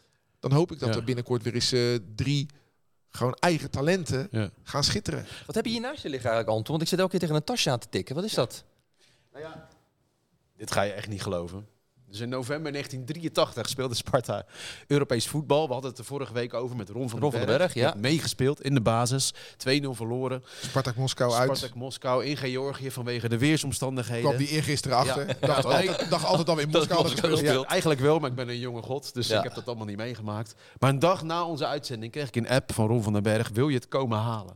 dan 0.41 0.53
hoop 0.53 0.73
ik 0.73 0.79
dat 0.79 0.89
Ja. 0.89 0.95
er 1.01 1.05
binnenkort 1.05 1.43
weer 1.43 1.55
eens 1.55 1.73
eh, 1.73 1.95
drie 2.15 2.47
gewoon 3.09 3.35
eigen 3.35 3.71
talenten 3.71 4.29
Ja. 4.31 4.51
gaan 4.63 4.85
schitteren. 4.85 5.27
Wat 5.47 5.55
heb 5.55 5.65
je 5.65 5.71
hier 5.71 5.81
naast 5.81 6.03
je 6.03 6.09
liggen 6.09 6.31
eigenlijk, 6.31 6.57
Anton? 6.59 6.71
Want 6.71 6.83
ik 6.83 6.89
zit 6.89 6.99
elke 6.99 7.11
keer 7.11 7.21
tegen 7.21 7.35
een 7.35 7.45
tasje 7.45 7.71
aan 7.71 7.79
te 7.79 7.89
tikken. 7.91 8.15
Wat 8.15 8.25
is 8.25 8.35
dat? 8.35 8.65
Dit 10.57 10.73
ga 10.73 10.83
je 10.83 10.93
echt 10.93 11.09
niet 11.09 11.23
geloven. 11.23 11.67
Dus 12.11 12.21
in 12.21 12.29
november 12.29 12.73
1983 12.73 13.69
speelde 13.69 13.95
Sparta 13.95 14.45
Europees 14.87 15.27
voetbal. 15.29 15.67
We 15.67 15.73
hadden 15.73 15.91
het 15.91 15.99
er 15.99 16.05
vorige 16.05 16.33
week 16.33 16.55
over 16.55 16.77
met 16.77 16.89
Ron 16.89 17.09
van 17.11 17.21
Ron 17.21 17.31
den 17.31 17.39
van 17.47 17.57
Berg. 17.59 17.75
ja. 17.75 17.95
Meegespeeld 17.97 18.63
in 18.63 18.75
de 18.75 18.81
basis. 18.81 19.33
2-0 19.35 19.37
verloren. 19.91 20.43
Spartak 20.61 20.97
Moskou 20.97 21.33
uit. 21.33 21.57
Spartak 21.57 21.77
Moskou 21.79 22.25
in 22.25 22.37
Georgië 22.37 22.91
vanwege 22.91 23.29
de 23.29 23.39
weersomstandigheden. 23.39 24.25
kwam 24.25 24.37
die 24.37 24.49
eergisteren 24.49 24.97
achter. 24.97 25.27
Ja. 25.27 25.35
Dacht, 25.41 25.63
Ja, 25.63 25.69
altijd, 25.69 26.11
dacht 26.11 26.25
altijd 26.25 26.47
dat 26.47 26.57
we 26.57 26.63
in 26.63 26.69
Moskou 26.69 27.09
gespeeld. 27.09 27.41
Ja, 27.41 27.63
eigenlijk 27.65 28.01
wel, 28.01 28.19
maar 28.19 28.31
ik 28.31 28.37
ben 28.37 28.49
een 28.49 28.59
jonge 28.59 28.83
god. 28.83 29.15
Dus 29.15 29.29
Ja. 29.29 29.37
ik 29.39 29.43
heb 29.45 29.55
dat 29.55 29.67
allemaal 29.67 29.87
niet 29.87 29.97
meegemaakt. 29.97 30.55
Maar 30.79 30.91
een 30.91 30.99
dag 30.99 31.23
na 31.23 31.45
onze 31.45 31.67
uitzending 31.67 32.13
kreeg 32.13 32.29
ik 32.29 32.37
een 32.37 32.49
app 32.49 32.73
van 32.73 32.87
Ron 32.87 33.03
van 33.03 33.13
den 33.13 33.23
Berg. 33.23 33.49
Wil 33.53 33.69
je 33.69 33.75
het 33.77 33.89
komen 33.89 34.19
halen? 34.19 34.55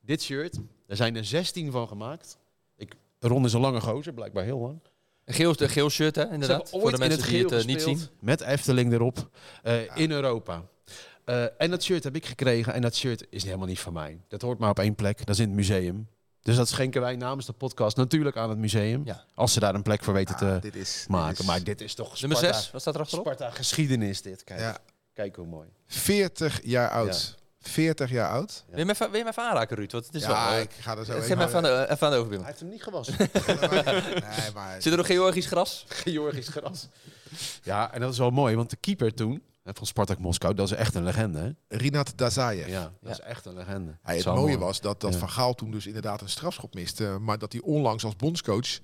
Dit 0.00 0.22
shirt, 0.22 0.58
er 0.86 0.96
zijn 0.96 1.16
er 1.16 1.24
16 1.24 1.70
van 1.70 1.88
gemaakt. 1.88 2.38
Ik, 2.76 2.94
Ron 3.20 3.44
is 3.44 3.52
een 3.52 3.60
lange 3.60 3.80
gozer, 3.80 4.12
blijkbaar 4.12 4.44
heel 4.44 4.58
lang. 4.58 4.80
Een 5.24 5.34
geel, 5.34 5.54
een 5.56 5.68
geel 5.68 5.90
shirt, 5.90 6.16
hè, 6.16 6.22
Ze 6.22 6.30
inderdaad. 6.32 6.70
Voor 6.70 6.80
de 6.80 6.92
in 6.92 6.98
mensen 6.98 7.20
het 7.20 7.28
die 7.30 7.42
het 7.42 7.52
eh, 7.52 7.64
niet 7.64 7.82
zien. 7.82 8.00
Met 8.20 8.40
Efteling 8.40 8.92
erop. 8.92 9.28
eh, 9.62 9.96
In 9.96 10.10
Europa. 10.10 10.62
Eh, 11.24 11.44
en 11.58 11.70
dat 11.70 11.82
shirt 11.82 12.04
heb 12.04 12.16
ik 12.16 12.26
gekregen. 12.26 12.72
En 12.72 12.82
dat 12.82 12.96
shirt 12.96 13.26
is 13.30 13.44
helemaal 13.44 13.66
niet 13.66 13.80
van 13.80 13.92
mij. 13.92 14.20
Dat 14.28 14.42
hoort 14.42 14.58
maar 14.58 14.70
op 14.70 14.78
één 14.78 14.94
plek. 14.94 15.18
Dat 15.18 15.28
is 15.34 15.38
in 15.38 15.46
het 15.46 15.56
museum. 15.56 16.08
Dus 16.42 16.56
dat 16.56 16.68
schenken 16.68 17.00
wij 17.00 17.16
namens 17.16 17.46
de 17.46 17.52
podcast 17.52 17.96
natuurlijk 17.96 18.36
aan 18.36 18.48
het 18.48 18.58
museum. 18.58 19.02
Ja. 19.04 19.24
Als 19.34 19.52
ze 19.52 19.60
daar 19.60 19.74
een 19.74 19.82
plek 19.82 20.04
voor 20.04 20.14
weten 20.14 20.34
Ah, 20.34 20.40
te 20.40 20.58
dit 20.60 20.76
is, 20.76 20.98
dit 21.00 21.08
maken. 21.08 21.38
is 21.38 21.44
Maar 21.46 21.64
dit 21.64 21.80
is 21.80 21.94
toch 21.94 22.20
Nummer 22.20 22.38
Sparta, 22.38 22.58
6, 22.58 22.70
wat 22.70 22.80
staat 22.80 22.94
er 22.94 23.00
achterop? 23.00 23.24
Sparta 23.24 23.50
geschiedenis 23.50 24.22
dit. 24.22 24.44
Kijk, 24.44 24.60
ja, 24.60 24.78
kijk 25.12 25.36
hoe 25.36 25.46
mooi. 25.46 25.68
40 25.86 26.60
jaar 26.64 26.90
oud. 26.90 27.36
40 27.68 28.10
jaar 28.10 28.30
oud. 28.30 28.64
Wil 28.68 28.78
je 28.78 28.84
me 28.84 28.90
even, 28.92 29.06
wil 29.10 29.18
je 29.18 29.24
me 29.24 29.30
even 29.30 29.42
aanraken, 29.42 29.76
Ruud? 29.76 29.92
Want 29.92 30.06
het 30.06 30.14
is 30.14 30.22
ja, 30.22 30.28
wel... 30.28 30.56
eh, 30.56 30.62
ik 30.62 30.70
ga 30.72 30.96
er 30.96 31.04
zo 31.04 31.12
me 31.12 31.20
even 31.20 31.54
aan 31.56 31.62
de, 31.62 31.86
even 31.90 32.06
aan 32.06 32.12
de 32.12 32.18
overbeeld. 32.18 32.40
Hij 32.42 32.50
heeft 32.50 32.60
hem 32.60 32.70
niet 32.70 32.82
gewassen. 32.82 33.14
Nee, 34.36 34.50
maar... 34.54 34.82
Zit 34.82 34.92
er 34.92 34.96
nog 34.98 35.06
Georgisch 35.06 35.46
gras? 35.46 35.84
Georgisch 35.88 36.48
gras. 36.48 36.88
Ja, 37.62 37.92
en 37.92 38.00
dat 38.00 38.12
is 38.12 38.18
wel 38.18 38.30
mooi, 38.30 38.56
want 38.56 38.70
de 38.70 38.76
keeper 38.76 39.14
toen 39.14 39.42
hè, 39.62 39.70
van 39.74 39.86
Spartak 39.86 40.18
Moskou, 40.18 40.54
dat 40.54 40.70
is 40.70 40.76
echt 40.76 40.94
een 40.94 41.04
legende. 41.04 41.38
Hè? 41.38 41.76
Rinat 41.76 42.12
Dazayev. 42.16 42.68
Ja, 42.68 42.80
dat 42.82 42.92
Ja. 43.00 43.10
is 43.10 43.20
echt 43.20 43.44
een 43.46 43.54
legende. 43.54 43.98
Hij, 44.02 44.14
het 44.14 44.22
Zo 44.24 44.34
mooie 44.34 44.46
mooi. 44.46 44.58
was 44.58 44.80
dat, 44.80 45.00
dat 45.00 45.12
Ja. 45.12 45.18
Van 45.18 45.30
Gaal 45.30 45.54
toen 45.54 45.70
dus 45.70 45.86
inderdaad 45.86 46.20
een 46.20 46.28
strafschop 46.28 46.74
miste. 46.74 47.04
Maar 47.20 47.38
dat 47.38 47.52
hij 47.52 47.60
onlangs 47.60 48.04
als 48.04 48.16
bondscoach 48.16 48.78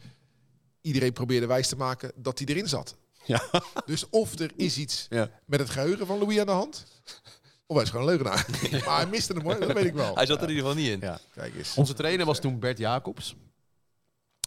iedereen 0.81 1.13
probeerde 1.13 1.47
wijs 1.47 1.69
te 1.69 1.77
maken 1.77 2.13
dat 2.17 2.39
hij 2.39 2.47
erin 2.49 2.69
zat. 2.69 2.97
Ja. 3.25 3.43
Dus 3.87 4.09
of 4.09 4.39
er 4.39 4.51
is 4.57 4.77
iets 4.79 5.07
Ja. 5.09 5.29
met 5.45 5.61
het 5.61 5.71
geheugen 5.71 6.07
van 6.07 6.19
Louis 6.19 6.39
aan 6.39 6.47
de 6.47 6.53
hand. 6.53 6.85
Of 7.71 7.77
hij 7.77 7.85
is 7.85 7.91
gewoon 7.91 8.09
een 8.09 8.17
leugenaar. 8.17 8.47
maar 8.87 8.97
hij 8.97 9.07
miste 9.07 9.33
hem 9.33 9.43
hoor, 9.43 9.61
dat 9.61 9.73
weet 9.73 9.85
ik 9.85 9.95
wel. 9.95 10.15
Hij 10.15 10.27
zat 10.27 10.37
er 10.37 10.43
in 10.43 10.49
ieder 10.49 10.65
geval 10.65 10.83
niet 10.83 10.91
in. 10.93 11.01
Ja. 11.01 11.19
Kijk 11.35 11.55
eens. 11.57 11.75
Onze 11.75 11.95
trainer 11.95 12.27
was 12.27 12.41
toen 12.41 12.59
Bert 12.59 12.79
Jacobs. 12.79 13.37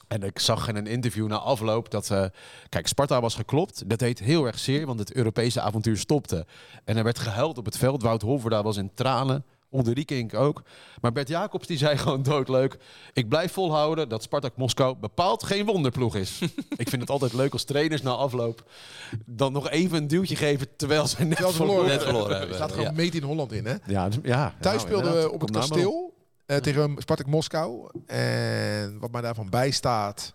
En 0.08 0.24
ik 0.24 0.40
zag 0.40 0.68
in 0.68 0.76
een 0.76 0.88
interview 0.88 1.28
na 1.28 1.38
afloop 1.38 1.92
dat... 1.92 2.10
eh, 2.10 2.26
kijk, 2.70 2.88
Sparta 2.88 3.22
was 3.22 3.36
geklopt. 3.36 3.90
Dat 3.90 4.00
deed 4.00 4.20
heel 4.20 4.46
erg 4.46 4.60
zeer, 4.60 4.86
want 4.86 5.00
het 5.00 5.14
Europese 5.14 5.62
avontuur 5.62 5.98
stopte. 5.98 6.46
En 6.84 6.98
er 6.98 7.04
werd 7.04 7.20
gehuild 7.20 7.58
op 7.58 7.66
het 7.66 7.78
veld. 7.78 8.02
Wout 8.02 8.22
Hofferda 8.22 8.64
was 8.64 8.78
in 8.78 8.94
tranen. 8.94 9.46
Onder 9.74 9.94
Riekink 9.94 10.34
ook. 10.34 10.62
Maar 11.02 11.12
Bert 11.12 11.28
Jacobs 11.28 11.68
die 11.68 11.78
zei 11.78 11.98
gewoon 12.04 12.24
doodleuk... 12.24 12.78
Ik 13.14 13.30
blijf 13.30 13.52
volhouden 13.52 14.10
dat 14.10 14.24
Spartak 14.24 14.58
Moskou 14.58 14.96
bepaald 14.98 15.44
geen 15.44 15.66
wonderploeg 15.66 16.16
is. 16.16 16.40
ik 16.84 16.90
vind 16.90 17.02
het 17.02 17.10
altijd 17.10 17.34
leuk 17.34 17.54
als 17.54 17.64
trainers 17.64 18.02
na 18.02 18.12
afloop... 18.12 18.72
dan 19.26 19.52
nog 19.54 19.70
even 19.70 19.98
een 19.98 20.08
duwtje 20.08 20.36
geven 20.36 20.68
terwijl 20.76 21.08
ze 21.08 21.24
net 21.24 21.32
Terwijl 21.32 21.56
verloren 21.56 21.86
Net 21.88 22.04
verloren 22.04 22.32
Er 22.32 22.38
hebben. 22.38 22.56
staat 22.56 22.72
gewoon 22.72 22.86
Ja. 22.86 22.92
meet 22.92 23.16
in 23.16 23.24
Holland 23.24 23.52
in 23.52 23.66
hè. 23.66 23.76
Ja, 23.86 24.10
dus- 24.10 24.18
ja, 24.24 24.56
Thuis 24.60 24.84
nou, 24.84 24.88
speelden 24.88 25.22
we 25.22 25.32
op 25.32 25.42
het 25.42 25.52
nou 25.52 25.68
kasteel 25.68 26.14
eh, 26.46 26.58
tegen 26.58 26.96
Spartak 26.98 27.28
Moskou. 27.28 27.90
En 28.06 29.00
wat 29.00 29.12
mij 29.12 29.22
daarvan 29.22 29.50
bijstaat 29.50 30.34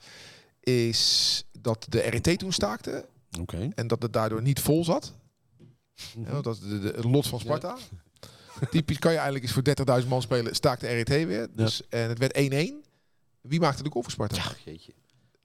is 0.61 1.45
dat 1.61 1.87
de 1.89 2.01
RET 2.01 2.39
toen 2.39 2.53
staakte. 2.53 3.07
En 3.75 3.87
dat 3.87 4.03
het 4.03 4.13
daardoor 4.13 4.43
niet 4.43 4.61
vol 4.61 4.85
zat. 4.85 5.13
Mhm. 6.17 6.35
Ja, 6.35 6.41
dat 6.41 6.55
is 6.55 6.61
de, 6.61 6.79
de- 6.81 6.93
het 6.97 7.05
lot 7.05 7.27
van 7.27 7.41
Sparta. 7.41 7.77
Typisch 8.71 8.99
kan 8.99 9.11
je 9.13 9.17
eigenlijk 9.19 9.45
eens 9.47 9.77
voor 9.87 10.01
30.000 10.03 10.09
man 10.09 10.23
spelen. 10.23 10.55
Staakt 10.55 10.81
de 10.81 10.87
RET 10.87 11.09
weer. 11.09 11.49
Dus, 11.55 11.83
En 11.89 12.09
het 12.09 12.19
werd 12.19 12.39
1-1. 12.39 12.87
Wie 13.41 13.61
maakte 13.61 13.83
de 13.83 13.91
goal 13.91 14.03
voor 14.03 14.13
Sparta? 14.13 14.37
Ja, 14.37 14.53
jeetje. 14.65 14.93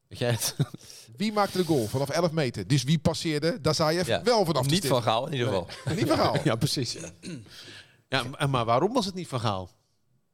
Weet 0.07 0.19
jij 0.19 0.31
het? 0.31 0.55
Wie 1.17 1.33
maakte 1.33 1.57
de 1.57 1.63
goal 1.63 1.87
vanaf 1.87 2.09
11 2.09 2.31
meter? 2.31 2.67
Dus 2.67 2.83
wie 2.83 2.99
passeerde 2.99 3.61
Dazayev 3.61 4.07
Ja. 4.07 4.23
wel 4.23 4.45
vanaf 4.45 4.65
de 4.67 4.73
Niet 4.73 4.87
van 4.87 5.03
Gaal 5.03 5.25
in 5.25 5.31
ieder 5.31 5.47
geval. 5.47 5.67
Niet 5.95 6.07
van 6.07 6.17
Gaal. 6.17 6.37
Ja, 6.43 6.55
precies. 6.55 6.93
Ja. 8.09 8.23
ja, 8.39 8.47
maar 8.47 8.65
waarom 8.65 8.93
was 8.93 9.05
het 9.05 9.15
niet 9.15 9.27
van 9.27 9.39
Gaal? 9.39 9.69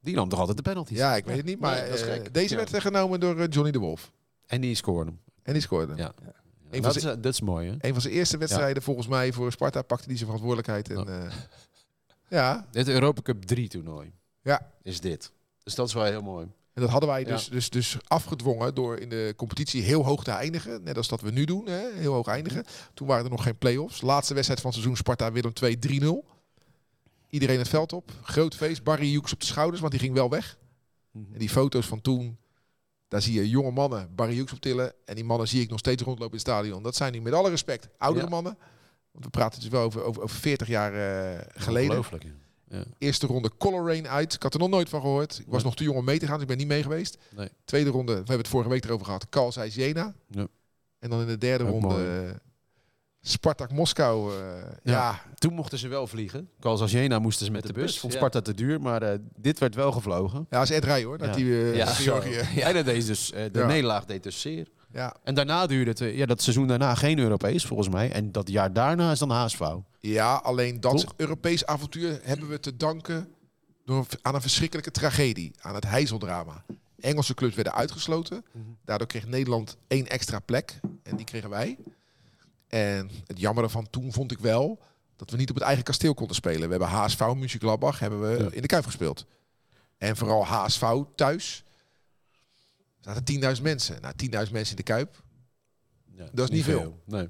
Die 0.02 0.16
nam 0.16 0.30
toch 0.30 0.40
altijd 0.40 0.58
de 0.58 0.64
penalties? 0.64 0.98
Ja, 0.98 1.16
ik 1.16 1.26
weet 1.26 1.38
het 1.38 1.46
niet. 1.46 1.60
Maar 1.60 1.76
Nee, 1.82 1.90
dat 1.90 2.00
is 2.00 2.06
eh, 2.06 2.14
gek. 2.14 2.34
deze 2.34 2.50
Ja. 2.54 2.56
werd 2.60 2.74
eh, 2.74 2.82
genomen 2.82 3.20
door 3.20 3.40
eh, 3.40 3.46
Johnny 3.50 3.72
de 3.72 3.80
Wolf. 3.80 4.12
En 4.46 4.62
die 4.62 4.76
scoorde 4.76 5.10
hem. 5.10 5.20
En 5.44 5.54
die 5.54 5.62
scoorde. 5.62 5.94
Ja. 5.96 6.14
Een 6.72 6.82
dat, 6.82 6.96
is, 6.96 7.04
eh, 7.04 7.14
dat 7.20 7.34
is 7.34 7.42
mooi, 7.42 7.68
hè? 7.70 7.76
Een 7.88 7.94
van 7.94 8.02
zijn 8.02 8.14
eerste 8.14 8.38
wedstrijden 8.38 8.84
volgens 8.84 9.08
mij 9.08 9.34
voor 9.34 9.52
Sparta 9.52 9.82
pakte 9.82 10.06
hij 10.08 10.16
zijn 10.18 10.30
verantwoordelijkheid. 10.30 10.90
En, 10.90 11.24
eh, 11.24 11.34
ja, 12.30 12.68
Dit 12.72 12.88
Europa 12.88 13.22
Cup 13.22 13.44
3 13.44 13.68
toernooi 13.68 14.14
ja. 14.42 14.72
is 14.82 15.00
dit. 15.02 15.32
Dus 15.64 15.76
dat 15.76 15.88
is 15.88 15.94
wel 15.94 16.04
heel 16.04 16.22
mooi. 16.22 16.48
En 16.74 16.82
dat 16.82 16.90
hadden 16.90 17.10
wij 17.10 17.20
Ja. 17.22 17.26
dus, 17.28 17.50
dus, 17.50 17.70
dus 17.70 17.98
afgedwongen 18.08 18.76
door 18.76 18.98
in 18.98 19.10
de 19.10 19.34
competitie 19.38 19.82
heel 19.82 20.06
hoog 20.06 20.24
te 20.24 20.32
eindigen. 20.32 20.84
Net 20.84 20.98
als 20.98 21.08
dat 21.08 21.22
we 21.22 21.32
nu 21.32 21.46
doen, 21.46 21.66
hè? 21.68 21.90
heel 21.94 22.14
hoog 22.14 22.28
eindigen. 22.28 22.64
Toen 22.94 23.08
waren 23.08 23.24
er 23.26 23.30
nog 23.32 23.44
geen 23.44 23.58
play-offs. 23.58 24.02
Laatste 24.02 24.34
wedstrijd 24.34 24.62
van 24.62 24.70
het 24.70 24.80
seizoen 24.80 24.98
Sparta-Willem 25.04 25.54
2 25.54 25.78
3-0. 26.02 26.26
Iedereen 27.30 27.58
het 27.58 27.68
veld 27.68 27.94
op. 27.94 28.12
Groot 28.24 28.56
feest. 28.56 28.84
Barry 28.84 29.16
Hoeks 29.16 29.34
op 29.34 29.40
de 29.40 29.46
schouders, 29.46 29.80
want 29.80 29.92
die 29.92 30.02
ging 30.02 30.14
wel 30.14 30.30
weg. 30.30 30.58
En 31.14 31.38
die 31.40 31.50
foto's 31.50 31.86
van 31.86 32.02
toen, 32.02 32.38
daar 33.08 33.22
zie 33.22 33.34
je 33.34 33.50
jonge 33.50 33.72
mannen 33.72 34.16
Barry 34.16 34.38
Hoeks 34.40 34.52
op 34.54 34.60
tillen. 34.60 34.94
En 35.06 35.16
die 35.16 35.24
mannen 35.24 35.48
zie 35.48 35.62
ik 35.62 35.70
nog 35.70 35.80
steeds 35.80 36.04
rondlopen 36.04 36.38
in 36.38 36.44
het 36.44 36.48
stadion. 36.48 36.84
Dat 36.84 36.96
zijn 36.96 37.12
die 37.12 37.22
met 37.22 37.34
alle 37.34 37.50
respect 37.50 37.88
oudere 37.98 38.26
Ja. 38.26 38.32
mannen. 38.32 38.58
Want 39.20 39.34
we 39.34 39.40
praten 39.40 39.60
dus 39.62 39.70
wel 39.70 39.82
over, 39.84 40.04
over, 40.04 40.22
over 40.22 40.38
40 40.38 40.68
jaar 40.68 40.94
eh, 40.94 41.40
geleden. 41.56 41.90
Ongelooflijk, 41.90 42.24
ja. 42.24 42.30
Ja. 42.78 42.84
Eerste 42.98 43.28
ronde 43.28 43.52
Color 43.58 43.86
Rain 43.88 44.08
uit. 44.08 44.34
Ik 44.34 44.44
had 44.44 44.54
er 44.54 44.60
nog 44.60 44.70
nooit 44.70 44.90
van 44.90 45.02
gehoord. 45.02 45.40
Ik 45.40 45.46
was 45.46 45.56
Nee. 45.56 45.64
nog 45.64 45.76
te 45.76 45.84
jong 45.84 45.98
om 45.98 46.06
mee 46.06 46.20
te 46.20 46.26
gaan, 46.26 46.34
dus 46.34 46.42
ik 46.42 46.48
ben 46.48 46.58
niet 46.58 46.68
mee 46.68 46.82
geweest. 46.84 47.18
Nee. 47.36 47.50
Tweede 47.66 47.90
ronde, 47.90 48.12
we 48.12 48.18
hebben 48.18 48.38
het 48.38 48.48
vorige 48.48 48.70
week 48.70 48.84
erover 48.86 49.06
gehad, 49.06 49.30
Carl 49.30 49.52
Zeiss 49.52 49.76
Jena. 49.76 50.14
Ja. 50.28 50.48
En 51.00 51.10
dan 51.10 51.22
in 51.22 51.28
de 51.28 51.38
derde 51.38 51.64
Ook 51.64 51.70
ronde 51.70 51.88
mooi. 51.88 52.26
eh, 52.28 52.32
Spartak 53.22 53.72
Moskou. 53.72 54.34
eh, 54.34 54.40
ja. 54.84 54.92
Ja. 54.92 55.22
Toen 55.36 55.54
mochten 55.54 55.78
ze 55.78 55.88
wel 55.88 56.08
vliegen. 56.08 56.50
Als 56.62 56.92
Jena 56.92 57.20
moesten 57.20 57.46
ze 57.46 57.52
met 57.52 57.62
de, 57.62 57.68
de 57.68 57.74
bus. 57.74 57.84
bus, 57.86 58.00
Vond 58.00 58.12
ja. 58.14 58.18
Sparta 58.20 58.42
te 58.42 58.54
duur, 58.54 58.82
maar 58.82 59.02
eh, 59.02 59.18
dit 59.36 59.60
werd 59.60 59.76
wel 59.76 59.92
gevlogen. 59.92 60.40
Ja, 60.50 60.60
dat 60.60 60.70
is 60.70 60.76
Ed 60.76 60.84
Rij 60.84 61.04
hoor, 61.04 61.18
dat 61.18 61.28
Ja. 61.28 61.34
die 61.36 61.52
eh, 61.54 61.76
Ja. 61.76 61.86
naar 61.86 61.94
Georgië. 61.96 62.74
Dat 62.74 62.86
deed 62.86 63.06
dus, 63.08 63.32
eh, 63.32 63.44
de 63.52 63.60
Ja. 63.60 63.66
nederlaag 63.66 64.06
deed 64.06 64.24
dus 64.24 64.42
zeer. 64.42 64.68
Ja. 64.94 65.16
En 65.24 65.36
daarna 65.36 65.68
duurde 65.68 65.90
het, 65.90 66.02
eh, 66.02 66.18
ja, 66.18 66.26
dat 66.26 66.42
seizoen 66.42 66.68
daarna 66.68 66.96
geen 66.96 67.20
Europees 67.20 67.66
volgens 67.66 67.90
mij. 67.90 68.12
En 68.12 68.32
dat 68.32 68.50
jaar 68.50 68.74
daarna 68.74 69.12
is 69.12 69.20
dan 69.20 69.30
HSV. 69.30 69.62
ja, 70.00 70.36
alleen 70.36 70.80
dat 70.80 70.98
Toch? 70.98 71.14
Europees 71.18 71.66
avontuur 71.66 72.20
hebben 72.24 72.50
we 72.50 72.60
te 72.60 72.78
danken 72.78 73.28
door, 73.86 74.06
aan 74.22 74.36
een 74.36 74.42
verschrikkelijke 74.42 74.92
tragedie. 74.92 75.52
Aan 75.62 75.76
het 75.76 75.86
Heizeldrama. 75.88 76.64
Engelse 77.00 77.34
clubs 77.34 77.56
werden 77.56 77.74
uitgesloten. 77.74 78.46
Mhm. 78.52 78.64
Daardoor 78.86 79.08
kreeg 79.08 79.28
Nederland 79.28 79.78
één 79.88 80.08
extra 80.08 80.40
plek. 80.40 80.80
En 81.04 81.16
die 81.16 81.26
kregen 81.26 81.50
wij. 81.50 81.78
En 82.68 83.10
het 83.28 83.40
jammer 83.40 83.70
van 83.70 83.90
toen 83.90 84.14
vond 84.14 84.32
ik 84.32 84.40
wel 84.40 84.80
dat 85.16 85.32
we 85.32 85.38
niet 85.38 85.50
op 85.50 85.56
het 85.56 85.64
eigen 85.64 85.84
kasteel 85.84 86.14
konden 86.14 86.36
spelen. 86.36 86.62
We 86.62 86.70
hebben 86.70 86.88
HSV, 86.88 87.20
Mönchengladbach, 87.20 88.00
hebben 88.00 88.22
we 88.22 88.48
in 88.52 88.62
de 88.62 88.68
Kuip 88.68 88.86
gespeeld. 88.86 89.26
En 89.98 90.18
vooral 90.18 90.46
HSV 90.46 90.84
thuis. 91.16 91.64
Er 93.04 93.14
zaten 93.14 93.56
10.000 93.58 93.62
mensen. 93.62 94.02
Nou, 94.02 94.14
10.000 94.46 94.52
mensen 94.52 94.70
in 94.70 94.76
de 94.76 94.84
Kuip. 94.84 95.24
Ja, 96.12 96.30
Dat 96.34 96.50
is 96.50 96.56
niet 96.56 96.64
veel. 96.64 97.02
Nee. 97.06 97.28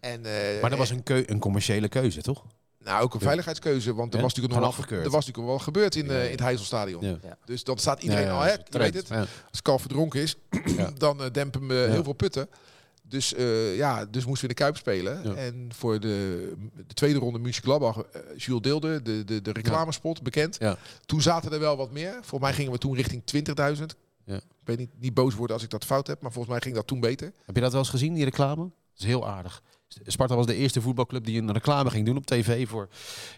En, 0.00 0.24
eh, 0.24 0.60
Maar 0.60 0.70
dat 0.70 0.78
was 0.78 0.90
een, 0.90 1.02
keu- 1.02 1.24
een 1.26 1.38
commerciële 1.38 1.88
keuze, 1.88 2.22
toch? 2.22 2.44
Nou, 2.84 3.02
ook 3.02 3.14
een 3.14 3.20
veiligheidskeuze, 3.20 3.94
want 3.94 4.10
er 4.12 4.16
Ja? 4.18 4.24
was 4.24 4.34
natuurlijk 4.34 4.60
nog 4.60 4.70
afgekeurd. 4.72 5.04
er 5.04 5.10
was 5.10 5.26
natuurlijk 5.26 5.46
wel 5.54 5.58
gebeurd 5.64 5.94
in, 5.94 6.10
eh, 6.10 6.24
in 6.24 6.30
het 6.30 6.40
Heizelstadion. 6.40 7.04
Ja. 7.04 7.18
Dus 7.44 7.64
dan 7.64 7.78
staat 7.78 8.02
iedereen 8.02 8.24
Ja, 8.24 8.30
ja, 8.30 8.36
al, 8.36 8.42
hè, 8.42 8.50
je 8.52 8.78
weet 8.78 8.94
het, 8.94 9.08
Ja. 9.08 9.24
als 9.50 9.62
Kalf 9.62 9.80
verdronken 9.80 10.20
is, 10.20 10.36
Ja. 10.76 10.90
dan 10.98 11.22
eh, 11.22 11.30
dempen 11.32 11.66
we 11.68 11.74
Ja. 11.74 11.86
heel 11.90 12.04
veel 12.04 12.12
putten. 12.12 12.48
Dus 13.02 13.34
eh, 13.34 13.76
ja, 13.76 14.04
dus 14.04 14.24
moesten 14.24 14.48
we 14.48 14.54
in 14.54 14.56
de 14.56 14.62
Kuip 14.62 14.76
spelen. 14.76 15.22
Ja. 15.24 15.34
En 15.34 15.70
voor 15.74 16.00
de, 16.00 16.52
de 16.86 16.94
tweede 16.94 17.18
ronde 17.18 17.38
Mönchengladbach, 17.38 17.98
eh 17.98 18.20
Jules 18.36 18.62
Deelde, 18.62 19.02
de, 19.02 19.24
de, 19.24 19.42
de 19.42 19.52
reclamespot, 19.52 20.22
bekend. 20.22 20.56
Ja. 20.58 20.76
Toen 21.06 21.22
zaten 21.22 21.52
er 21.52 21.60
wel 21.60 21.76
wat 21.76 21.90
meer. 21.92 22.18
Voor 22.22 22.40
mij 22.40 22.52
gingen 22.52 22.72
we 22.72 22.78
toen 22.78 22.94
richting 22.94 23.22
20.000. 23.78 23.84
Ja. 24.24 24.40
Weet 24.68 24.78
niet, 24.78 24.90
niet 24.98 25.14
boos 25.14 25.34
worden 25.34 25.56
als 25.56 25.64
ik 25.64 25.70
dat 25.70 25.84
fout 25.84 26.06
heb, 26.06 26.22
maar 26.22 26.32
volgens 26.32 26.52
mij 26.52 26.62
ging 26.62 26.74
dat 26.74 26.86
toen 26.86 27.00
beter. 27.00 27.32
Heb 27.44 27.54
je 27.54 27.60
dat 27.60 27.70
wel 27.70 27.80
eens 27.80 27.90
gezien, 27.90 28.14
die 28.14 28.24
reclame? 28.24 28.62
Dat 28.62 28.98
is 28.98 29.04
heel 29.04 29.28
aardig. 29.28 29.62
Sparta 29.88 30.34
was 30.36 30.46
de 30.46 30.54
eerste 30.54 30.80
voetbalclub 30.80 31.24
die 31.24 31.40
een 31.40 31.52
reclame 31.52 31.90
ging 31.90 32.06
doen 32.06 32.16
op 32.16 32.26
tv 32.26 32.68
voor 32.68 32.88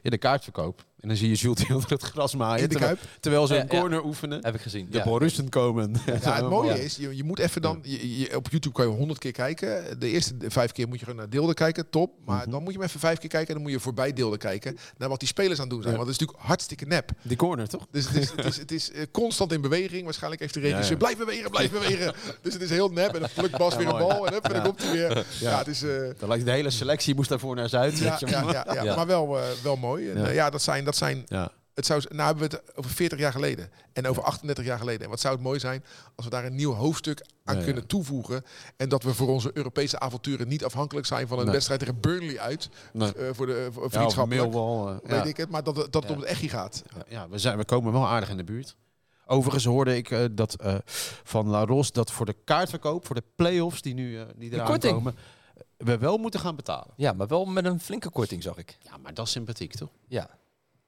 de 0.02 0.18
kaartverkoop. 0.18 0.84
En 1.00 1.08
dan 1.08 1.16
zie 1.16 1.28
je 1.28 1.34
Jules 1.34 1.66
Deelder 1.66 1.90
het 1.90 2.02
gras 2.02 2.34
maaien. 2.34 2.62
In 2.62 2.68
de 2.68 2.74
terwijl, 2.74 2.96
Kuip. 2.96 3.08
terwijl 3.20 3.46
ze 3.46 3.54
een 3.56 3.66
ja. 3.70 3.78
corner 3.80 4.04
oefenen. 4.04 4.38
Heb 4.44 4.54
ik 4.54 4.60
gezien. 4.60 4.86
De 4.90 4.96
Ja. 4.98 5.04
Borussen 5.04 5.48
komen. 5.48 5.94
Ja, 6.06 6.32
het 6.42 6.48
mooie 6.48 6.68
Ja. 6.70 6.74
is, 6.76 6.96
je, 6.96 7.16
je 7.16 7.24
moet 7.24 7.38
even 7.38 7.62
dan... 7.62 7.78
Je, 7.82 8.18
je- 8.18 8.36
op 8.36 8.48
YouTube 8.50 8.74
kan 8.74 8.86
je 8.90 8.96
honderd 8.96 9.18
keer 9.18 9.32
kijken. 9.32 9.98
De 10.00 10.08
eerste 10.08 10.34
vijf 10.48 10.72
keer 10.72 10.88
moet 10.88 10.98
je 10.98 11.04
gewoon 11.04 11.18
naar 11.20 11.30
Deelde 11.30 11.54
kijken, 11.54 11.90
top. 11.90 12.12
Maar 12.24 12.40
Mhm. 12.40 12.50
dan 12.50 12.62
moet 12.62 12.72
je 12.72 12.78
hem 12.78 12.86
even 12.88 13.00
vijf 13.00 13.18
keer 13.18 13.28
kijken... 13.28 13.48
en 13.48 13.54
dan 13.54 13.62
moet 13.62 13.72
je 13.72 13.80
voorbij 13.80 14.12
Deelde 14.12 14.36
kijken... 14.36 14.76
naar 14.98 15.08
wat 15.08 15.18
die 15.18 15.28
spelers 15.28 15.54
aan 15.60 15.64
het 15.64 15.70
doen 15.70 15.82
zijn. 15.82 15.92
Ja. 15.92 15.98
Want 15.98 16.10
het 16.10 16.20
is 16.20 16.26
natuurlijk 16.26 16.48
hartstikke 16.48 16.84
nep. 16.86 17.10
Die 17.22 17.36
corner, 17.36 17.68
toch? 17.68 17.86
Dus 17.90 18.06
het 18.08 18.16
is, 18.16 18.30
het 18.36 18.44
is, 18.46 18.56
het 18.56 18.72
is 18.72 18.90
eh, 18.92 19.02
constant 19.12 19.52
in 19.52 19.60
beweging. 19.60 20.04
Waarschijnlijk 20.04 20.40
heeft 20.42 20.54
de 20.54 20.60
regisseur... 20.60 20.84
Ja, 20.84 20.90
ja. 20.92 20.96
blijf 21.14 21.16
bewegen, 21.18 21.50
blijf 21.50 21.70
bewegen. 21.70 22.14
Dus 22.42 22.52
het 22.52 22.62
is 22.62 22.70
heel 22.70 22.88
nep. 22.88 23.14
En 23.14 23.20
dan 23.20 23.28
plukt 23.34 23.56
Bas 23.58 23.72
Ja, 23.72 23.78
weer 23.78 23.88
een 23.88 23.98
bal. 23.98 24.26
En, 24.26 24.32
hup, 24.32 24.44
en 24.44 24.52
dan 24.52 24.62
komt 24.62 24.82
hij 24.82 24.92
weer. 24.92 25.24
Ja, 25.40 25.58
het 25.58 25.66
is... 25.66 25.82
eh, 25.82 25.90
Dan 26.18 26.28
lijkt 26.28 26.44
de 26.44 26.50
hele 26.50 26.70
selectie 26.70 27.14
moest 27.14 27.28
daarvoor 27.28 27.56
naar 27.56 27.68
Zuid. 27.68 27.98
ja, 27.98 28.10
weet 28.10 28.20
je 28.20 28.26
ja, 28.26 28.44
wel. 28.44 28.52
ja, 28.52 28.64
ja, 28.74 28.82
Ja. 28.82 28.96
maar 28.96 29.06
wel, 29.06 29.38
eh, 29.38 29.44
wel 29.62 29.76
mooi. 29.76 30.10
En, 30.10 30.20
Ja. 30.20 30.28
ja, 30.30 30.50
dat 30.50 30.62
zijn, 30.62 30.84
dat 30.90 30.96
zijn 31.08 31.24
Ja. 31.26 31.52
het 31.74 31.86
zou, 31.86 32.02
nou 32.08 32.22
hebben 32.26 32.50
we 32.50 32.56
het 32.56 32.76
over 32.76 32.90
40 32.90 33.18
jaar 33.18 33.32
geleden 33.32 33.70
en 33.92 34.06
over 34.06 34.22
38 34.22 34.64
jaar 34.64 34.78
geleden. 34.78 35.02
En 35.04 35.08
wat 35.10 35.20
zou 35.20 35.34
het 35.34 35.42
mooi 35.42 35.58
zijn 35.58 35.84
als 36.16 36.24
we 36.24 36.30
daar 36.30 36.44
een 36.44 36.54
nieuw 36.54 36.72
hoofdstuk 36.72 37.20
aan 37.44 37.54
Ja, 37.54 37.60
ja. 37.60 37.66
kunnen 37.66 37.86
toevoegen. 37.86 38.44
En 38.76 38.88
dat 38.88 39.02
we 39.02 39.14
voor 39.14 39.28
onze 39.28 39.50
Europese 39.54 39.98
avonturen 40.00 40.48
niet 40.48 40.64
afhankelijk 40.64 41.06
zijn 41.06 41.28
van 41.28 41.38
een 41.38 41.44
Nee. 41.44 41.52
wedstrijd 41.52 41.80
tegen 41.80 42.00
Burnley 42.00 42.38
uit. 42.40 42.68
Nee. 42.92 43.12
eh, 43.14 43.28
voor 43.32 43.46
de 43.46 43.68
voor 43.72 43.90
vriendschappelijk. 43.90 44.42
Millwall, 44.50 44.86
eh, 44.94 44.98
weet 45.02 45.22
ja. 45.22 45.24
ik 45.24 45.36
het, 45.36 45.50
maar 45.50 45.62
dat, 45.62 45.76
het- 45.76 45.92
dat 45.92 46.02
het 46.02 46.10
Ja. 46.10 46.16
om 46.16 46.22
het 46.22 46.30
echtje 46.30 46.48
gaat. 46.48 46.82
Ja, 47.08 47.28
we, 47.28 47.38
zijn, 47.38 47.56
we 47.58 47.64
komen 47.64 47.92
wel 47.92 48.06
aardig 48.06 48.28
in 48.30 48.36
de 48.36 48.44
buurt. 48.44 48.76
Overigens 49.26 49.64
hoorde 49.64 49.96
ik 49.96 50.10
eh, 50.10 50.24
dat 50.32 50.54
eh, 50.54 50.74
van 51.24 51.46
La 51.48 51.64
Ros 51.64 51.92
dat 51.92 52.10
voor 52.10 52.26
de 52.26 52.36
kaartverkoop, 52.44 53.06
voor 53.06 53.14
de 53.14 53.22
play-offs 53.36 53.82
die 53.82 53.94
nu 53.94 54.18
eh, 54.18 54.24
die 54.36 54.52
eraan 54.52 54.66
korting. 54.66 54.94
komen, 54.94 55.14
eh, 55.16 55.62
we 55.76 55.98
wel 55.98 56.16
moeten 56.18 56.40
gaan 56.40 56.56
betalen. 56.56 56.94
Ja, 56.96 57.12
maar 57.12 57.26
wel 57.26 57.44
met 57.44 57.64
een 57.64 57.80
flinke 57.80 58.10
korting, 58.10 58.42
zag 58.42 58.56
ik. 58.56 58.76
Ja, 58.80 58.96
maar 58.96 59.14
dat 59.14 59.26
is 59.26 59.32
sympathiek, 59.32 59.74
toch? 59.74 59.88
Ja. 60.08 60.30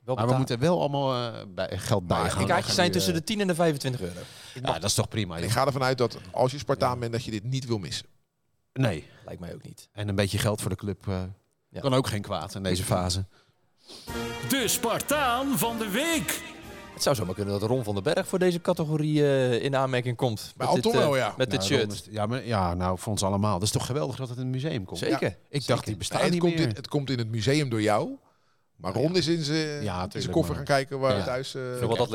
Wel 0.04 0.14
Maar 0.14 0.28
we 0.28 0.34
moeten 0.36 0.58
wel 0.58 0.80
allemaal 0.80 1.32
eh, 1.32 1.42
bij, 1.54 1.78
geld 1.78 2.06
bij 2.06 2.16
gaan. 2.18 2.28
die 2.38 2.46
De 2.46 2.52
kaartjes 2.52 2.74
zijn 2.74 2.86
Nu, 2.86 2.92
tussen 2.92 3.12
eh, 3.12 3.18
de 3.18 3.24
10 3.24 3.40
en 3.40 3.46
de 3.46 3.54
25 3.54 4.00
euro. 4.00 4.20
Ja, 4.62 4.72
dat 4.72 4.84
is 4.84 4.94
toch 4.94 5.08
prima. 5.08 5.36
Ik 5.36 5.50
ga 5.50 5.66
ervan 5.66 5.82
uit 5.82 5.98
dat 5.98 6.18
als 6.30 6.52
je 6.52 6.58
Spartaan 6.58 6.98
bent, 6.98 7.12
dat 7.12 7.24
je 7.24 7.30
dit 7.30 7.44
niet 7.44 7.66
wil 7.66 7.78
missen. 7.78 8.06
Nee. 8.72 9.06
Lijkt 9.24 9.40
mij 9.40 9.54
ook 9.54 9.62
niet. 9.62 9.88
En 9.92 10.08
een 10.08 10.14
beetje 10.14 10.38
geld 10.38 10.60
voor 10.60 10.70
de 10.70 10.76
club 10.76 11.08
eh, 11.08 11.22
Ja. 11.68 11.80
kan 11.80 11.94
ook 11.94 12.06
geen 12.06 12.22
kwaad 12.22 12.54
in 12.54 12.62
deze 12.62 12.84
fase. 12.84 13.24
De 14.48 14.64
Spartaan 14.68 15.58
van 15.58 15.78
de 15.78 15.88
week. 15.90 16.42
Het 16.92 17.02
zou 17.02 17.16
zomaar 17.16 17.34
kunnen 17.34 17.60
dat 17.60 17.68
Ron 17.68 17.84
van 17.84 17.94
den 17.94 18.02
Berg 18.02 18.28
voor 18.28 18.38
deze 18.38 18.60
categorie 18.60 19.60
in 19.60 19.76
aanmerking 19.76 20.16
komt. 20.16 20.52
Bij 20.56 20.66
Met 20.66 20.74
dit, 20.76 20.84
Anton 20.86 21.00
wel, 21.02 21.16
ja. 21.16 21.34
Met 21.36 21.50
dit 21.50 21.58
Nou, 21.58 21.72
shirt. 21.72 21.92
Is- 21.92 22.06
Ja, 22.10 22.26
maar, 22.26 22.46
ja, 22.46 22.74
nou, 22.74 22.98
voor 22.98 23.12
ons 23.12 23.22
allemaal. 23.22 23.52
Dat 23.52 23.62
is 23.62 23.70
toch 23.70 23.86
geweldig 23.86 24.16
dat 24.16 24.28
het 24.28 24.36
in 24.38 24.42
het 24.44 24.52
museum 24.52 24.84
komt. 24.84 24.98
Zeker. 24.98 25.36
Ik 25.48 25.66
dacht, 25.66 25.86
die 25.86 25.96
bestaan 25.96 26.16
Nee, 26.20 26.24
het, 26.26 26.34
niet 26.34 26.42
komt 26.44 26.58
meer. 26.60 26.68
in, 26.68 26.74
het 26.74 26.88
komt 26.88 27.10
in 27.10 27.18
het 27.18 27.28
museum 27.30 27.68
door 27.68 27.82
jou. 27.82 28.10
Maar 28.82 28.92
Ron 28.92 29.16
is 29.16 29.26
in 29.26 29.42
zijn 29.42 29.58
Ja, 29.58 29.74
in 29.76 29.82
zijn 29.96 30.08
tuurlijk, 30.08 30.32
koffer 30.32 30.54
maar- 30.56 30.66
gaan 30.66 30.76
kijken 30.76 30.98
waar 30.98 31.16
Ja. 31.16 31.24
thuis... 31.24 31.54
eh, 31.54 31.62
Veel 31.78 31.88
wat 31.88 31.96
dat 31.96 32.08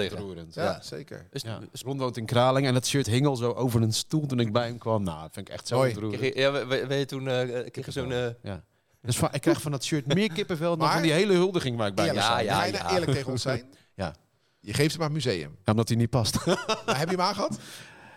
ja, 0.54 0.64
Ja. 0.64 0.80
zeker. 0.82 1.28
Ja. 1.32 1.60
Ron 1.86 1.98
woont 1.98 2.18
in 2.18 2.26
Kraling 2.26 2.68
en 2.68 2.74
het 2.76 2.88
shirt 2.88 3.06
hing 3.06 3.26
al 3.26 3.36
zo 3.36 3.52
over 3.52 3.82
een 3.82 3.94
stoel 3.94 4.26
toen 4.26 4.40
ik 4.40 4.52
bij 4.52 4.66
hem 4.68 4.78
kwam. 4.78 5.04
Nou, 5.04 5.22
dat 5.22 5.30
vind 5.34 5.48
ik 5.48 5.54
echt 5.54 5.68
zo 5.68 5.80
ontroerend. 5.84 6.36
Ja, 6.36 6.52
we- 6.52 6.66
we- 6.66 6.88
weet 6.88 7.00
je 7.00 7.06
toen 7.06 7.28
eh, 7.28 7.70
kreeg 7.72 7.86
je 7.86 7.92
zo'n... 7.92 8.12
eh, 8.12 8.26
Ja. 8.44 8.64
Dus 9.02 9.18
van, 9.18 9.30
ik 9.32 9.42
krijg 9.42 9.62
van 9.62 9.72
dat 9.72 9.84
shirt 9.84 10.14
meer 10.14 10.32
kippenvel 10.34 10.70
dan 10.70 10.78
Maar- 10.86 10.94
van 10.94 11.02
die 11.02 11.12
hele 11.12 11.34
huldiging 11.34 11.78
waar 11.78 11.88
ik 11.88 11.96
bij. 11.96 12.06
Ja, 12.06 12.14
ja, 12.14 12.22
Ga 12.22 12.40
je 12.40 12.72
nou 12.72 12.84
ja. 12.84 12.92
eerlijk 12.92 13.12
tegen 13.12 13.32
ons 13.32 13.42
zijn? 13.42 13.64
Ja. 13.96 14.16
Je 14.60 14.74
geeft 14.74 14.92
hem 14.94 15.02
aan 15.02 15.14
het 15.14 15.26
museum. 15.26 15.58
Ja, 15.64 15.72
omdat 15.72 15.88
hij 15.88 15.98
niet 15.98 16.10
past. 16.10 16.46
Maar 16.86 16.98
heb 17.00 17.10
je 17.10 17.16
hem 17.16 17.26
aangehad? 17.26 17.58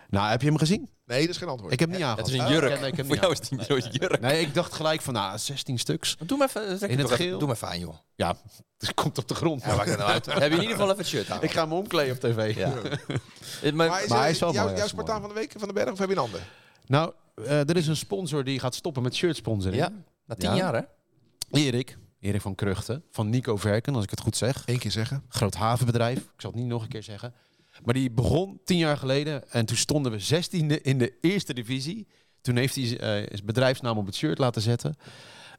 nou, 0.09 0.29
heb 0.29 0.41
je 0.41 0.47
hem 0.47 0.57
gezien? 0.57 0.89
Nee, 1.11 1.21
dat 1.21 1.29
is 1.29 1.37
geen 1.37 1.47
antwoord. 1.49 1.73
Ik 1.73 1.79
heb 1.79 1.89
niet 1.89 1.97
het 1.97 2.07
aangehad. 2.07 2.27
is 2.27 2.33
een 2.39 2.47
jurk. 2.49 2.69
Ja, 2.73 2.79
nee, 2.79 2.91
ik 2.91 2.97
heb 2.97 3.05
Voor 3.05 3.15
jou 3.15 3.31
is 3.31 3.37
het 3.37 3.51
niet 3.51 3.61
zo'n 3.63 3.91
jurk. 3.91 4.19
Nee, 4.19 4.41
ik 4.41 4.53
dacht 4.53 4.73
gelijk 4.73 5.01
van, 5.01 5.13
nou, 5.13 5.37
16 5.37 5.79
stuks. 5.79 6.17
Doe 6.25 6.37
maar 6.37 6.47
even, 6.47 6.61
In 6.65 6.69
het 6.71 6.81
het 6.81 6.99
even- 6.99 7.15
geel. 7.15 7.37
Doe 7.39 7.47
maar 7.47 7.55
even 7.55 7.67
aan, 7.67 7.79
joh. 7.79 7.95
Ja, 8.15 8.35
het 8.77 8.93
komt 8.93 9.17
op 9.17 9.27
de 9.27 9.35
grond. 9.35 9.61
Ja, 9.63 9.75
maakt 9.75 9.89
het 9.89 9.97
nou 9.97 10.11
uit. 10.11 10.25
Heb 10.25 10.37
je 10.37 10.45
in 10.45 10.51
ieder 10.51 10.69
geval 10.69 10.85
even 10.85 10.97
het 10.97 11.07
shirt 11.07 11.29
aan. 11.31 11.41
Ik 11.43 11.51
ga 11.51 11.61
hem 11.63 11.73
omkleden 11.73 12.13
op 12.15 12.19
tv. 12.19 12.55
Ja. 12.55 12.73
Eh, 12.73 12.81
Maar 13.73 13.73
Maar, 13.89 14.03
is, 14.03 14.09
Maar 14.09 14.19
hij 14.19 14.29
is 14.29 14.39
wel 14.39 14.53
jouw, 14.53 14.63
mooi, 14.63 14.75
jouw 14.75 14.75
hij 14.75 14.83
is 14.83 14.89
Spartaan 14.89 15.21
mooi. 15.21 15.27
van 15.33 15.35
de 15.35 15.39
week 15.47 15.53
van 15.59 15.67
de 15.67 15.73
Berg 15.73 15.91
of 15.91 15.97
heb 15.99 16.09
je 16.09 16.15
een 16.15 16.21
ander? 16.21 16.39
Nou, 16.85 17.11
eh, 17.45 17.69
er 17.69 17.77
is 17.77 17.87
een 17.87 17.95
sponsor 17.95 18.43
die 18.43 18.59
gaat 18.59 18.75
stoppen 18.75 19.03
met 19.03 19.15
shirt 19.15 19.35
sponsoring. 19.35 19.81
ja, 19.81 19.91
na 20.25 20.35
tien 20.35 20.49
Ja. 20.49 20.55
jaar 20.55 20.73
hè? 20.73 20.81
Erik. 21.51 21.97
Erik 22.19 22.41
van 22.41 22.55
Kruchten. 22.55 23.03
Van 23.11 23.29
Nico 23.29 23.55
Verken, 23.57 23.95
als 23.95 24.03
ik 24.03 24.09
het 24.09 24.19
goed 24.21 24.37
zeg. 24.37 24.63
Eén 24.65 24.79
keer 24.79 24.91
zeggen. 24.91 25.23
Groot 25.29 25.55
havenbedrijf. 25.55 26.17
Ik 26.17 26.25
zal 26.41 26.51
het 26.51 26.59
niet 26.59 26.69
nog 26.69 26.81
een 26.83 26.89
keer 26.89 27.03
zeggen. 27.03 27.33
Maar 27.83 27.93
die 27.93 28.11
begon 28.11 28.59
tien 28.63 28.77
jaar 28.77 28.97
geleden. 28.97 29.51
En 29.51 29.65
toen 29.65 29.77
stonden 29.77 30.11
we 30.11 30.19
zestiende 30.19 30.81
in 30.81 30.97
de 30.97 31.17
eerste 31.21 31.53
divisie. 31.53 32.07
Toen 32.41 32.55
heeft 32.55 32.75
hij 32.75 32.83
eh, 32.83 33.09
zijn 33.09 33.45
bedrijfsnaam 33.45 33.97
op 33.97 34.05
het 34.05 34.15
shirt 34.15 34.37
laten 34.37 34.61
zetten. 34.61 34.95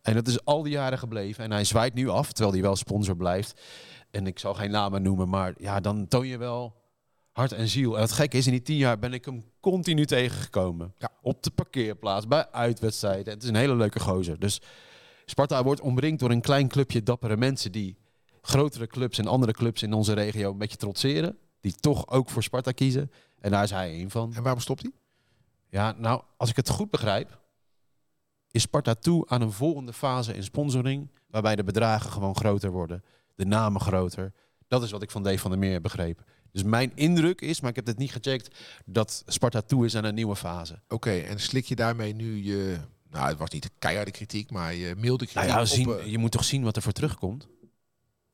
En 0.03 0.15
dat 0.15 0.29
is 0.29 0.45
al 0.45 0.63
die 0.63 0.73
jaren 0.73 0.99
gebleven. 0.99 1.45
En 1.45 1.51
hij 1.51 1.65
zwaait 1.65 1.95
nu 1.95 2.09
af, 2.09 2.33
terwijl 2.33 2.53
hij 2.53 2.63
wel 2.63 2.77
sponsor 2.77 3.17
blijft. 3.17 3.61
En 4.11 4.27
ik 4.27 4.39
zal 4.39 4.55
geen 4.55 4.71
namen 4.71 5.03
noemen, 5.03 5.29
maar 5.29 5.55
ja, 5.57 5.81
dan 5.81 6.09
toon 6.09 6.27
je 6.27 6.39
wel 6.39 6.81
hart 7.33 7.53
en 7.53 7.69
ziel. 7.69 7.95
En 7.95 8.01
het 8.01 8.13
gekke 8.13 8.37
is, 8.37 8.47
in 8.47 8.53
die 8.53 8.63
tien 8.63 8.77
jaar 8.77 8.99
ben 8.99 9.13
ik 9.13 9.25
hem 9.25 9.45
continu 9.61 10.07
tegengekomen. 10.07 10.95
Ja. 10.99 11.11
Op 11.23 11.43
de 11.43 11.51
parkeerplaats, 11.51 12.27
bij 12.27 12.51
uitwedstrijden. 12.51 13.33
Het 13.33 13.43
is 13.43 13.49
een 13.49 13.55
hele 13.55 13.77
leuke 13.77 14.01
gozer. 14.01 14.39
Dus 14.39 14.61
Sparta 15.25 15.63
wordt 15.63 15.81
omringd 15.81 16.21
door 16.21 16.31
een 16.31 16.41
klein 16.41 16.69
clubje 16.69 17.03
dappere 17.03 17.37
mensen... 17.37 17.73
die 17.73 17.97
grotere 18.43 18.87
clubs 18.87 19.19
en 19.19 19.27
andere 19.27 19.53
clubs 19.53 19.83
in 19.83 19.93
onze 19.93 20.13
regio 20.13 20.51
een 20.51 20.59
beetje 20.59 20.77
trotseren. 20.77 21.39
Die 21.63 21.75
toch 21.75 22.09
ook 22.09 22.31
voor 22.31 22.43
Sparta 22.43 22.73
kiezen. 22.73 23.11
En 23.41 23.51
daar 23.51 23.63
is 23.63 23.71
hij 23.71 24.01
een 24.01 24.11
van. 24.11 24.35
En 24.35 24.43
waarom 24.43 24.61
stopt 24.61 24.83
hij? 24.83 24.93
Ja, 25.69 25.95
nou, 25.99 26.23
als 26.37 26.51
ik 26.51 26.57
het 26.57 26.69
goed 26.69 26.91
begrijp, 26.91 27.41
is 28.51 28.63
Sparta 28.63 28.95
toe 28.95 29.29
aan 29.29 29.41
een 29.41 29.53
volgende 29.53 29.93
fase 29.93 30.35
in 30.35 30.43
sponsoring, 30.43 31.11
waarbij 31.27 31.57
de 31.57 31.65
bedragen 31.65 32.11
gewoon 32.11 32.37
groter 32.37 32.71
worden, 32.71 33.05
de 33.35 33.45
namen 33.45 33.81
groter. 33.81 34.33
Dat 34.69 34.83
is 34.83 34.91
wat 34.91 35.03
ik 35.03 35.11
van 35.11 35.23
Dave 35.23 35.39
van 35.39 35.51
der 35.51 35.61
Meer 35.61 35.81
begreep. 35.81 36.25
Dus 36.51 36.63
mijn 36.63 36.93
indruk 36.95 37.41
is, 37.41 37.61
maar 37.61 37.71
ik 37.71 37.77
heb 37.77 37.87
het 37.87 37.99
niet 37.99 38.13
gecheckt, 38.13 38.59
dat 38.85 39.23
Sparta 39.27 39.61
toe 39.61 39.85
is 39.85 39.97
aan 39.97 40.05
een 40.05 40.15
nieuwe 40.15 40.37
fase. 40.37 40.81
Oké, 40.89 41.11
en 41.11 41.41
slik 41.41 41.65
je 41.65 41.77
daarmee 41.77 42.15
nu 42.15 42.45
je... 42.45 42.79
Nou, 43.11 43.29
het 43.29 43.39
was 43.39 43.51
niet 43.51 43.71
keiharde 43.79 44.11
kritiek, 44.11 44.51
maar 44.51 44.75
je 44.75 44.95
milde 44.97 45.25
kritiek 45.27 45.49
Nou 45.49 45.55
ja, 45.55 45.61
op... 45.61 45.67
zien, 45.67 45.99
eh, 45.99 46.07
je 46.07 46.19
moet 46.19 46.31
toch 46.31 46.45
zien 46.45 46.63
wat 46.63 46.77
er 46.77 46.83
voor 46.83 46.93
terugkomt? 46.93 47.49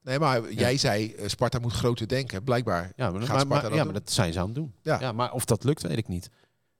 Nee, 0.09 0.18
maar 0.18 0.53
jij 0.53 0.77
zei 0.77 1.12
eh, 1.12 1.29
Sparta 1.29 1.59
moet 1.59 1.73
groter 1.73 2.09
denken. 2.09 2.44
Blijkbaar. 2.44 2.92
Ja, 2.97 3.11
maar, 3.11 3.21
Gaat 3.21 3.29
maar, 3.29 3.40
Sparta 3.40 3.47
maar- 3.55 3.62
dat 3.62 3.79
ja, 3.79 3.85
maar 3.85 3.92
dat 3.92 4.11
zijn 4.12 4.33
ze 4.33 4.38
aan 4.38 4.44
het 4.47 4.55
doen. 4.55 4.73
Ja. 4.83 5.01
Ja. 5.01 5.12
maar 5.12 5.33
of 5.33 5.44
dat 5.44 5.64
lukt, 5.64 5.83
weet 5.83 5.99
ik 5.99 6.09
niet. 6.09 6.29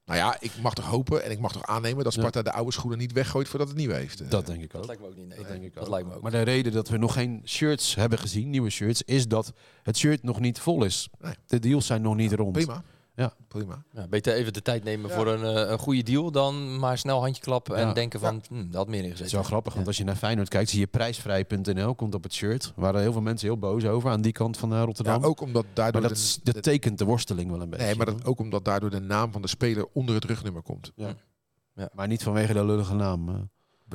Nou 0.05 0.21
ja, 0.21 0.37
ik 0.41 0.51
mag 0.63 0.75
toch 0.75 0.85
hopen 0.87 1.25
en 1.25 1.31
ik 1.31 1.39
mag 1.39 1.53
toch 1.53 1.67
aannemen 1.67 2.05
dat 2.05 2.13
Sparta 2.13 2.43
de 2.43 2.53
oude 2.53 2.73
schoenen 2.73 2.99
niet 2.99 3.13
weggooit 3.13 3.49
voordat 3.49 3.69
het 3.69 3.77
nieuwe 3.77 3.95
heeft. 3.95 4.21
eh. 4.21 4.31
Dat 4.31 4.47
denk 4.47 4.63
ik 4.63 4.71
Dat 4.73 4.81
ook. 4.81 4.87
lijkt 4.87 5.03
me 5.03 5.09
ook 5.09 5.17
niet. 5.17 5.29
Nee, 5.29 5.39
Dat 5.39 5.49
denk 5.49 5.63
ik 5.63 5.75
dat 5.75 5.83
ook. 5.85 5.91
lijkt 5.91 6.09
me 6.09 6.15
ook. 6.15 6.23
Maar 6.23 6.31
de 6.31 6.43
reden 6.43 6.73
dat 6.73 6.89
we 6.89 6.97
nog 6.97 7.13
geen 7.13 7.43
shirts 7.45 7.95
hebben 7.95 8.19
gezien, 8.19 8.51
nieuwe 8.51 8.71
shirts, 8.71 9.03
is 9.03 9.29
dat 9.29 9.53
het 9.83 9.97
shirt 9.97 10.23
nog 10.23 10.41
niet 10.41 10.59
vol 10.61 10.85
is. 10.85 11.09
Nee. 11.21 11.35
De 11.47 11.59
deals 11.59 11.87
zijn 11.87 12.03
nog 12.03 12.15
niet 12.17 12.33
rond. 12.33 12.53
Prima. 12.53 12.83
Ja. 13.19 13.33
Prima. 13.49 13.83
Ja, 13.93 14.07
beter 14.09 14.35
even 14.35 14.53
de 14.53 14.63
tijd 14.63 14.85
nemen 14.85 15.09
Ja. 15.11 15.17
voor 15.17 15.27
een, 15.27 15.57
eh, 15.57 15.71
een 15.71 15.79
goede 15.79 16.03
deal 16.03 16.31
dan 16.31 16.79
maar 16.79 16.99
snel 16.99 17.21
handje 17.21 17.43
klappen 17.43 17.77
en 17.77 17.87
Ja. 17.87 17.93
denken 17.93 18.21
van, 18.21 18.43
hm, 18.49 18.65
dat 18.67 18.75
had 18.75 18.87
meer 18.89 18.97
Het 18.97 19.05
ingezet. 19.07 19.27
is 19.27 19.33
wel 19.33 19.43
grappig, 19.43 19.75
want 19.75 19.87
als 19.87 19.97
je 19.97 20.05
naar 20.05 20.17
Feyenoord 20.17 20.49
kijkt, 20.49 20.71
zie 20.71 20.79
je 20.81 20.87
prijsvrij.nl 20.87 21.95
komt 21.95 22.15
op 22.15 22.23
het 22.23 22.33
shirt. 22.33 22.65
Waar 22.65 22.85
waren 22.85 23.01
heel 23.01 23.13
veel 23.13 23.21
mensen 23.21 23.49
heel 23.49 23.59
boos 23.59 23.85
over 23.85 24.11
aan 24.11 24.21
die 24.21 24.33
kant 24.33 24.57
van 24.57 24.71
eh, 24.73 24.79
Ja, 24.79 24.85
Rotterdam. 24.85 25.25
ook 25.25 25.41
omdat 25.41 25.65
daardoor... 25.73 26.01
maar 26.01 26.11
dat, 26.11 26.19
de- 26.19 26.25
is- 26.25 26.39
dat 26.43 26.55
de- 26.55 26.61
tekent 26.61 26.99
de 26.99 27.05
worsteling 27.05 27.51
wel 27.51 27.61
een 27.61 27.71
beetje. 27.71 27.87
nee, 27.87 27.95
maar 27.97 28.07
dat, 28.07 28.25
ook 28.25 28.39
omdat 28.39 28.65
daardoor 28.65 28.91
de 28.91 29.01
naam 29.01 29.33
van 29.33 29.43
de 29.43 29.49
speler 29.49 29.87
onder 29.93 30.15
het 30.15 30.25
rugnummer 30.25 30.63
komt. 30.63 30.93
Maar 31.93 32.07
niet 32.09 32.23
vanwege 32.23 32.53
de 32.53 32.65
lullige 32.65 32.95
naam. 32.95 33.29
eh. 33.29 33.35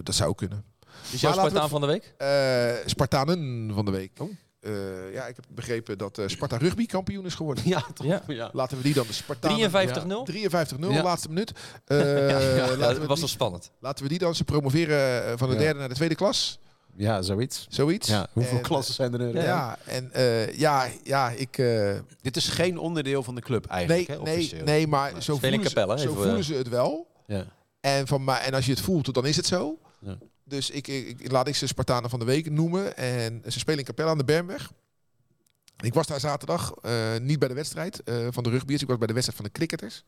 Dat 0.04 0.16
zou 0.16 0.30
ook 0.30 0.38
kunnen. 0.38 0.64
Is 1.12 1.22
jouw 1.22 1.32
we 1.34 1.40
Spartaan 1.40 1.70
van 1.70 1.82
de 1.82 1.88
week? 1.88 2.14
Eh, 2.18 2.86
Spartanen 2.86 3.72
van 3.74 3.86
de 3.86 3.92
week. 3.92 4.12
Oh. 4.20 4.30
Eh, 4.64 5.14
ja, 5.14 5.26
ik 5.28 5.36
heb 5.36 5.46
begrepen 5.48 5.98
dat 5.98 6.18
eh, 6.18 6.28
Sparta 6.28 6.58
rugby 6.58 6.86
kampioen 6.86 7.26
is 7.26 7.36
geworden. 7.36 7.64
Ja, 7.70 7.84
toch? 7.94 8.06
Ja. 8.08 8.22
Ja. 8.28 8.50
Laten 8.54 8.78
we 8.78 8.84
die 8.84 8.94
dan 8.94 9.08
de 9.08 9.14
Spartanen... 9.14 9.72
53-0? 9.72 10.32
53-0, 10.32 10.90
Ja. 10.90 11.04
laatste 11.04 11.28
minuut. 11.28 11.52
Eh, 11.86 11.98
Ja, 12.30 12.68
laten, 12.78 12.78
dat 12.78 12.88
was 12.98 12.98
die, 12.98 13.08
wel 13.20 13.28
spannend. 13.28 13.72
laten 13.80 14.04
we 14.04 14.10
die 14.10 14.20
dan, 14.20 14.36
ze 14.36 14.44
promoveren 14.44 15.38
van 15.38 15.48
de 15.50 15.54
Ja. 15.56 15.60
derde 15.62 15.80
naar 15.80 15.90
de 15.90 15.96
tweede 15.96 16.16
klas. 16.16 16.60
Ja, 16.96 17.22
zoiets. 17.22 17.66
Zoiets. 17.70 18.08
Ja, 18.08 18.28
hoeveel 18.34 18.58
En, 18.58 18.64
klassen 18.64 18.94
zijn 18.94 19.14
er? 19.14 19.20
nu? 19.20 19.42
Ja, 19.42 19.78
en 19.86 20.12
eh, 20.14 20.58
ja, 20.58 20.88
ja, 21.04 21.30
ik... 21.30 21.58
eh, 21.58 21.92
Dit 22.22 22.36
is 22.36 22.48
geen 22.48 22.78
onderdeel 22.78 23.24
van 23.24 23.36
de 23.36 23.42
club 23.42 23.68
nee, 23.70 23.78
eigenlijk, 23.78 24.08
hè, 24.08 24.18
nee, 24.22 24.36
officieel. 24.36 24.64
nee, 24.64 24.88
maar 24.88 25.12
Nee. 25.12 25.22
zo, 25.22 25.38
voelen 25.38 25.64
ze, 25.70 25.98
zo 25.98 26.14
voelen 26.14 26.44
ze 26.44 26.54
het 26.54 26.70
wel. 26.70 27.08
Ja. 27.28 27.46
En, 27.82 28.08
van, 28.08 28.24
maar, 28.24 28.42
en 28.42 28.54
als 28.54 28.66
je 28.66 28.72
het 28.72 28.82
voelt, 28.82 29.14
dan 29.14 29.26
is 29.26 29.36
het 29.36 29.46
zo. 29.46 29.78
Ja. 30.00 30.18
Dus 30.54 30.70
ik, 30.70 30.88
ik, 30.88 31.32
laat 31.32 31.48
ik 31.48 31.56
ze 31.56 31.68
Spartanen 31.68 32.10
van 32.10 32.20
de 32.20 32.26
week 32.26 32.50
noemen. 32.50 32.98
En 32.98 33.42
ze 33.48 33.60
spelen 33.60 33.80
in 33.80 33.86
Capelle 33.86 34.10
aan 34.10 34.18
de 34.18 34.24
Bermweg. 34.24 34.72
Ik 35.80 35.94
was 35.94 36.08
daar 36.08 36.20
zaterdag, 36.20 36.74
eh, 36.82 37.18
niet 37.22 37.40
bij 37.40 37.48
de 37.48 37.54
wedstrijd 37.54 38.04
eh, 38.04 38.28
van 38.30 38.44
de 38.44 38.50
rugbyers. 38.50 38.82
Ik 38.82 38.88
was 38.88 38.98
bij 38.98 39.08
de 39.08 39.14
wedstrijd 39.14 39.42
van 39.42 39.50
de 39.52 39.58
cricketers. 39.58 40.04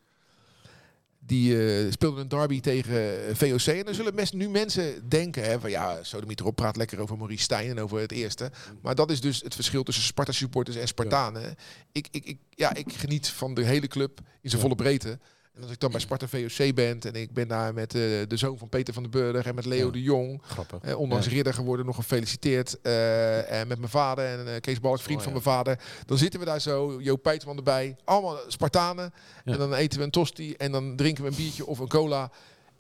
Die 1.19 1.67
eh, 1.67 1.91
speelden 1.91 2.19
een 2.21 2.27
derby 2.27 2.59
tegen 2.59 3.35
VOC. 3.35 3.65
En 3.65 3.85
dan 3.85 3.93
zullen 3.93 4.15
mes, 4.15 4.31
nu 4.31 4.49
mensen 4.49 5.09
denken 5.09 5.43
hè, 5.43 5.59
van 5.59 5.69
ja, 5.69 6.03
Sodemiet 6.03 6.39
erop 6.39 6.55
praat 6.55 6.75
lekker 6.75 6.99
over 6.99 7.17
Maurice 7.17 7.43
Stijn 7.43 7.69
en 7.69 7.79
over 7.79 7.99
het 7.99 8.11
eerste. 8.11 8.51
Maar 8.81 8.95
dat 8.95 9.11
is 9.11 9.21
dus 9.21 9.41
het 9.41 9.55
verschil 9.55 9.83
tussen 9.83 10.03
Sparta 10.03 10.31
supporters 10.31 10.77
en 10.77 10.87
Spartanen. 10.87 11.55
Ik, 11.91 12.07
ik, 12.11 12.25
ik, 12.25 12.37
ja, 12.49 12.73
ik 12.73 12.93
geniet 12.93 13.27
van 13.27 13.53
de 13.53 13.63
hele 13.63 13.87
club 13.87 14.19
in 14.19 14.49
zijn 14.49 14.61
Ja. 14.61 14.67
volle 14.67 14.75
breedte. 14.75 15.19
En 15.55 15.61
als 15.61 15.71
ik 15.71 15.79
dan 15.79 15.91
bij 15.91 15.99
Sparta 15.99 16.27
VOC 16.27 16.75
ben 16.75 16.99
en 17.01 17.13
ik 17.13 17.33
ben 17.33 17.47
daar 17.47 17.73
met 17.73 17.95
eh, 17.95 18.01
de 18.27 18.37
zoon 18.37 18.57
van 18.57 18.69
Peter 18.69 18.93
van 18.93 19.03
den 19.03 19.11
Burg 19.11 19.45
en 19.45 19.55
met 19.55 19.65
Leo 19.65 19.85
Ja. 19.85 19.91
de 19.91 20.01
Jong. 20.01 20.41
Grappig. 20.45 20.79
Eh, 20.81 20.99
ondanks 20.99 21.25
Ja. 21.25 21.31
ridder 21.31 21.53
geworden, 21.53 21.85
nog 21.85 21.95
gefeliciteerd. 21.95 22.81
eh, 22.81 23.51
en 23.59 23.67
met 23.67 23.77
mijn 23.77 23.89
vader 23.91 24.25
en 24.47 24.61
Kees 24.61 24.79
Balk, 24.79 24.99
vriend 24.99 25.19
Oh, 25.19 25.25
van 25.25 25.33
ja. 25.33 25.39
mijn 25.43 25.55
vader. 25.55 25.79
Dan 26.05 26.17
zitten 26.17 26.39
we 26.39 26.45
daar 26.45 26.61
zo, 26.61 27.01
Joop 27.01 27.21
Pijtman 27.21 27.57
erbij. 27.57 27.95
Allemaal 28.03 28.37
Spartanen. 28.47 29.13
En 29.45 29.57
dan 29.57 29.73
eten 29.73 29.99
we 29.99 30.05
een 30.05 30.11
tosti 30.11 30.53
en 30.53 30.71
dan 30.71 30.95
drinken 30.95 31.23
we 31.23 31.29
een 31.29 31.35
biertje 31.35 31.65
of 31.65 31.79
een 31.79 31.87
cola. 31.87 32.31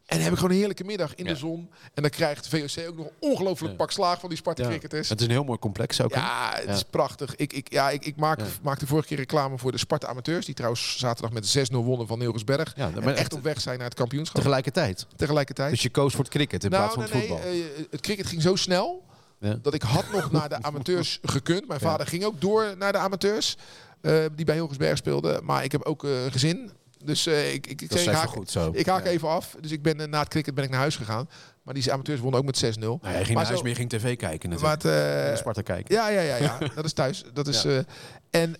En 0.05 0.15
dan 0.15 0.19
heb 0.23 0.31
ik 0.31 0.35
gewoon 0.37 0.51
een 0.51 0.57
heerlijke 0.57 0.83
middag 0.83 1.15
in 1.15 1.25
Ja. 1.25 1.31
de 1.31 1.37
zon. 1.37 1.69
En 1.93 2.01
dan 2.01 2.11
krijgt 2.11 2.47
VOC 2.47 2.87
ook 2.87 2.95
nog 2.97 3.05
een 3.05 3.11
ongelooflijk 3.19 3.71
Ja. 3.71 3.77
pak 3.77 3.91
slaag 3.91 4.19
van 4.19 4.29
die 4.29 4.37
Sparta 4.37 4.63
Ja. 4.63 4.69
cricketers. 4.69 5.09
Het 5.09 5.19
is 5.19 5.25
een 5.25 5.31
heel 5.31 5.43
mooi 5.43 5.59
complex 5.59 6.01
ook. 6.01 6.13
hè? 6.13 6.19
Ja, 6.19 6.51
het 6.55 6.63
Ja. 6.65 6.71
is 6.73 6.83
prachtig. 6.83 7.35
Ik, 7.35 7.53
ik, 7.53 7.71
ja, 7.71 7.89
ik, 7.89 8.05
ik 8.05 8.15
maak, 8.15 8.39
Ja. 8.39 8.45
maakte 8.61 8.87
vorige 8.87 9.07
keer 9.07 9.17
reclame 9.17 9.57
voor 9.57 9.71
de 9.71 9.77
Sparta 9.77 10.07
Amateurs. 10.07 10.45
Die 10.45 10.55
trouwens 10.55 10.97
zaterdag 10.97 11.31
met 11.33 11.47
6-0 11.47 11.83
wonnen 11.83 12.07
van 12.07 12.17
Neurosberg. 12.19 12.73
Ja, 12.75 12.89
maar 13.03 13.13
echt 13.13 13.33
op 13.33 13.43
weg 13.43 13.61
zijn 13.61 13.77
naar 13.77 13.87
het 13.87 13.97
kampioenschap. 13.97 14.35
tegelijkertijd. 14.35 15.07
Tegelijkertijd. 15.15 15.69
Dus 15.71 15.81
je 15.81 15.89
koos 15.89 16.13
voor 16.13 16.23
het 16.23 16.33
cricket 16.33 16.63
in 16.63 16.69
plaats 16.69 16.93
van 16.93 17.03
nou, 17.03 17.11
het 17.15 17.19
nee, 17.19 17.29
voetbal. 17.29 17.51
nee, 17.51 17.63
eh, 17.73 17.83
het 17.91 18.01
cricket 18.01 18.25
ging 18.25 18.41
zo 18.41 18.55
snel 18.55 19.03
Ja. 19.39 19.57
dat 19.61 19.73
ik 19.73 19.81
had 19.81 20.05
nog 20.11 20.31
naar 20.31 20.49
de 20.49 20.61
amateurs 20.61 21.19
gekund. 21.35 21.67
Mijn 21.67 21.79
Ja. 21.83 21.89
vader 21.89 22.07
ging 22.07 22.23
ook 22.23 22.41
door 22.41 22.75
naar 22.77 22.91
de 22.91 22.97
amateurs, 22.97 23.57
eh, 24.01 24.25
die 24.35 24.45
bij 24.45 24.55
Hilgersberg 24.55 24.97
speelden. 24.97 25.45
Maar 25.45 25.63
ik 25.63 25.71
heb 25.71 25.83
ook 25.83 26.03
eh, 26.03 26.11
gezin. 26.31 26.71
Dus 27.05 27.25
eh, 27.25 27.53
ik, 27.53 27.67
ik, 27.67 27.81
ik, 27.81 27.91
zeg, 27.91 28.01
ik 28.05 28.09
haak, 28.11 28.27
goed 28.29 28.51
zo. 28.51 28.71
ik 28.73 28.85
haak 28.85 29.03
Ja. 29.05 29.09
even 29.11 29.29
af. 29.29 29.55
Dus 29.61 29.71
ik 29.71 29.81
ben 29.81 29.99
eh, 30.01 30.07
na 30.07 30.19
het 30.19 30.27
cricket 30.27 30.55
ben 30.55 30.63
ik 30.63 30.69
naar 30.69 30.79
huis 30.79 30.95
gegaan. 30.95 31.29
Maar 31.63 31.73
die 31.73 31.91
amateurs 31.91 32.19
wonnen 32.19 32.39
ook 32.39 32.45
met 32.45 32.63
6-0. 32.77 32.79
Nou, 32.79 32.99
hij 33.01 33.11
ging 33.13 33.25
Maar 33.27 33.35
naar 33.35 33.45
huis, 33.45 33.59
zo- 33.59 33.67
je 33.67 33.75
ging 33.75 33.89
tv 33.89 34.15
kijken 34.15 34.49
natuurlijk. 34.49 34.83
eh, 34.83 35.35
Sparta 35.37 35.61
kijken. 35.61 35.95
ja, 35.95 36.07
ja, 36.09 36.21
ja, 36.21 36.35
ja. 36.35 36.57
dat 36.75 36.85
is 36.85 36.93
thuis. 36.93 37.23
Dat 37.33 37.47
is, 37.47 37.61
Ja. 37.61 37.83
en, 38.29 38.55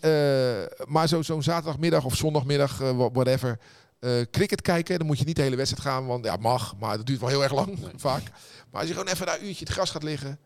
maar 0.87 1.07
zo- 1.07 1.21
zo'n 1.21 1.43
zaterdagmiddag 1.43 2.05
of 2.05 2.15
zondagmiddag, 2.15 2.77
wha- 2.77 3.11
whatever, 3.11 3.59
cricket 4.31 4.61
kijken. 4.61 4.97
Dan 4.97 5.07
moet 5.07 5.19
je 5.19 5.25
niet 5.25 5.35
de 5.35 5.41
hele 5.41 5.55
wedstrijd 5.55 5.87
gaan, 5.87 6.05
want 6.05 6.25
ja, 6.25 6.35
mag. 6.35 6.75
Maar 6.79 6.97
dat 6.97 7.05
duurt 7.05 7.19
wel 7.19 7.29
heel 7.29 7.43
erg 7.43 7.53
lang, 7.53 7.67
Nee. 7.79 7.91
vaak. 8.09 8.23
Maar 8.71 8.79
als 8.81 8.89
je 8.89 8.95
gewoon 8.95 9.13
even 9.13 9.25
daar 9.25 9.39
een 9.39 9.45
uurtje 9.47 9.65
het 9.65 9.73
gras 9.73 9.89
gaat 9.91 10.03
liggen. 10.03 10.39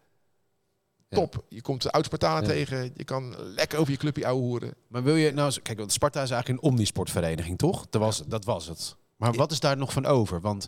Top. 1.10 1.44
Je 1.50 1.62
komt 1.62 1.82
de 1.82 1.92
oud-Spartanen 1.92 2.44
tegen. 2.44 2.92
Je 2.96 3.04
kan 3.04 3.36
lekker 3.40 3.80
over 3.80 3.92
je 3.92 3.98
clubje 3.98 4.26
ouwe 4.26 4.42
hoeren. 4.42 4.74
Maar 4.88 5.04
wil 5.04 5.16
je 5.16 5.32
nou, 5.32 5.46
eens- 5.46 5.62
kijk, 5.62 5.78
want 5.78 5.92
Sparta 5.92 6.22
is 6.22 6.30
eigenlijk 6.32 6.64
een 6.64 6.70
omnisportvereniging, 6.70 7.58
toch? 7.58 7.88
Dat 7.90 8.02
was, 8.02 8.24
dat 8.28 8.46
was 8.46 8.68
het. 8.68 8.96
Maar 9.16 9.34
wat 9.34 9.52
is 9.52 9.60
daar 9.60 9.78
nog 9.78 9.94
van 9.94 10.06
over? 10.06 10.42
Want 10.42 10.68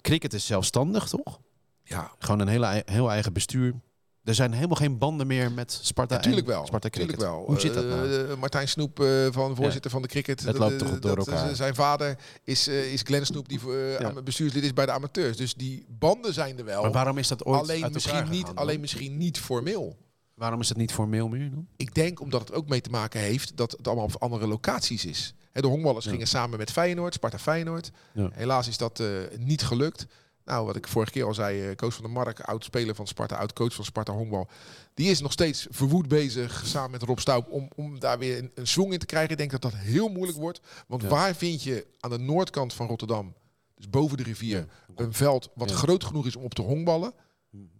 cricket 0.00 0.32
is 0.32 0.46
zelfstandig, 0.46 1.08
toch? 1.08 1.40
Ja, 1.82 2.12
Gewoon 2.18 2.40
een 2.40 2.48
hele, 2.48 2.82
heel 2.86 3.10
eigen 3.10 3.32
bestuur. 3.32 3.74
Er 4.24 4.34
zijn 4.34 4.52
helemaal 4.52 4.76
geen 4.76 4.98
banden 4.98 5.26
meer 5.26 5.52
met 5.52 5.78
Sparta 5.82 6.14
natuurlijk 6.16 6.46
wel. 6.46 6.66
Sparta 6.66 6.88
Cricket. 6.88 7.18
Tuurlijk 7.18 7.32
wel. 7.36 7.44
Hoe 7.46 7.60
zit 7.60 7.74
dat 7.74 7.84
nou? 7.84 8.12
Eh, 8.28 8.36
Martijn 8.36 8.68
Snoep, 8.68 9.00
eh, 9.00 9.26
van 9.30 9.56
voorzitter 9.56 9.90
van 9.90 10.02
de 10.02 10.08
cricket. 10.08 10.42
Het 10.44 10.58
loopt 10.58 10.78
toch 10.78 10.98
door 10.98 11.16
dat- 11.16 11.28
elkaar. 11.28 11.54
zijn 11.54 11.74
vader 11.74 12.18
is, 12.44 12.68
eh, 12.68 12.92
is 12.92 13.00
Glenn 13.04 13.26
Snoep, 13.26 13.48
die 13.48 13.60
eh, 13.70 14.00
Ja. 14.00 14.22
bestuurslid 14.22 14.64
is 14.64 14.72
bij 14.72 14.86
de 14.86 14.92
amateurs. 14.92 15.36
Dus 15.36 15.54
die 15.54 15.84
banden 15.88 16.32
zijn 16.34 16.58
er 16.58 16.64
wel. 16.64 16.82
maar 16.82 16.92
waarom 16.92 17.18
is 17.18 17.28
dat 17.28 17.44
ooit 17.44 17.60
alleen, 17.60 17.92
misschien 17.92 18.28
niet, 18.30 18.46
dan? 18.46 18.54
alleen 18.56 18.80
misschien 18.80 19.16
niet 19.16 19.38
formeel. 19.40 19.96
Waarom 20.34 20.60
is 20.60 20.68
het 20.68 20.78
niet 20.78 20.92
formeel 20.92 21.28
meer 21.28 21.50
dan? 21.50 21.66
Ik 21.76 21.94
denk 21.94 22.20
omdat 22.20 22.40
het 22.40 22.52
ook 22.52 22.68
mee 22.68 22.80
te 22.80 22.90
maken 22.90 23.20
heeft 23.20 23.56
dat 23.56 23.70
het 23.70 23.86
allemaal 23.86 24.04
op 24.04 24.16
andere 24.22 24.46
locaties 24.46 25.04
is. 25.04 25.34
De 25.52 25.66
honkballers 25.66 26.04
Ja. 26.04 26.10
gingen 26.10 26.26
samen 26.26 26.58
met 26.58 26.70
Feyenoord, 26.70 27.14
Sparta 27.14 27.38
Feyenoord. 27.38 27.90
Helaas 28.32 28.68
is 28.68 28.76
dat 28.78 29.00
eh, 29.00 29.06
niet 29.38 29.62
gelukt. 29.62 30.06
Nou, 30.44 30.66
wat 30.66 30.76
ik 30.76 30.88
vorige 30.88 31.12
keer 31.12 31.24
al 31.24 31.34
zei, 31.34 31.68
eh, 31.68 31.74
coach 31.76 31.94
van 31.94 32.02
der 32.04 32.12
Mark, 32.12 32.40
oud-speler 32.40 32.94
van 32.94 33.06
Sparta, 33.06 33.36
oud-coach 33.36 33.74
van 33.74 33.84
Sparta 33.84 34.12
Honkbal. 34.12 34.48
Die 34.94 35.10
is 35.10 35.20
nog 35.20 35.32
steeds 35.32 35.66
verwoed 35.70 36.08
bezig, 36.08 36.62
samen 36.66 36.90
met 36.90 37.02
Rob 37.02 37.18
Staup, 37.18 37.50
om, 37.50 37.68
om 37.74 37.98
daar 38.00 38.18
weer 38.18 38.38
een, 38.38 38.50
een 38.54 38.66
zwong 38.68 38.92
in 38.92 38.98
te 38.98 39.06
krijgen. 39.06 39.30
Ik 39.30 39.36
denk 39.38 39.50
dat 39.50 39.62
dat 39.62 39.74
heel 39.74 40.08
moeilijk 40.08 40.38
wordt. 40.38 40.60
Want 40.86 41.02
Ja. 41.02 41.08
waar 41.08 41.34
vind 41.34 41.62
je 41.62 41.86
aan 42.00 42.10
de 42.10 42.18
noordkant 42.18 42.74
van 42.74 42.86
Rotterdam, 42.86 43.34
dus 43.76 43.88
boven 43.90 44.16
de 44.16 44.22
rivier, 44.22 44.66
een 44.96 45.12
veld 45.12 45.50
wat 45.54 45.70
Ja. 45.70 45.76
groot 45.76 46.04
genoeg 46.04 46.26
is 46.26 46.36
om 46.36 46.44
op 46.44 46.54
te 46.54 46.62
honkballen? 46.62 47.12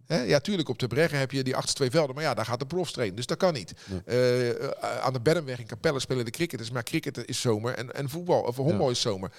Hè, 0.05 0.21
ja, 0.21 0.39
tuurlijk, 0.39 0.69
op 0.69 0.79
de 0.79 0.87
Breggen 0.87 1.19
heb 1.19 1.31
je 1.31 1.43
die 1.43 1.55
achtste 1.55 1.75
twee 1.75 1.89
velden. 1.89 2.15
Maar 2.15 2.23
ja, 2.23 2.33
daar 2.33 2.45
gaat 2.45 2.59
de 2.59 2.65
profs 2.65 2.91
trainen. 2.91 3.15
Dus 3.15 3.25
dat 3.25 3.37
kan 3.37 3.53
niet. 3.53 3.73
Eh, 4.05 4.49
eh, 4.49 4.69
aan 5.01 5.13
de 5.13 5.19
Bermweg 5.21 5.59
in 5.59 5.65
Capelle 5.67 5.99
spelen 5.99 6.25
de 6.25 6.31
cricketers. 6.31 6.71
Maar 6.71 6.83
cricket 6.83 7.27
is 7.27 7.41
zomer 7.41 7.73
en, 7.73 7.93
en 7.95 8.09
voetbal, 8.09 8.41
of 8.41 8.55
honkbal 8.55 8.85
Ja. 8.85 8.91
is 8.91 9.01
zomer. 9.01 9.31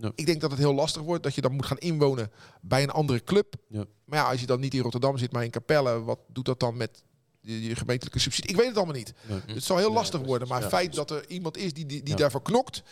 Ja. 0.00 0.12
Ik 0.14 0.26
denk 0.26 0.40
dat 0.40 0.50
het 0.50 0.58
heel 0.58 0.74
lastig 0.74 1.02
wordt 1.02 1.22
dat 1.22 1.34
je 1.34 1.40
dan 1.40 1.52
moet 1.52 1.66
gaan 1.66 1.78
inwonen 1.78 2.30
bij 2.60 2.82
een 2.82 2.90
andere 2.90 3.24
club. 3.24 3.54
Ja. 3.68 3.84
Maar 4.04 4.18
ja, 4.18 4.30
als 4.30 4.40
je 4.40 4.46
dan 4.46 4.60
niet 4.60 4.74
in 4.74 4.80
Rotterdam 4.80 5.18
zit, 5.18 5.32
maar 5.32 5.44
in 5.44 5.50
Capelle, 5.50 6.02
wat 6.02 6.18
doet 6.28 6.44
dat 6.44 6.60
dan 6.60 6.76
met 6.76 7.02
je, 7.40 7.76
gemeentelijke 7.76 8.18
subsidie? 8.18 8.50
Ik 8.50 8.56
weet 8.56 8.66
het 8.66 8.76
allemaal 8.76 8.94
niet. 8.94 9.12
Het 9.46 9.64
zal 9.64 9.76
heel 9.76 9.92
lastig 9.92 10.20
worden. 10.20 10.48
Maar 10.48 10.60
het 10.60 10.68
feit 10.68 10.94
dat 10.94 11.10
er 11.10 11.28
iemand 11.28 11.56
is 11.56 11.72
die, 11.72 11.86
die, 11.86 12.02
die 12.02 12.16
daarvoor 12.16 12.42
knokt, 12.42 12.82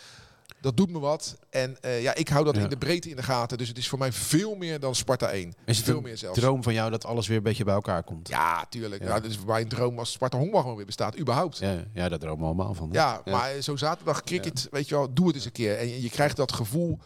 dat 0.61 0.77
doet 0.77 0.89
me 0.89 0.99
wat. 0.99 1.37
En 1.49 1.77
eh, 1.81 2.01
ja, 2.01 2.15
ik 2.15 2.27
hou 2.27 2.45
dat 2.45 2.55
Ja. 2.55 2.61
in 2.63 2.69
de 2.69 2.77
breedte 2.77 3.09
in 3.09 3.15
de 3.15 3.23
gaten. 3.23 3.57
Dus 3.57 3.67
het 3.67 3.77
is 3.77 3.87
voor 3.87 3.99
mij 3.99 4.11
veel 4.11 4.55
meer 4.55 4.79
dan 4.79 4.95
Sparta 4.95 5.29
1. 5.29 5.53
Is 5.65 5.77
het 5.77 5.85
veel 5.85 5.97
een 5.97 6.03
meer 6.03 6.17
zelfs. 6.17 6.39
droom 6.39 6.63
van 6.63 6.73
jou 6.73 6.91
dat 6.91 7.05
alles 7.05 7.27
weer 7.27 7.37
een 7.37 7.43
beetje 7.43 7.63
bij 7.63 7.73
elkaar 7.73 8.03
komt? 8.03 8.27
Ja, 8.27 8.65
tuurlijk. 8.69 9.01
Ja. 9.01 9.07
Ja. 9.07 9.19
dat 9.19 9.29
is 9.29 9.37
voor 9.37 9.47
mij 9.47 9.61
een 9.61 9.67
droom 9.67 9.99
als 9.99 10.11
Sparta 10.11 10.37
Honkbal 10.37 10.61
gewoon 10.61 10.75
weer 10.75 10.85
bestaat, 10.85 11.19
überhaupt. 11.19 11.57
Ja, 11.57 11.83
Ja, 11.93 12.09
daar 12.09 12.19
dromen 12.19 12.39
we 12.39 12.45
allemaal 12.45 12.73
van. 12.73 12.89
Ja. 12.91 13.21
maar 13.25 13.61
zo 13.61 13.75
zaterdag 13.75 14.23
cricket, 14.23 14.67
weet 14.71 14.89
je 14.89 14.95
wel, 14.95 15.13
doe 15.13 15.27
het 15.27 15.35
eens 15.35 15.45
een 15.45 15.51
keer. 15.51 15.77
En 15.77 16.01
je, 16.01 16.09
krijgt 16.09 16.35
dat 16.35 16.51
gevoel 16.51 16.99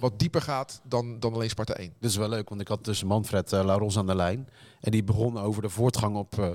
wat 0.00 0.18
dieper 0.18 0.42
gaat 0.42 0.80
dan, 0.84 1.20
dan 1.20 1.34
alleen 1.34 1.48
Sparta 1.50 1.74
1. 1.74 1.92
Dit 2.00 2.10
is 2.10 2.16
wel 2.16 2.28
leuk, 2.28 2.48
want 2.48 2.60
ik 2.60 2.68
had 2.68 2.84
dus 2.84 3.04
Manfred 3.04 3.52
uh, 3.52 3.64
Laros 3.64 3.98
aan 3.98 4.06
de 4.06 4.14
lijn. 4.14 4.48
En 4.80 4.90
die 4.90 5.04
begon 5.04 5.38
over 5.38 5.62
de 5.62 5.68
voortgang 5.68 6.16
op 6.16 6.38
eh, 6.38 6.48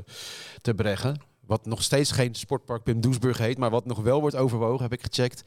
te 0.62 0.74
breggen. 0.74 1.22
Wat 1.46 1.66
nog 1.66 1.84
steeds 1.84 2.12
geen 2.12 2.36
sportpark 2.36 2.84
Pim 2.84 3.02
Doesburg 3.02 3.38
heet, 3.38 3.58
maar 3.58 3.70
wat 3.70 3.86
nog 3.86 4.00
wel 4.02 4.20
wordt 4.22 4.36
overwogen, 4.36 4.82
heb 4.84 4.94
ik 4.94 5.02
gecheckt. 5.04 5.42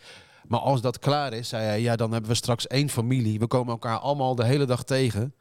Maar 0.49 0.61
als 0.61 0.81
dat 0.81 0.99
klaar 0.99 1.33
is, 1.33 1.49
zei 1.49 1.65
hij, 1.65 1.81
ja, 1.81 1.97
dan 1.97 2.13
hebben 2.13 2.31
we 2.31 2.37
straks 2.37 2.67
één 2.67 2.89
familie. 2.91 3.39
We 3.39 3.47
komen 3.47 3.73
elkaar 3.73 3.99
allemaal 3.99 4.35
de 4.35 4.45
hele 4.45 4.65
dag 4.65 4.85
tegen. 4.85 5.35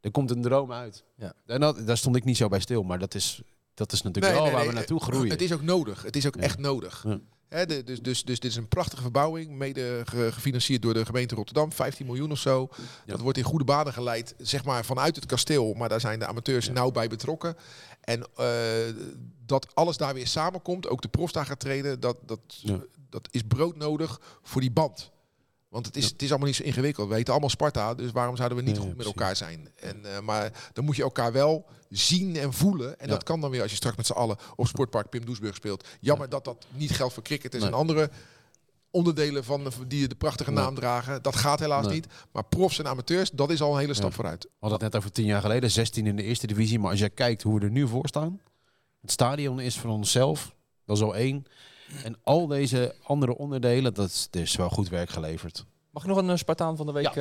Er 0.00 0.10
komt 0.10 0.30
een 0.30 0.42
droom 0.42 0.72
uit. 0.72 1.04
Ja. 1.16 1.32
En 1.46 1.60
dat, 1.60 1.86
daar 1.86 1.96
stond 1.96 2.16
ik 2.16 2.24
niet 2.24 2.36
zo 2.36 2.48
bij 2.48 2.60
stil, 2.60 2.82
maar 2.82 2.98
dat 2.98 3.14
is, 3.14 3.42
dat 3.74 3.92
is 3.92 4.02
natuurlijk 4.02 4.34
wel 4.34 4.50
waar 4.50 4.66
we 4.66 4.72
naartoe 4.72 5.00
groeien. 5.00 5.30
Het 5.30 5.42
is 5.42 5.52
ook 5.52 5.62
nodig. 5.62 6.02
Het 6.02 6.16
is 6.16 6.26
ook 6.26 6.34
Ja. 6.34 6.40
echt 6.40 6.58
nodig. 6.58 7.04
De- 7.50 7.82
dus, 7.84 8.00
dus, 8.00 8.24
dus 8.24 8.40
dit 8.40 8.50
is 8.50 8.56
een 8.56 8.68
prachtige 8.68 9.02
verbouwing, 9.02 9.50
mede 9.50 10.02
ge- 10.04 10.32
gefinancierd 10.32 10.82
door 10.82 10.94
de 10.94 11.04
gemeente 11.04 11.34
Rotterdam, 11.34 11.72
15 11.72 12.06
miljoen 12.06 12.30
of 12.30 12.38
zo. 12.38 12.68
Ja. 12.76 12.84
Dat 13.12 13.20
wordt 13.20 13.38
in 13.38 13.44
goede 13.44 13.64
banen 13.64 13.92
geleid, 13.92 14.34
zeg 14.38 14.64
maar 14.64 14.84
vanuit 14.84 15.16
het 15.16 15.26
kasteel, 15.26 15.74
maar 15.74 15.88
daar 15.88 16.00
zijn 16.00 16.18
de 16.18 16.26
amateurs 16.26 16.66
Ja. 16.66 16.72
nauw 16.72 16.90
bij 16.90 17.08
betrokken. 17.08 17.56
En 18.00 18.26
eh, 18.36 18.46
dat 19.46 19.74
alles 19.74 19.96
daar 19.96 20.14
weer 20.14 20.26
samenkomt, 20.26 20.88
ook 20.88 21.02
de 21.02 21.08
profs 21.08 21.32
daar 21.32 21.46
gaat 21.46 21.60
treden, 21.60 22.00
dat, 22.00 22.16
dat, 22.26 22.40
Ja. 22.46 22.78
dat 23.10 23.28
is 23.30 23.42
broodnodig 23.48 24.20
voor 24.42 24.60
die 24.60 24.70
band. 24.70 25.10
Want 25.70 25.86
het 25.86 25.96
is, 25.96 26.04
Ja. 26.04 26.10
het 26.12 26.22
is 26.22 26.28
allemaal 26.28 26.46
niet 26.48 26.56
zo 26.56 26.62
ingewikkeld. 26.62 27.08
We 27.08 27.14
weten 27.14 27.30
allemaal 27.32 27.50
Sparta, 27.50 27.94
dus 27.94 28.10
waarom 28.12 28.36
zouden 28.36 28.58
we 28.58 28.64
niet 28.64 28.78
goed 28.78 28.96
met 28.96 29.06
elkaar 29.06 29.36
zijn? 29.36 29.68
En, 29.80 30.14
eh, 30.14 30.20
maar 30.20 30.70
dan 30.72 30.84
moet 30.84 30.96
je 30.96 31.02
elkaar 31.02 31.32
wel 31.32 31.66
zien 31.88 32.36
en 32.36 32.52
voelen. 32.52 32.98
En 32.98 33.06
Ja. 33.06 33.12
dat 33.12 33.22
kan 33.22 33.40
dan 33.40 33.50
weer 33.50 33.62
als 33.62 33.70
je 33.70 33.76
straks 33.76 33.96
met 33.96 34.06
z'n 34.06 34.12
allen 34.12 34.36
op 34.56 34.66
Sportpark 34.66 35.08
Pim 35.08 35.24
Doesburg 35.24 35.54
speelt. 35.54 35.86
Jammer 36.00 36.28
dat 36.28 36.44
dat 36.44 36.66
niet 36.70 36.90
geldt 36.90 37.14
voor 37.14 37.22
cricketers 37.22 37.62
Nee. 37.62 37.72
en 37.72 37.78
andere 37.78 38.10
onderdelen 38.90 39.44
van 39.44 39.64
de, 39.64 39.70
die 39.86 40.08
de 40.08 40.14
prachtige 40.14 40.50
naam 40.50 40.74
dragen. 40.74 41.22
Dat 41.22 41.36
gaat 41.36 41.60
helaas 41.60 41.84
Nee. 41.86 41.94
niet. 41.94 42.06
Maar 42.32 42.44
profs 42.44 42.78
en 42.78 42.86
amateurs, 42.88 43.30
dat 43.30 43.50
is 43.50 43.60
al 43.62 43.72
een 43.74 43.80
hele 43.80 43.94
stap 43.94 44.14
vooruit. 44.14 44.42
We 44.42 44.48
hadden 44.60 44.78
het 44.80 44.92
net 44.92 44.96
over 45.02 45.12
tien 45.12 45.24
jaar 45.26 45.40
geleden, 45.40 45.70
16 45.70 46.06
in 46.06 46.16
de 46.16 46.22
eerste 46.22 46.46
divisie. 46.46 46.78
Maar 46.78 46.90
als 46.90 47.00
je 47.00 47.08
kijkt 47.08 47.42
hoe 47.42 47.58
we 47.58 47.64
er 47.64 47.70
nu 47.70 47.88
voor 47.88 48.06
staan. 48.08 48.40
Het 49.00 49.10
stadion 49.10 49.60
is 49.60 49.78
van 49.78 49.90
onszelf. 49.90 50.54
Dat 50.84 50.96
is 50.96 51.02
al 51.02 51.16
één. 51.16 51.44
En 52.04 52.16
al 52.22 52.46
deze 52.46 52.94
andere 53.02 53.36
onderdelen, 53.36 53.94
dat 53.94 54.08
is, 54.08 54.28
er 54.30 54.40
is 54.40 54.56
wel 54.56 54.68
goed 54.68 54.88
werk 54.88 55.10
geleverd. 55.10 55.64
Mag 55.90 56.02
ik 56.02 56.08
nog 56.08 56.18
een 56.18 56.30
eh, 56.30 56.36
Spartaan 56.36 56.76
van 56.76 56.86
de 56.86 56.92
week? 56.92 57.06
eh, 57.06 57.14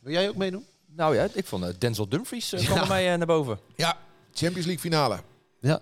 Wil 0.00 0.12
jij 0.12 0.28
ook 0.28 0.36
meedoen? 0.36 0.64
nou 0.86 1.14
ja, 1.14 1.28
ik 1.32 1.46
vond 1.46 1.64
eh, 1.64 1.70
Denzel 1.78 2.08
Dumfries 2.08 2.50
Ja. 2.50 2.58
kwam 2.58 2.78
bij 2.78 2.86
mij 2.88 3.16
naar 3.16 3.26
boven. 3.26 3.58
Ja, 3.76 3.96
Champions 4.32 4.66
League 4.66 4.78
finale. 4.90 5.18
Ja. 5.60 5.80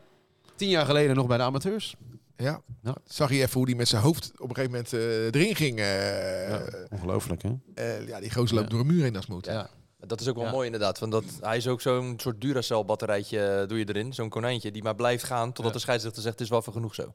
Tien 0.57 0.69
jaar 0.69 0.87
geleden 0.87 1.17
nog 1.17 1.27
bij 1.27 1.37
de 1.37 1.43
amateurs. 1.43 1.95
Ja. 2.37 2.61
Ja. 2.83 2.95
Zag 3.05 3.31
je 3.31 3.41
even 3.43 3.53
hoe 3.55 3.67
die 3.67 3.77
met 3.77 3.89
zijn 3.89 4.03
hoofd 4.03 4.33
op 4.39 4.49
een 4.49 4.55
gegeven 4.55 4.71
moment 4.71 4.93
eh, 4.93 5.25
erin 5.41 5.57
ging. 5.57 5.79
eh, 5.79 6.49
Ja, 6.49 6.63
ongelooflijk, 6.91 7.43
hè? 7.43 7.51
eh, 7.75 8.09
ja, 8.09 8.21
die 8.21 8.31
gozer 8.33 8.55
loopt 8.57 8.71
Ja. 8.71 8.77
door 8.77 8.81
een 8.81 8.95
muur 8.95 9.03
heen 9.03 9.17
als 9.17 9.27
moet. 9.27 9.47
Ja. 9.47 9.69
Dat 10.07 10.21
is 10.21 10.29
ook 10.29 10.35
wel 10.37 10.45
Ja. 10.45 10.51
mooi 10.51 10.67
inderdaad. 10.67 10.99
Want 10.99 11.13
dat, 11.13 11.25
hij 11.41 11.57
is 11.57 11.69
ook 11.69 11.81
zo'n 11.81 12.15
soort 12.17 12.41
Duracell 12.41 12.85
batterijtje 12.85 13.65
doe 13.69 13.79
je 13.79 13.89
erin. 13.89 14.13
Zo'n 14.13 14.29
konijntje 14.29 14.71
die 14.71 14.83
maar 14.83 14.95
blijft 14.95 15.25
gaan 15.25 15.47
totdat 15.47 15.65
Ja. 15.67 15.73
de 15.73 15.79
scheidsrechter 15.79 16.23
zegt 16.23 16.35
het 16.35 16.45
is 16.45 16.51
wel 16.51 16.63
voor 16.63 16.73
genoeg 16.73 16.95
zo. 16.95 17.15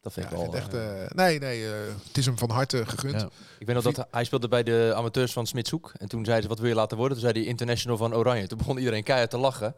Dat 0.00 0.12
vind 0.12 0.30
Ja, 0.30 0.36
ik 0.36 0.42
wel... 0.44 0.54
echt, 0.54 0.74
eh, 0.74 1.04
eh, 1.04 1.10
nee, 1.10 1.38
nee, 1.38 1.64
eh, 1.66 1.72
het 2.06 2.18
is 2.18 2.26
hem 2.26 2.38
van 2.38 2.50
harte 2.50 2.86
gegund. 2.86 3.20
Ja. 3.20 3.28
ik 3.58 3.66
weet 3.66 3.74
nog 3.74 3.84
dat 3.94 4.06
hij- 4.10 4.24
speelde 4.24 4.48
bij 4.48 4.62
de 4.62 4.92
amateurs 4.96 5.32
van 5.32 5.46
Smitshoek. 5.46 5.92
En 5.96 6.08
toen 6.08 6.24
zei 6.24 6.42
ze 6.42 6.48
wat 6.48 6.58
wil 6.58 6.68
je 6.68 6.74
laten 6.74 6.96
worden? 6.96 7.18
Toen 7.18 7.26
zei 7.26 7.38
hij 7.40 7.48
international 7.50 7.96
van 7.96 8.14
Oranje. 8.14 8.46
Toen 8.46 8.58
begon 8.58 8.78
iedereen 8.78 9.02
keihard 9.02 9.30
te 9.30 9.38
lachen. 9.38 9.74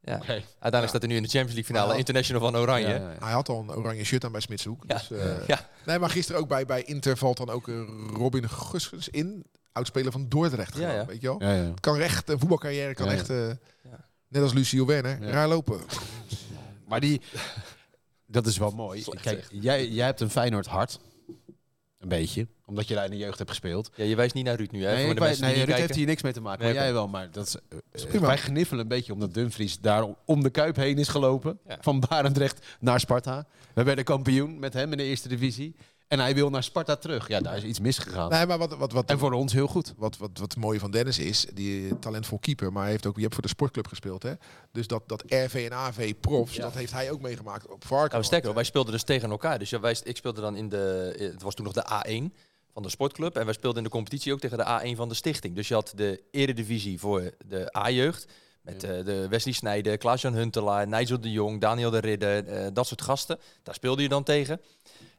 Ja. 0.00 0.12
Uiteindelijk 0.12 0.46
Ja. 0.82 0.86
staat 0.86 1.00
hij 1.02 1.10
nu 1.10 1.16
in 1.16 1.22
de 1.22 1.28
Champions 1.28 1.54
League 1.54 1.74
finale. 1.74 1.98
International 1.98 2.42
van 2.42 2.56
Oranje. 2.56 2.86
Ja, 2.88 2.94
Ja, 2.94 3.00
ja, 3.00 3.10
ja. 3.10 3.24
Hij 3.24 3.32
had 3.32 3.48
al 3.48 3.60
een 3.60 3.70
oranje 3.74 4.04
shirt 4.04 4.24
aan 4.24 4.32
bij 4.32 4.40
Smitshoek. 4.40 4.84
Ja. 4.86 4.94
Dus, 4.96 5.10
eh, 5.10 5.46
Ja. 5.46 5.68
Nee, 5.86 5.98
maar 5.98 6.10
gisteren 6.10 6.40
ook 6.40 6.48
bij, 6.48 6.64
bij 6.66 6.82
Inter 6.82 7.16
valt 7.16 7.36
dan 7.36 7.50
ook 7.50 7.66
Robin 8.16 8.48
Guskens 8.48 9.08
in. 9.08 9.44
Oudspeler 9.72 10.12
van 10.12 10.28
Dordrecht. 10.28 10.74
Ja, 10.76 10.80
gewoon, 10.80 10.94
ja. 10.94 11.06
Weet 11.06 11.20
je 11.20 11.26
wel? 11.26 11.42
Ja, 11.42 11.54
ja. 11.54 11.72
Kan 11.80 11.96
recht, 11.96 12.28
een 12.28 12.38
voetbalcarrière 12.38 12.94
kan 12.94 13.06
Ja, 13.06 13.12
ja. 13.12 13.18
echt... 13.18 13.30
eh, 13.30 13.50
Net 14.28 14.42
als 14.42 14.52
Lucio 14.52 14.86
Werner, 14.86 15.22
Ja. 15.22 15.30
raar 15.30 15.48
lopen. 15.48 15.80
Maar 16.88 17.00
die, 17.00 17.20
dat 18.26 18.46
is 18.46 18.58
wel 18.58 18.70
mooi. 18.70 19.02
Slecht, 19.02 19.22
Kijk, 19.22 19.46
zeg. 19.50 19.62
jij, 19.62 19.88
jij 19.88 20.06
hebt 20.06 20.20
een 20.20 20.30
Feyenoord 20.30 20.66
hart. 20.66 20.98
Een 21.98 22.08
beetje. 22.08 22.46
Omdat 22.64 22.88
je 22.88 22.94
daar 22.94 23.04
in 23.04 23.10
de 23.10 23.16
jeugd 23.16 23.38
hebt 23.38 23.50
gespeeld. 23.50 23.90
je 23.94 24.16
wijst 24.16 24.34
niet 24.34 24.44
naar 24.44 24.56
Ruud 24.56 24.70
nu. 24.70 24.84
Hè, 24.84 24.94
Nee, 24.94 25.10
ik 25.10 25.38
nee 25.38 25.64
Ruud 25.64 25.76
heeft 25.76 25.94
hier 25.94 26.06
niks 26.06 26.22
mee 26.22 26.32
te 26.32 26.40
maken. 26.40 26.64
Nee, 26.64 26.74
maar 26.74 26.82
jij 26.82 26.92
wel. 26.92 27.08
Maar 27.08 27.30
dat 27.30 27.46
is, 27.92 28.04
eh, 28.12 28.20
wij 28.20 28.36
gniffelen 28.38 28.80
een 28.82 28.88
beetje 28.88 29.12
omdat 29.12 29.34
Dumfries 29.34 29.80
daar 29.80 30.06
om 30.24 30.42
de 30.42 30.50
Kuip 30.50 30.76
heen 30.76 30.98
is 30.98 31.08
gelopen. 31.08 31.58
Ja. 31.68 31.78
Van 31.80 32.04
Barendrecht 32.08 32.66
naar 32.80 33.00
Sparta. 33.00 33.46
We 33.74 33.82
werden 33.82 34.04
kampioen 34.04 34.58
met 34.58 34.72
hem 34.72 34.90
in 34.92 34.96
de 34.98 35.04
eerste 35.04 35.28
divisie. 35.28 35.74
En 36.08 36.18
hij 36.18 36.34
wil 36.34 36.50
naar 36.50 36.62
Sparta 36.62 36.96
terug. 36.96 37.28
Ja, 37.28 37.40
daar 37.40 37.56
is 37.56 37.62
iets 37.62 37.80
misgegaan. 37.80 38.30
Nee, 38.30 38.46
maar 38.46 38.58
wat, 38.58 38.76
wat, 38.76 38.92
wat, 38.92 39.10
En 39.10 39.18
voor 39.18 39.32
ons 39.32 39.52
heel 39.52 39.66
goed. 39.66 39.94
wat, 39.96 40.16
wat, 40.16 40.30
wat 40.38 40.40
het 40.52 40.56
mooie 40.56 40.78
van 40.78 40.90
Dennis 40.90 41.18
is, 41.18 41.46
die 41.54 41.98
talentvol 41.98 42.38
keeper, 42.38 42.72
maar 42.72 42.82
hij 42.82 42.90
heeft 42.90 43.06
ook, 43.06 43.14
je 43.16 43.22
hebt 43.22 43.34
voor 43.34 43.42
de 43.42 43.48
sportclub 43.48 43.86
gespeeld, 43.86 44.22
hè? 44.22 44.32
Dus 44.72 44.86
dat, 44.86 45.02
dat 45.06 45.22
RV 45.26 45.68
en 45.70 45.76
AV 45.76 46.14
profs, 46.20 46.54
Ja. 46.56 46.62
dat 46.62 46.74
heeft 46.74 46.92
hij 46.92 47.10
ook 47.10 47.20
meegemaakt 47.20 47.66
op 47.68 47.84
Varken. 47.86 48.10
Nou, 48.12 48.24
sterker, 48.24 48.54
wij 48.54 48.64
speelden 48.64 48.92
dus 48.92 49.02
tegen 49.02 49.30
elkaar. 49.30 49.58
Dus 49.58 49.70
ja, 49.70 49.80
wij, 49.80 49.96
ik 50.02 50.16
speelde 50.16 50.40
dan 50.40 50.56
in 50.56 50.68
de. 50.68 51.14
Het 51.32 51.42
was 51.42 51.54
toen 51.54 51.64
nog 51.64 51.74
de 51.74 51.86
A1 52.30 52.34
van 52.72 52.82
de 52.82 52.88
sportclub. 52.90 53.36
En 53.36 53.44
wij 53.44 53.54
speelden 53.54 53.78
in 53.78 53.84
de 53.84 53.90
competitie 53.94 54.32
ook 54.32 54.40
tegen 54.40 54.58
de 54.58 54.80
A1 54.92 54.96
van 54.96 55.08
de 55.08 55.14
stichting. 55.14 55.54
Dus 55.54 55.68
je 55.68 55.74
had 55.74 55.92
de 55.94 56.22
eredivisie 56.30 56.98
voor 57.00 57.30
de 57.46 57.76
A-jeugd. 57.76 58.26
Met 58.62 58.84
eh, 58.84 59.04
de 59.04 59.28
Wesley 59.28 59.54
Snijden, 59.54 59.98
Klaas-Jan 59.98 60.34
Huntelaar, 60.34 60.88
Nigel 60.88 61.20
de 61.20 61.30
Jong, 61.30 61.60
Daniel 61.60 61.90
de 61.90 61.98
Ridder. 61.98 62.46
eh, 62.46 62.66
dat 62.72 62.86
soort 62.86 63.02
gasten. 63.02 63.38
Daar 63.62 63.74
speelde 63.74 64.02
je 64.02 64.08
dan 64.08 64.22
tegen. 64.22 64.60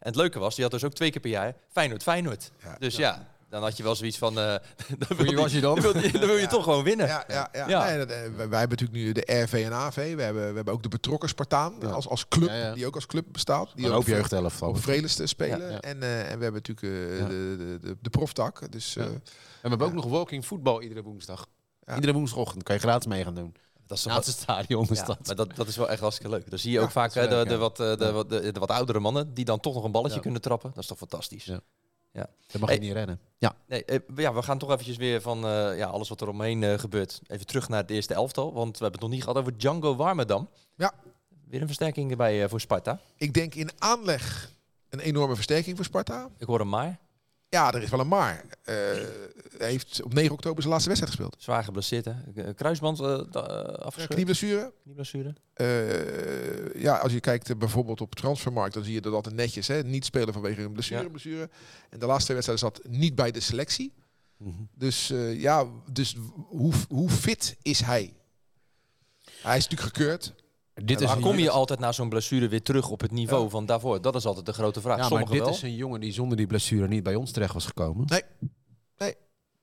En 0.08 0.14
het 0.14 0.22
leuke 0.22 0.40
was, 0.40 0.56
die 0.56 0.64
had 0.64 0.74
dus 0.74 0.84
ook 0.84 0.94
twee 0.94 1.10
keer 1.12 1.22
per 1.22 1.30
jaar 1.30 1.56
Feyenoord, 1.72 2.04
Feyenoord. 2.04 2.52
Ja. 2.64 2.76
Dus 2.80 2.96
ja. 2.96 3.28
dan 3.50 3.62
had 3.64 3.78
je 3.78 3.84
wel 3.84 3.96
zoiets 3.96 4.18
van... 4.18 4.40
eh 4.40 4.56
dan, 5.08 5.18
wil 5.18 5.34
was 5.34 5.52
je 5.52 5.60
dan? 5.62 5.76
Dan 5.82 5.92
wil 5.94 6.02
je, 6.04 6.12
dan 6.12 6.22
wil 6.28 6.36
je 6.36 6.42
Ja. 6.42 6.48
toch 6.48 6.64
gewoon 6.64 6.84
winnen. 6.84 7.08
Ja, 7.08 7.24
ja, 7.28 7.50
ja. 7.54 7.68
Ja. 7.68 7.86
Nee, 7.86 7.98
dat, 7.98 8.10
eh, 8.10 8.18
wij, 8.22 8.60
hebben 8.60 8.78
natuurlijk 8.78 8.92
nu 8.92 9.12
de 9.12 9.42
RV 9.44 9.54
en 9.66 9.74
AV. 9.74 10.16
We 10.16 10.22
hebben, 10.22 10.50
we 10.50 10.56
hebben 10.56 10.74
ook 10.74 10.84
de 10.84 10.90
betrokken 10.90 11.30
Spartaan 11.30 11.76
Ja. 11.80 11.88
als, 11.90 12.08
als 12.08 12.28
club, 12.28 12.50
Ja, 12.50 12.56
ja. 12.56 12.74
die 12.74 12.86
ook 12.86 12.96
als 12.96 13.06
club 13.06 13.26
bestaat. 13.32 13.72
Die 13.76 13.88
ook 13.88 13.94
hoop 13.94 14.06
jeugdelftal. 14.08 14.70
op 14.70 14.82
Vredesten 14.82 15.28
spelen. 15.28 15.60
Ja, 15.62 15.70
ja. 15.70 15.82
En, 15.82 16.02
eh, 16.04 16.20
en 16.32 16.38
we 16.38 16.44
hebben 16.44 16.62
natuurlijk 16.66 16.88
eh, 17.12 17.20
Ja. 17.20 17.26
de, 17.28 17.56
de, 17.58 17.88
de, 17.88 17.98
de 18.02 18.10
proftak. 18.10 18.72
Dus 18.72 18.94
Ja. 18.94 19.02
eh, 19.02 19.08
En 19.08 19.22
we 19.62 19.70
hebben 19.70 19.88
ook 19.88 19.94
nog 19.94 20.06
walking 20.06 20.46
voetbal 20.46 20.82
iedere 20.82 21.02
woensdag. 21.04 21.46
Ja. 21.86 21.96
Iedere 21.96 22.14
woensdagochtend 22.14 22.64
kan 22.64 22.76
je 22.76 22.82
gratis 22.82 23.08
mee 23.08 23.24
gaan 23.24 23.36
doen. 23.36 23.56
Dat 23.88 23.98
is 23.98 24.04
het 24.06 24.26
stadion 24.26 24.88
is 24.90 24.98
ja, 25.00 25.06
dat. 25.06 25.26
maar 25.26 25.36
dat, 25.36 25.56
dat 25.56 25.68
is 25.68 25.76
wel 25.78 25.90
echt 25.90 26.00
hartstikke 26.02 26.32
leuk. 26.32 26.50
Dan 26.50 26.60
zie 26.60 26.72
je 26.72 26.78
Ja, 26.78 26.84
ook 26.84 26.92
vaak 26.92 27.14
de, 27.14 27.20
wat, 27.58 27.80
eh, 27.80 27.98
de, 27.98 28.12
wat- 28.12 28.30
de, 28.30 28.52
de 28.52 28.60
wat 28.60 28.72
oudere 28.72 29.00
mannen 29.00 29.34
die 29.34 29.46
dan 29.46 29.60
toch 29.60 29.74
nog 29.74 29.84
een 29.84 29.92
balletje 29.92 30.16
Ja. 30.16 30.22
kunnen 30.22 30.42
trappen. 30.42 30.70
Dat 30.74 30.84
is 30.84 30.90
toch 30.90 30.98
fantastisch. 30.98 31.46
Ja. 31.46 31.60
Ja. 32.12 32.30
Dat 32.48 32.62
mag 32.62 32.70
Hey. 32.70 32.80
je 32.80 32.84
niet 32.86 32.94
rennen. 32.94 33.20
Ja. 33.38 33.56
Nee, 33.68 33.86
eh, 33.86 34.00
ja, 34.16 34.34
we 34.34 34.42
gaan 34.44 34.58
toch 34.58 34.72
eventjes 34.72 34.98
weer 34.98 35.22
van 35.22 35.46
eh, 35.46 35.78
ja, 35.78 35.88
alles 35.88 36.10
wat 36.10 36.22
er 36.22 36.28
omheen 36.30 36.64
eh, 36.64 36.80
gebeurt. 36.80 37.20
Even 37.28 37.46
terug 37.46 37.70
naar 37.70 37.82
het 37.82 37.92
eerste 37.92 38.14
elftal. 38.14 38.54
Want 38.54 38.78
we 38.78 38.84
hebben 38.84 38.92
het 38.92 39.02
nog 39.02 39.10
niet 39.10 39.24
gehad 39.24 39.38
over 39.38 39.58
Django 39.58 39.96
Warmerdam. 39.96 40.50
Ja. 40.76 40.94
Weer 41.48 41.62
een 41.62 41.68
versterking 41.68 42.12
erbij 42.12 42.44
eh, 42.44 42.50
voor 42.50 42.60
Sparta. 42.60 43.00
Ik 43.16 43.34
denk 43.34 43.56
in 43.56 43.70
aanleg 43.78 44.52
een 44.90 45.00
enorme 45.00 45.36
versterking 45.36 45.76
voor 45.76 45.86
Sparta. 45.86 46.30
Ik 46.38 46.48
hoor 46.48 46.60
hem 46.60 46.70
maar. 46.70 47.00
Ja, 47.50 47.74
er 47.74 47.82
is 47.84 47.90
wel 47.90 48.00
een 48.00 48.08
maar. 48.08 48.44
Eh, 48.64 48.76
hij 49.58 49.70
heeft 49.70 50.04
op 50.04 50.14
9 50.14 50.32
oktober 50.34 50.62
zijn 50.62 50.74
laatste 50.74 50.90
wedstrijd 50.90 51.16
gespeeld. 51.16 51.44
Zwaar 51.44 51.64
geblesseerd, 51.64 52.06
hè? 52.06 52.14
Eh, 52.36 52.54
Kruisband 52.56 52.98
Ja, 52.98 53.06
afgescheurd. 53.06 54.14
knieblessure. 54.14 54.74
Knieblessure. 54.84 55.34
Eh, 55.54 56.82
ja, 56.82 56.98
als 56.98 57.12
je 57.12 57.20
kijkt 57.20 57.58
bijvoorbeeld 57.58 58.02
op 58.02 58.16
transfermarkt, 58.16 58.74
dan 58.74 58.84
zie 58.84 58.94
je 58.94 59.02
dat 59.02 59.14
altijd 59.14 59.36
netjes. 59.36 59.68
Hè? 59.68 59.84
Niet 59.84 60.06
spelen 60.06 60.34
vanwege 60.34 60.62
een 60.62 60.72
blessure, 60.74 61.04
Ja. 61.04 61.10
blessure. 61.10 61.50
En 61.90 62.00
de 62.00 62.06
laatste 62.06 62.24
twee 62.34 62.38
wedstrijden 62.44 62.82
zat 62.84 62.92
niet 62.98 63.16
bij 63.16 63.32
de 63.32 63.40
selectie. 63.40 63.94
Mhm. 64.38 64.52
Dus 64.76 65.10
eh, 65.10 65.42
ja, 65.42 65.66
dus 65.92 66.16
hoe, 66.48 66.74
hoe 66.90 67.10
fit 67.10 67.56
is 67.62 67.80
hij? 67.80 68.14
Hij 69.42 69.58
is 69.58 69.68
natuurlijk 69.68 69.96
gekeurd. 69.98 70.34
Dit 70.84 71.02
is 71.02 71.16
kom 71.20 71.38
je 71.38 71.50
altijd 71.50 71.80
na 71.80 71.92
zo'n 71.92 72.10
blessure 72.10 72.48
weer 72.48 72.62
terug 72.64 72.90
op 72.90 73.02
het 73.02 73.12
niveau 73.12 73.44
Ja. 73.44 73.50
van 73.50 73.66
daarvoor? 73.66 74.02
Dat 74.02 74.16
is 74.16 74.26
altijd 74.26 74.46
de 74.46 74.54
grote 74.54 74.82
vraag. 74.82 74.96
Ja, 74.96 75.02
maar 75.02 75.10
Sommigen 75.10 75.34
dit 75.36 75.44
wel. 75.44 75.54
is 75.54 75.62
een 75.62 75.76
jongen 75.76 76.00
die 76.00 76.12
zonder 76.12 76.38
die 76.38 76.48
blessure 76.48 76.88
niet 76.88 77.04
bij 77.04 77.16
ons 77.16 77.32
terecht 77.32 77.54
was 77.54 77.66
gekomen. 77.66 78.06
Nee. 78.06 78.22
Nee. 78.98 79.16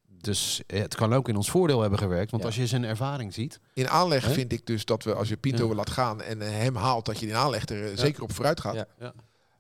Dus 0.09 0.63
eh, 0.67 0.81
het 0.81 0.95
kan 0.95 1.13
ook 1.15 1.29
in 1.29 1.37
ons 1.37 1.51
voordeel 1.51 1.81
hebben 1.81 1.99
gewerkt. 1.99 2.31
Want 2.31 2.43
Ja. 2.43 2.49
als 2.49 2.59
je 2.59 2.67
zijn 2.67 2.85
ervaring 2.85 3.35
ziet. 3.35 3.61
In 3.75 3.89
aanleg 3.89 4.25
Hè? 4.27 4.33
vind 4.33 4.53
ik 4.53 4.67
dus 4.67 4.85
dat 4.85 5.03
we, 5.03 5.15
als 5.15 5.29
je 5.29 5.37
Pinto 5.37 5.69
Ja. 5.69 5.75
laat 5.75 5.91
gaan 5.91 6.23
en 6.23 6.43
eh, 6.43 6.49
hem 6.51 6.77
haalt, 6.77 7.07
dat 7.07 7.19
je 7.19 7.27
in 7.27 7.35
aanleg 7.35 7.69
er 7.69 7.91
eh, 7.91 7.97
zeker 7.99 8.23
op 8.23 8.33
vooruit 8.33 8.61
gaat. 8.61 8.75
Ja. 8.75 8.87
Ja. 8.99 9.13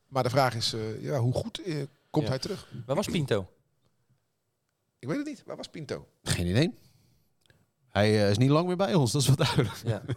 Maar 0.08 0.22
de 0.22 0.30
vraag 0.30 0.54
is, 0.54 0.72
eh, 0.72 1.02
ja, 1.02 1.18
hoe 1.18 1.32
goed 1.32 1.60
komt 2.10 2.24
Ja. 2.24 2.30
hij 2.30 2.38
terug? 2.38 2.68
Waar 2.86 2.96
was 2.96 3.06
Pinto? 3.06 3.48
Ik 4.98 5.08
weet 5.08 5.16
het 5.16 5.26
niet. 5.26 5.42
Waar 5.46 5.56
was 5.56 5.68
Pinto? 5.68 6.06
Geen 6.22 6.46
idee. 6.46 6.74
Hij 7.88 8.30
is 8.30 8.38
niet 8.38 8.50
lang 8.50 8.66
meer 8.66 8.76
bij 8.76 8.94
ons, 8.94 9.12
dat 9.12 9.22
is 9.22 9.28
wat 9.28 9.38
duidelijk. 9.38 9.76
Ja. 9.84 10.02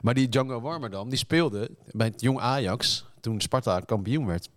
Maar 0.00 0.14
die 0.14 0.28
Django 0.28 0.60
Warmerdam, 0.60 1.08
die 1.08 1.18
speelde 1.18 1.70
bij 1.90 2.06
het 2.06 2.20
jong 2.20 2.38
Ajax 2.40 3.04
toen 3.20 3.40
Sparta 3.40 3.80
kampioen 3.80 4.26
werd. 4.26 4.48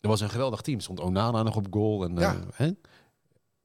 Dat 0.00 0.10
was 0.10 0.20
een 0.20 0.30
geweldig 0.30 0.60
team. 0.60 0.80
Stond 0.80 1.00
Onana 1.00 1.42
nog 1.42 1.56
op 1.56 1.66
goal. 1.70 2.04
En, 2.04 2.16
Ja. 2.16 2.32
eh, 2.34 2.40
hè? 2.54 2.64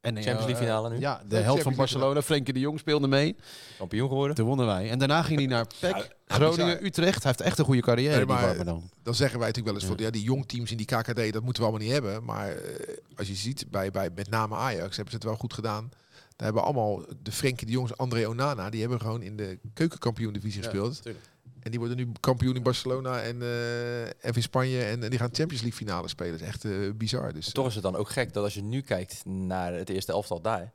En, 0.01 0.17
eh, 0.17 0.23
Champions 0.23 0.45
League 0.45 0.55
finale 0.55 0.89
nu. 0.89 0.99
Ja, 0.99 1.21
de 1.27 1.35
held 1.37 1.61
van 1.61 1.75
Barcelona, 1.75 2.21
Frenkie 2.21 2.53
de 2.53 2.59
Jong, 2.59 2.79
speelde 2.79 3.07
mee. 3.07 3.35
Kampioen 3.77 4.07
geworden. 4.07 4.35
Toen 4.35 4.45
wonnen 4.47 4.65
wij. 4.65 4.89
En 4.89 4.99
daarna 4.99 5.21
ging 5.23 5.39
hij 5.39 5.47
naar 5.47 5.65
PEC, 5.79 5.95
Ja, 5.95 6.05
Groningen, 6.35 6.65
bizar. 6.65 6.83
Utrecht. 6.83 7.23
Hij 7.23 7.31
heeft 7.31 7.41
echt 7.41 7.59
een 7.59 7.65
goede 7.65 7.81
carrière, 7.81 8.15
Nee, 8.15 8.25
die 8.25 8.33
maar- 8.35 8.45
Warmerdam. 8.45 8.89
Dan 9.03 9.15
zeggen 9.15 9.39
wij 9.39 9.47
natuurlijk 9.47 9.75
wel 9.75 9.83
eens 9.85 9.91
Ja. 9.91 9.95
van 9.97 10.05
ja, 10.05 10.11
die 10.11 10.23
jong 10.23 10.47
teams 10.47 10.71
in 10.71 10.77
die 10.77 10.85
KKD, 10.85 11.33
dat 11.33 11.43
moeten 11.43 11.63
we 11.63 11.69
allemaal 11.69 11.85
niet 11.87 11.91
hebben. 11.91 12.23
Maar 12.23 12.49
eh, 12.49 12.97
als 13.15 13.27
je 13.27 13.35
ziet, 13.35 13.65
bij, 13.71 13.91
bij 13.91 14.09
met 14.15 14.29
name 14.29 14.55
Ajax 14.55 14.95
hebben 14.95 15.09
ze 15.09 15.15
het 15.15 15.23
wel 15.23 15.35
goed 15.37 15.53
gedaan. 15.53 15.89
Daar 16.39 16.47
hebben 16.47 16.63
allemaal 16.63 17.05
de 17.21 17.31
Frenkie 17.31 17.65
de 17.65 17.71
Jongs, 17.71 17.97
André 17.97 18.27
Onana, 18.27 18.69
die 18.69 18.79
hebben 18.81 19.01
gewoon 19.01 19.21
in 19.21 19.37
de 19.37 19.59
keukenkampioen 19.73 20.33
divisie 20.33 20.61
gespeeld. 20.61 21.01
En 21.59 21.71
die 21.71 21.79
worden 21.79 21.97
nu 21.97 22.11
kampioen 22.19 22.55
in 22.55 22.63
Barcelona 22.63 23.21
en, 23.21 23.41
en 24.19 24.33
in 24.33 24.41
Spanje. 24.41 24.83
En, 24.83 25.03
en 25.03 25.09
die 25.09 25.19
gaan 25.19 25.29
Champions 25.31 25.61
League 25.61 25.79
finale 25.79 26.07
spelen. 26.07 26.31
Dat 26.31 26.41
is 26.41 26.47
echt 26.47 26.65
eh, 26.65 26.71
bizar. 26.95 27.33
Dus, 27.33 27.51
Toch 27.51 27.67
is 27.67 27.73
het 27.73 27.83
dan 27.83 27.95
ook 27.95 28.09
gek 28.09 28.33
dat 28.33 28.43
als 28.43 28.53
je 28.53 28.61
nu 28.61 28.81
kijkt 28.81 29.25
naar 29.25 29.73
het 29.73 29.89
eerste 29.89 30.11
elftal 30.11 30.41
daar. 30.41 30.71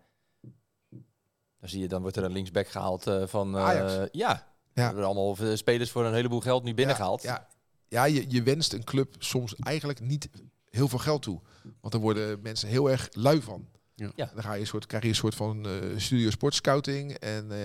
Dan 1.60 1.68
zie 1.68 1.80
je, 1.80 1.88
dan 1.88 2.02
wordt 2.02 2.16
er 2.16 2.24
een 2.24 2.32
linksback 2.32 2.68
gehaald 2.68 3.06
eh, 3.06 3.26
van... 3.26 3.56
Ajax. 3.56 4.08
Ja. 4.12 4.46
Ja. 4.72 4.86
Er 4.86 4.94
worden 4.94 5.10
allemaal 5.10 5.56
spelers 5.56 5.90
voor 5.90 6.04
een 6.04 6.14
heleboel 6.14 6.40
geld 6.40 6.64
nu 6.64 6.74
binnengehaald. 6.74 7.22
Ja, 7.22 7.48
ja, 7.88 8.04
ja 8.04 8.04
je, 8.04 8.30
je 8.30 8.42
wenst 8.42 8.72
een 8.72 8.84
club 8.84 9.14
soms 9.18 9.54
eigenlijk 9.54 10.00
niet 10.00 10.28
heel 10.70 10.88
veel 10.88 10.98
geld 10.98 11.22
toe. 11.22 11.40
Want 11.80 11.92
dan 11.92 12.02
worden 12.02 12.40
mensen 12.42 12.68
heel 12.68 12.90
erg 12.90 13.08
lui 13.12 13.42
van. 13.42 13.68
Ja. 13.94 14.12
Dan 14.16 14.42
ga 14.42 14.52
je 14.52 14.60
een 14.60 14.66
soort, 14.66 14.86
krijg 14.86 15.02
je 15.02 15.08
een 15.08 15.14
soort 15.14 15.34
van 15.34 15.66
eh, 15.66 15.72
studio 15.96 16.30
sportscouting. 16.30 17.12
En 17.12 17.52
eh, 17.52 17.58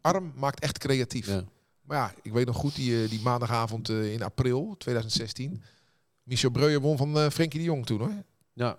Arm 0.00 0.32
maakt 0.36 0.60
echt 0.60 0.78
creatief. 0.78 1.26
Ja. 1.26 1.44
Maar 1.82 1.96
ja, 1.98 2.12
ik 2.22 2.32
weet 2.32 2.46
nog 2.46 2.56
goed 2.56 2.74
die, 2.74 3.02
eh, 3.02 3.10
die 3.10 3.20
maandagavond 3.20 3.88
eh, 3.88 4.12
in 4.12 4.22
april 4.22 4.74
2016. 4.78 5.62
Michel 6.22 6.50
Breuer 6.50 6.80
won 6.80 6.96
van 6.96 7.18
eh 7.18 7.30
Frenkie 7.30 7.58
de 7.58 7.64
Jong 7.64 7.86
toen 7.86 7.98
hoor. 7.98 8.12
Ja. 8.52 8.76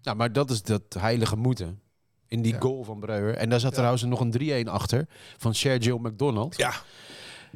ja, 0.00 0.14
maar 0.14 0.32
dat 0.32 0.50
is 0.50 0.62
dat 0.62 0.82
heilige 0.98 1.36
moeten. 1.36 1.80
In 2.28 2.42
die 2.42 2.52
Ja. 2.52 2.60
goal 2.60 2.84
van 2.84 3.00
Breuer. 3.00 3.34
En 3.34 3.48
daar 3.48 3.60
zat 3.60 3.70
Ja. 3.70 3.76
trouwens 3.76 4.02
nog 4.02 4.20
een 4.20 4.30
3-1 4.30 4.68
achter 4.68 5.06
van 5.36 5.54
Sergio 5.54 5.98
McDonald. 5.98 6.56
Ja. 6.56 6.72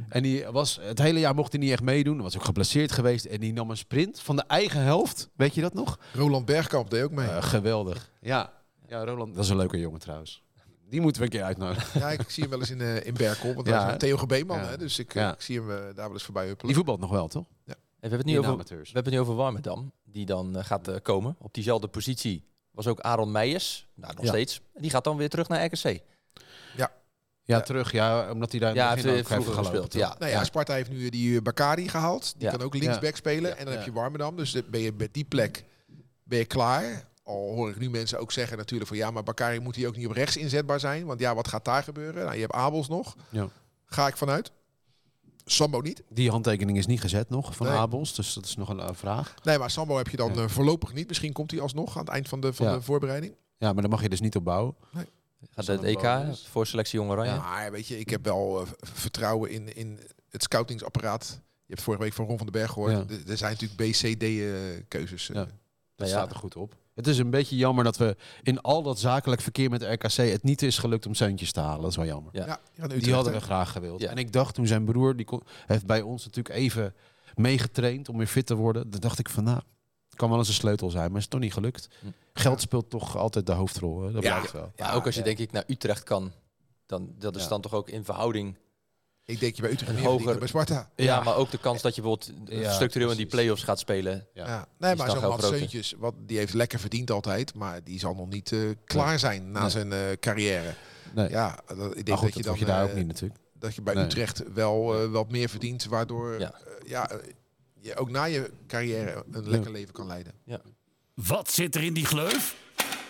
En 0.08 0.22
die 0.22 0.44
was 0.46 0.78
het 0.82 0.98
hele 0.98 1.18
jaar 1.18 1.34
mocht 1.34 1.52
hij 1.52 1.60
niet 1.60 1.70
echt 1.70 1.82
meedoen. 1.82 2.20
Was 2.22 2.36
ook 2.36 2.44
geblesseerd 2.44 2.92
geweest. 2.92 3.24
En 3.24 3.40
die 3.40 3.52
nam 3.52 3.70
een 3.70 3.76
sprint 3.76 4.20
van 4.20 4.36
de 4.36 4.42
eigen 4.46 4.80
helft. 4.82 5.28
Weet 5.36 5.54
je 5.54 5.60
dat 5.60 5.74
nog? 5.74 5.98
Roland 6.12 6.44
Bergkamp 6.44 6.90
deed 6.90 7.02
ook 7.02 7.10
mee. 7.10 7.28
Eh, 7.28 7.42
geweldig. 7.42 8.10
Ja. 8.20 8.52
Ja, 8.90 9.04
Roland, 9.04 9.34
dat 9.34 9.44
is 9.44 9.50
een 9.50 9.56
leuke 9.56 9.78
jongen 9.80 10.00
trouwens. 10.00 10.42
Die 10.88 11.00
moeten 11.00 11.20
we 11.22 11.26
een 11.28 11.32
keer 11.34 11.44
uitnodigen. 11.44 12.00
Ja, 12.00 12.10
ik 12.10 12.30
zie 12.30 12.42
hem 12.42 12.50
wel 12.50 12.60
eens 12.60 12.70
in, 12.70 12.80
eh 12.80 13.06
in 13.06 13.14
Berkel. 13.14 13.54
Want 13.54 13.66
Ja, 13.66 13.76
hij 13.78 13.86
is 13.86 13.92
een 13.92 13.98
Theo 13.98 14.16
Gebeeman. 14.16 14.58
Ja. 14.58 14.64
Hè, 14.66 14.78
dus 14.78 14.98
ik, 14.98 15.14
Ja. 15.14 15.32
ik 15.34 15.40
zie 15.40 15.60
hem 15.60 15.70
eh, 15.70 15.76
daar 15.76 15.94
wel 15.94 16.12
eens 16.12 16.22
voorbij 16.22 16.46
huppelen. 16.46 16.66
Die 16.66 16.76
voetbalt 16.76 17.00
nog 17.00 17.10
wel, 17.10 17.28
toch? 17.28 17.46
Hey, 17.64 17.74
we, 17.74 17.76
hebben 18.00 18.18
het 18.18 18.26
nu 18.26 18.38
over, 18.38 18.50
amateurs. 18.52 18.88
we 18.88 18.94
hebben 18.94 19.12
het 19.12 19.22
nu 19.22 19.28
over 19.28 19.34
Warmerdam. 19.42 19.92
Die 20.04 20.26
dan 20.26 20.56
eh, 20.56 20.64
gaat 20.64 20.88
eh, 20.88 20.96
komen. 21.02 21.36
Op 21.38 21.54
diezelfde 21.54 21.88
positie 21.88 22.44
was 22.70 22.86
ook 22.86 23.00
Aaron 23.00 23.32
Meijers. 23.32 23.86
Nou, 23.94 24.14
nog 24.14 24.24
Ja. 24.24 24.30
steeds. 24.30 24.60
En 24.74 24.82
die 24.82 24.90
gaat 24.90 25.04
dan 25.04 25.16
weer 25.16 25.28
terug 25.28 25.48
naar 25.48 25.64
RKC. 25.64 26.00
Ja, 26.76 26.92
Ja. 27.42 27.60
terug. 27.60 27.92
Ja, 27.92 28.30
omdat 28.32 28.50
hij 28.50 28.60
daar 28.60 28.70
in 28.70 28.76
het 28.76 28.84
Ja, 28.86 28.94
heeft 28.94 29.04
heeft 29.04 29.26
vroeger 29.26 29.44
gelopen, 29.52 29.64
gespeeld. 29.70 29.90
toch? 29.90 30.00
Ja. 30.00 30.16
Nou 30.18 30.30
ja, 30.32 30.44
Sparta 30.44 30.74
heeft 30.74 30.90
nu 30.90 31.08
die 31.08 31.36
eh, 31.36 31.42
Bakari 31.42 31.88
gehaald. 31.88 32.34
Die 32.36 32.44
Ja. 32.50 32.56
kan 32.56 32.62
ook 32.66 32.74
linksback 32.74 33.16
spelen. 33.16 33.56
En 33.56 33.64
dan 33.64 33.72
Ja. 33.72 33.78
heb 33.78 33.88
je 33.88 33.92
Warmerdam. 33.94 34.36
Dus 34.36 34.52
dan 34.52 34.62
ben 34.70 34.80
je 34.80 34.92
met 34.92 35.14
die 35.14 35.24
plek 35.24 35.64
ben 36.22 36.38
je 36.38 36.44
klaar. 36.44 37.08
Al 37.30 37.54
hoor 37.54 37.70
ik 37.70 37.78
nu 37.78 37.90
mensen 37.90 38.18
ook 38.20 38.32
zeggen 38.32 38.56
natuurlijk 38.58 38.88
van 38.88 38.98
ja, 38.98 39.10
maar 39.10 39.22
Bakari 39.22 39.60
moet 39.60 39.76
hier 39.76 39.88
ook 39.88 39.96
niet 39.96 40.06
op 40.06 40.12
rechts 40.12 40.36
inzetbaar 40.36 40.80
zijn. 40.80 41.04
Want 41.06 41.20
ja, 41.20 41.34
wat 41.34 41.48
gaat 41.48 41.64
daar 41.64 41.82
gebeuren? 41.82 42.22
Nou, 42.22 42.34
je 42.34 42.40
hebt 42.40 42.52
Abels 42.52 42.88
nog. 42.88 43.16
Ja. 43.30 43.48
Ga 43.86 44.06
ik 44.06 44.16
vanuit. 44.16 44.52
Sambo 45.44 45.80
niet. 45.80 46.02
Die 46.08 46.30
handtekening 46.30 46.78
is 46.78 46.86
niet 46.86 47.00
gezet 47.00 47.28
nog 47.30 47.56
van 47.56 47.66
Nee. 47.66 47.76
Abels. 47.76 48.14
Dus 48.14 48.34
dat 48.34 48.44
is 48.44 48.56
nog 48.56 48.68
een 48.68 48.80
eh, 48.80 48.88
vraag. 48.92 49.34
Nee, 49.42 49.58
maar 49.58 49.70
Sambo 49.70 49.96
heb 49.96 50.08
je 50.08 50.16
dan 50.16 50.34
Ja. 50.34 50.42
eh, 50.42 50.48
voorlopig 50.48 50.92
niet. 50.92 51.08
Misschien 51.08 51.32
komt 51.32 51.50
hij 51.50 51.60
alsnog 51.60 51.94
aan 51.96 52.04
het 52.04 52.12
eind 52.12 52.28
van 52.28 52.40
de, 52.40 52.52
van 52.52 52.66
Ja. 52.66 52.74
de 52.74 52.82
voorbereiding. 52.82 53.34
Ja, 53.58 53.72
maar 53.72 53.82
daar 53.82 53.90
mag 53.90 54.02
je 54.02 54.08
dus 54.08 54.20
niet 54.20 54.36
op 54.36 54.44
bouwen. 54.44 54.74
Gaat 55.50 55.64
Zal 55.64 55.74
het 55.76 55.84
EK 55.84 56.36
voor 56.48 56.66
selectie 56.66 56.98
Jong 56.98 57.10
Oranje. 57.10 57.36
Maar 57.36 57.70
weet 57.72 57.86
je, 57.86 57.98
ik 57.98 58.10
heb 58.10 58.24
wel 58.24 58.60
eh, 58.60 58.66
vertrouwen 58.80 59.50
in, 59.50 59.76
in 59.76 59.98
het 60.30 60.42
scoutingsapparaat. 60.42 61.40
Je 61.64 61.72
hebt 61.76 61.82
vorige 61.82 62.02
week 62.02 62.12
van 62.12 62.26
Ron 62.26 62.36
van 62.36 62.46
den 62.46 62.60
Berg 62.60 62.70
gehoord. 62.72 62.92
Ja. 62.92 63.04
Er- 63.26 63.36
zijn 63.36 63.52
natuurlijk 63.58 63.90
B, 63.90 63.94
C, 63.94 64.18
D 64.20 64.24
keuzes. 64.88 65.28
eh. 65.30 65.36
Ja. 65.36 65.46
Dat 65.96 66.08
ja. 66.08 66.14
staat 66.16 66.30
er 66.30 66.36
goed 66.36 66.56
op. 66.56 66.74
Het 67.00 67.08
is 67.08 67.18
een 67.18 67.30
beetje 67.30 67.56
jammer 67.56 67.84
dat 67.84 67.96
we 67.96 68.16
in 68.42 68.60
al 68.60 68.82
dat 68.82 68.98
zakelijk 68.98 69.40
verkeer 69.40 69.70
met 69.70 69.80
de 69.80 69.92
RKC 69.92 70.12
het 70.12 70.42
niet 70.42 70.62
is 70.62 70.78
gelukt 70.78 71.06
om 71.06 71.14
Seuntjes 71.14 71.52
te 71.52 71.60
halen. 71.60 71.80
Dat 71.80 71.90
is 71.90 71.96
wel 71.96 72.06
jammer. 72.06 72.32
Ja. 72.34 72.60
Die 72.98 73.14
hadden 73.14 73.32
we 73.32 73.40
graag 73.40 73.72
gewild. 73.72 74.00
Ja. 74.00 74.10
En 74.10 74.16
ik 74.16 74.32
dacht 74.32 74.54
toen 74.54 74.66
zijn 74.66 74.84
broer, 74.84 75.16
die 75.16 75.26
kon, 75.26 75.42
heeft 75.66 75.86
bij 75.86 76.02
ons 76.02 76.24
natuurlijk 76.24 76.54
even 76.54 76.94
meegetraind 77.34 78.08
om 78.08 78.16
weer 78.16 78.26
fit 78.26 78.46
te 78.46 78.54
worden. 78.54 78.90
Dan 78.90 79.00
dacht 79.00 79.18
ik 79.18 79.28
van 79.28 79.44
nou, 79.44 79.60
het 80.08 80.14
kan 80.18 80.28
wel 80.28 80.38
eens 80.38 80.48
een 80.48 80.54
sleutel 80.54 80.90
zijn, 80.90 81.10
maar 81.12 81.20
is 81.20 81.26
toch 81.26 81.40
niet 81.40 81.52
gelukt. 81.52 81.88
Hm. 82.00 82.06
Geld 82.32 82.60
speelt 82.60 82.90
toch 82.90 83.16
altijd 83.16 83.46
de 83.46 83.52
hoofdrol. 83.52 84.02
Hè? 84.02 84.12
Dat 84.12 84.22
Ja. 84.22 84.34
blijkt 84.34 84.52
wel. 84.52 84.72
Ja, 84.76 84.92
ook 84.92 85.04
als 85.06 85.14
je 85.14 85.20
ja. 85.20 85.26
denk 85.26 85.38
ik 85.38 85.52
naar 85.52 85.64
Utrecht 85.66 86.02
kan. 86.02 86.32
Dan, 86.86 87.14
dat 87.18 87.36
is 87.36 87.42
Ja. 87.42 87.48
dan 87.48 87.60
toch 87.60 87.74
ook 87.74 87.88
in 87.88 88.04
verhouding. 88.04 88.56
Ik 89.30 89.40
denk 89.40 89.56
je 89.56 89.62
bij 89.62 89.70
Utrecht 89.70 89.90
Een 89.96 90.04
hoger- 90.04 90.38
bij 90.38 90.48
Sparta. 90.48 90.90
Ja, 90.96 91.04
Ja. 91.04 91.22
maar 91.22 91.36
ook 91.36 91.50
de 91.50 91.58
kans 91.58 91.82
dat 91.82 91.94
je 91.94 92.02
bijvoorbeeld 92.02 92.32
Ja, 92.62 92.72
structureel 92.72 93.10
in 93.10 93.16
die 93.16 93.26
play-offs 93.26 93.62
gaat 93.62 93.78
spelen. 93.78 94.26
Ja. 94.34 94.46
Ja. 94.46 94.66
Nee, 94.78 94.96
maar 94.96 95.10
zo'n 95.10 95.20
Mats. 95.20 95.46
Seuntjes, 95.48 95.94
wat, 95.98 96.14
die 96.26 96.38
heeft 96.38 96.54
lekker 96.54 96.78
verdiend 96.78 97.10
altijd. 97.10 97.54
Maar 97.54 97.84
die 97.84 97.98
zal 97.98 98.14
nog 98.14 98.28
niet 98.28 98.52
eh, 98.52 98.60
klaar 98.84 99.18
zijn 99.18 99.50
na 99.50 99.60
Nee. 99.60 99.70
zijn 99.70 99.92
eh, 99.92 99.98
carrière. 100.20 100.74
Nee. 101.14 101.28
Ja, 101.28 101.58
dat, 101.76 101.96
ik 101.96 102.06
denk 102.06 102.18
goed, 102.18 102.26
dat 102.26 102.36
je 102.36 102.42
dat 102.42 102.44
dan 102.44 102.58
je 102.58 102.64
daar 102.64 102.82
eh, 102.84 102.90
ook 102.90 102.96
niet 102.96 103.06
natuurlijk. 103.06 103.40
dat 103.58 103.74
je 103.74 103.82
bij 103.82 103.94
Nee. 103.94 104.04
Utrecht 104.04 104.42
wel 104.54 105.02
eh, 105.02 105.10
wat 105.10 105.30
meer 105.30 105.48
verdient. 105.48 105.84
Waardoor 105.84 106.38
Ja. 106.38 106.54
ja, 106.86 107.10
je 107.80 107.96
ook 107.96 108.10
na 108.10 108.24
je 108.24 108.50
carrière 108.66 109.24
een 109.32 109.48
lekker 109.48 109.70
leven 109.70 109.92
kan 109.94 110.06
leiden. 110.06 110.32
Wat 111.14 111.50
zit 111.50 111.74
er 111.74 111.82
in 111.82 111.94
die 111.94 112.04
gleuf? 112.06 112.56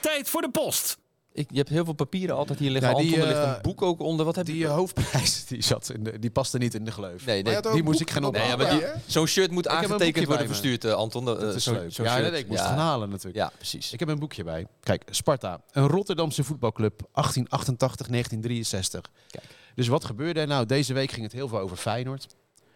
Tijd 0.01 0.29
voor 0.29 0.41
de 0.41 0.51
post. 0.51 0.99
Ik, 1.33 1.47
je 1.51 1.57
hebt 1.57 1.69
heel 1.69 1.85
veel 1.85 1.93
papieren 1.95 2.37
altijd 2.37 2.59
hier 2.59 2.71
liggen. 2.71 2.91
Ja, 2.91 2.97
die, 2.97 3.07
Anton, 3.07 3.21
er 3.21 3.27
ligt 3.35 3.41
eh, 3.47 3.53
een 3.57 3.63
boek 3.63 3.83
ook 3.83 4.01
onder. 4.01 4.27
Wat 4.27 4.37
heb 4.37 4.47
Die 4.47 4.57
je? 4.57 4.65
eh, 4.67 4.73
hoofdprijs 4.75 5.45
die, 5.49 5.63
zat 5.63 5.91
in 5.95 6.05
de, 6.05 6.19
die 6.19 6.31
paste 6.31 6.59
niet 6.59 6.75
in 6.75 6.85
de 6.85 6.91
gleuf. 6.91 7.27
Nee, 7.27 7.43
nee. 7.43 7.61
die 7.73 7.83
moest 7.83 8.01
ik 8.01 8.11
gaan 8.11 8.23
nog 8.23 8.33
Nee, 8.33 8.57
ja? 8.57 8.95
Zo'n 9.07 9.27
shirt 9.27 9.51
moet 9.51 9.69
aangetekend 9.69 10.27
worden 10.27 10.47
verstuurd, 10.47 10.85
eh, 10.85 10.93
Anton. 10.93 11.25
Dat, 11.25 11.41
Dat 11.41 11.51
eh, 11.51 11.57
is 11.57 11.63
zo'n- 11.65 11.75
leuk. 11.75 11.91
Ja, 11.91 12.17
shirt. 12.17 12.31
nee, 12.31 12.41
ik 12.41 12.49
moest 12.49 12.61
ja. 12.61 12.67
gaan 12.67 12.79
halen 12.79 13.09
natuurlijk. 13.09 13.37
Ja, 13.37 13.53
precies. 13.57 13.93
Ik 13.93 13.99
heb 13.99 14.09
een 14.09 14.19
boekje 14.19 14.45
bij. 14.45 14.67
Kijk, 14.83 15.03
Sparta, 15.11 15.61
een 15.71 15.87
Rotterdamse 15.87 16.45
voetbalclub, 16.45 16.99
1888, 17.13 18.07
1963. 18.09 19.11
Kijk. 19.31 19.45
Dus 19.75 19.89
wat 19.89 20.05
gebeurde 20.05 20.41
er 20.41 20.47
nou? 20.47 20.67
Deze 20.67 20.93
week 20.93 21.11
ging 21.11 21.23
het 21.23 21.33
heel 21.33 21.49
veel 21.49 21.59
over 21.59 21.77
Feyenoord. 21.77 22.27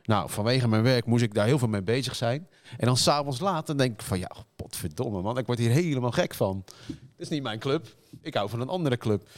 Nou, 0.04 0.30
vanwege 0.30 0.68
mijn 0.68 0.82
werk 0.82 1.06
moest 1.06 1.22
ik 1.22 1.34
daar 1.34 1.46
heel 1.46 1.58
veel 1.58 1.68
mee 1.68 1.82
bezig 1.82 2.14
zijn. 2.16 2.48
En 2.76 2.86
dan 2.86 2.96
s'avonds 2.96 3.40
laat, 3.40 3.66
dan 3.66 3.76
denk 3.76 3.92
ik 3.92 4.02
van, 4.06 4.18
ja, 4.18 4.30
potverdomme 4.56 5.22
man, 5.22 5.38
ik 5.38 5.46
word 5.46 5.58
hier 5.58 5.70
helemaal 5.70 6.10
gek 6.10 6.34
van. 6.34 6.64
Dit 6.86 6.96
is 7.16 7.28
niet 7.28 7.42
mijn 7.42 7.58
club. 7.58 7.86
Ik 8.22 8.34
hou 8.34 8.48
van 8.48 8.60
een 8.60 8.68
andere 8.68 8.96
club. 8.96 9.28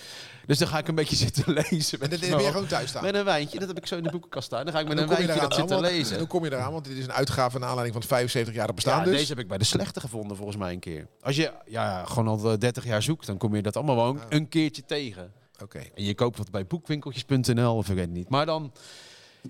Dus 0.46 0.58
dan 0.58 0.68
ga 0.68 0.78
ik 0.78 0.88
een 0.88 0.94
beetje 0.94 1.16
zitten 1.26 1.52
lezen. 1.52 2.00
En 2.00 2.10
dan 2.10 2.18
ben 2.20 2.28
je 2.42 2.50
gewoon 2.50 2.66
thuis 2.66 2.88
staan. 2.88 3.02
Met 3.02 3.14
een 3.14 3.24
wijntje, 3.24 3.58
dat 3.58 3.68
heb 3.68 3.76
ik 3.76 3.86
zo 3.86 3.96
in 3.96 4.02
de 4.02 4.10
boekenkast 4.10 4.46
staan. 4.46 4.64
Dan 4.64 4.74
ga 4.74 4.80
ik 4.80 4.88
met 4.88 4.96
En 4.96 5.02
een 5.02 5.08
wijntje 5.08 5.26
dat 5.40 5.40
dan? 5.40 5.52
zitten 5.58 5.80
lezen. 5.80 6.18
Hoe 6.18 6.26
kom 6.26 6.44
je 6.44 6.52
eraan? 6.52 6.72
Want 6.72 6.84
dit 6.84 6.96
is 6.96 7.04
een 7.04 7.12
uitgave 7.12 7.58
naar 7.58 7.68
aanleiding 7.68 7.92
van 7.92 8.00
het 8.02 8.10
75 8.10 8.54
jaar 8.54 8.74
bestaan 8.74 8.98
Ja, 8.98 9.04
dus. 9.04 9.16
deze 9.18 9.28
heb 9.28 9.38
ik 9.38 9.48
bij 9.48 9.58
de 9.58 9.64
slechte 9.64 10.00
gevonden 10.00 10.36
volgens 10.36 10.56
mij 10.56 10.72
een 10.72 10.78
keer. 10.78 11.06
Als 11.20 11.36
je 11.36 11.52
ja, 11.66 12.04
gewoon 12.04 12.28
al 12.28 12.52
eh, 12.52 12.58
30 12.58 12.84
jaar 12.84 13.02
zoekt, 13.02 13.26
dan 13.26 13.36
kom 13.36 13.54
je 13.56 13.62
dat 13.62 13.76
allemaal 13.76 13.96
gewoon 13.96 14.20
een 14.28 14.48
keertje 14.48 14.84
tegen. 14.84 15.32
Oké. 15.62 15.78
En 15.94 16.04
je 16.04 16.14
koopt 16.14 16.38
wat 16.38 16.50
bij 16.50 16.66
boekwinkeltjes.nl 16.66 17.76
of 17.76 17.88
ik 17.88 17.94
weet 17.94 18.04
het 18.04 18.14
niet. 18.14 18.28
Maar 18.28 18.46
dan, 18.46 18.72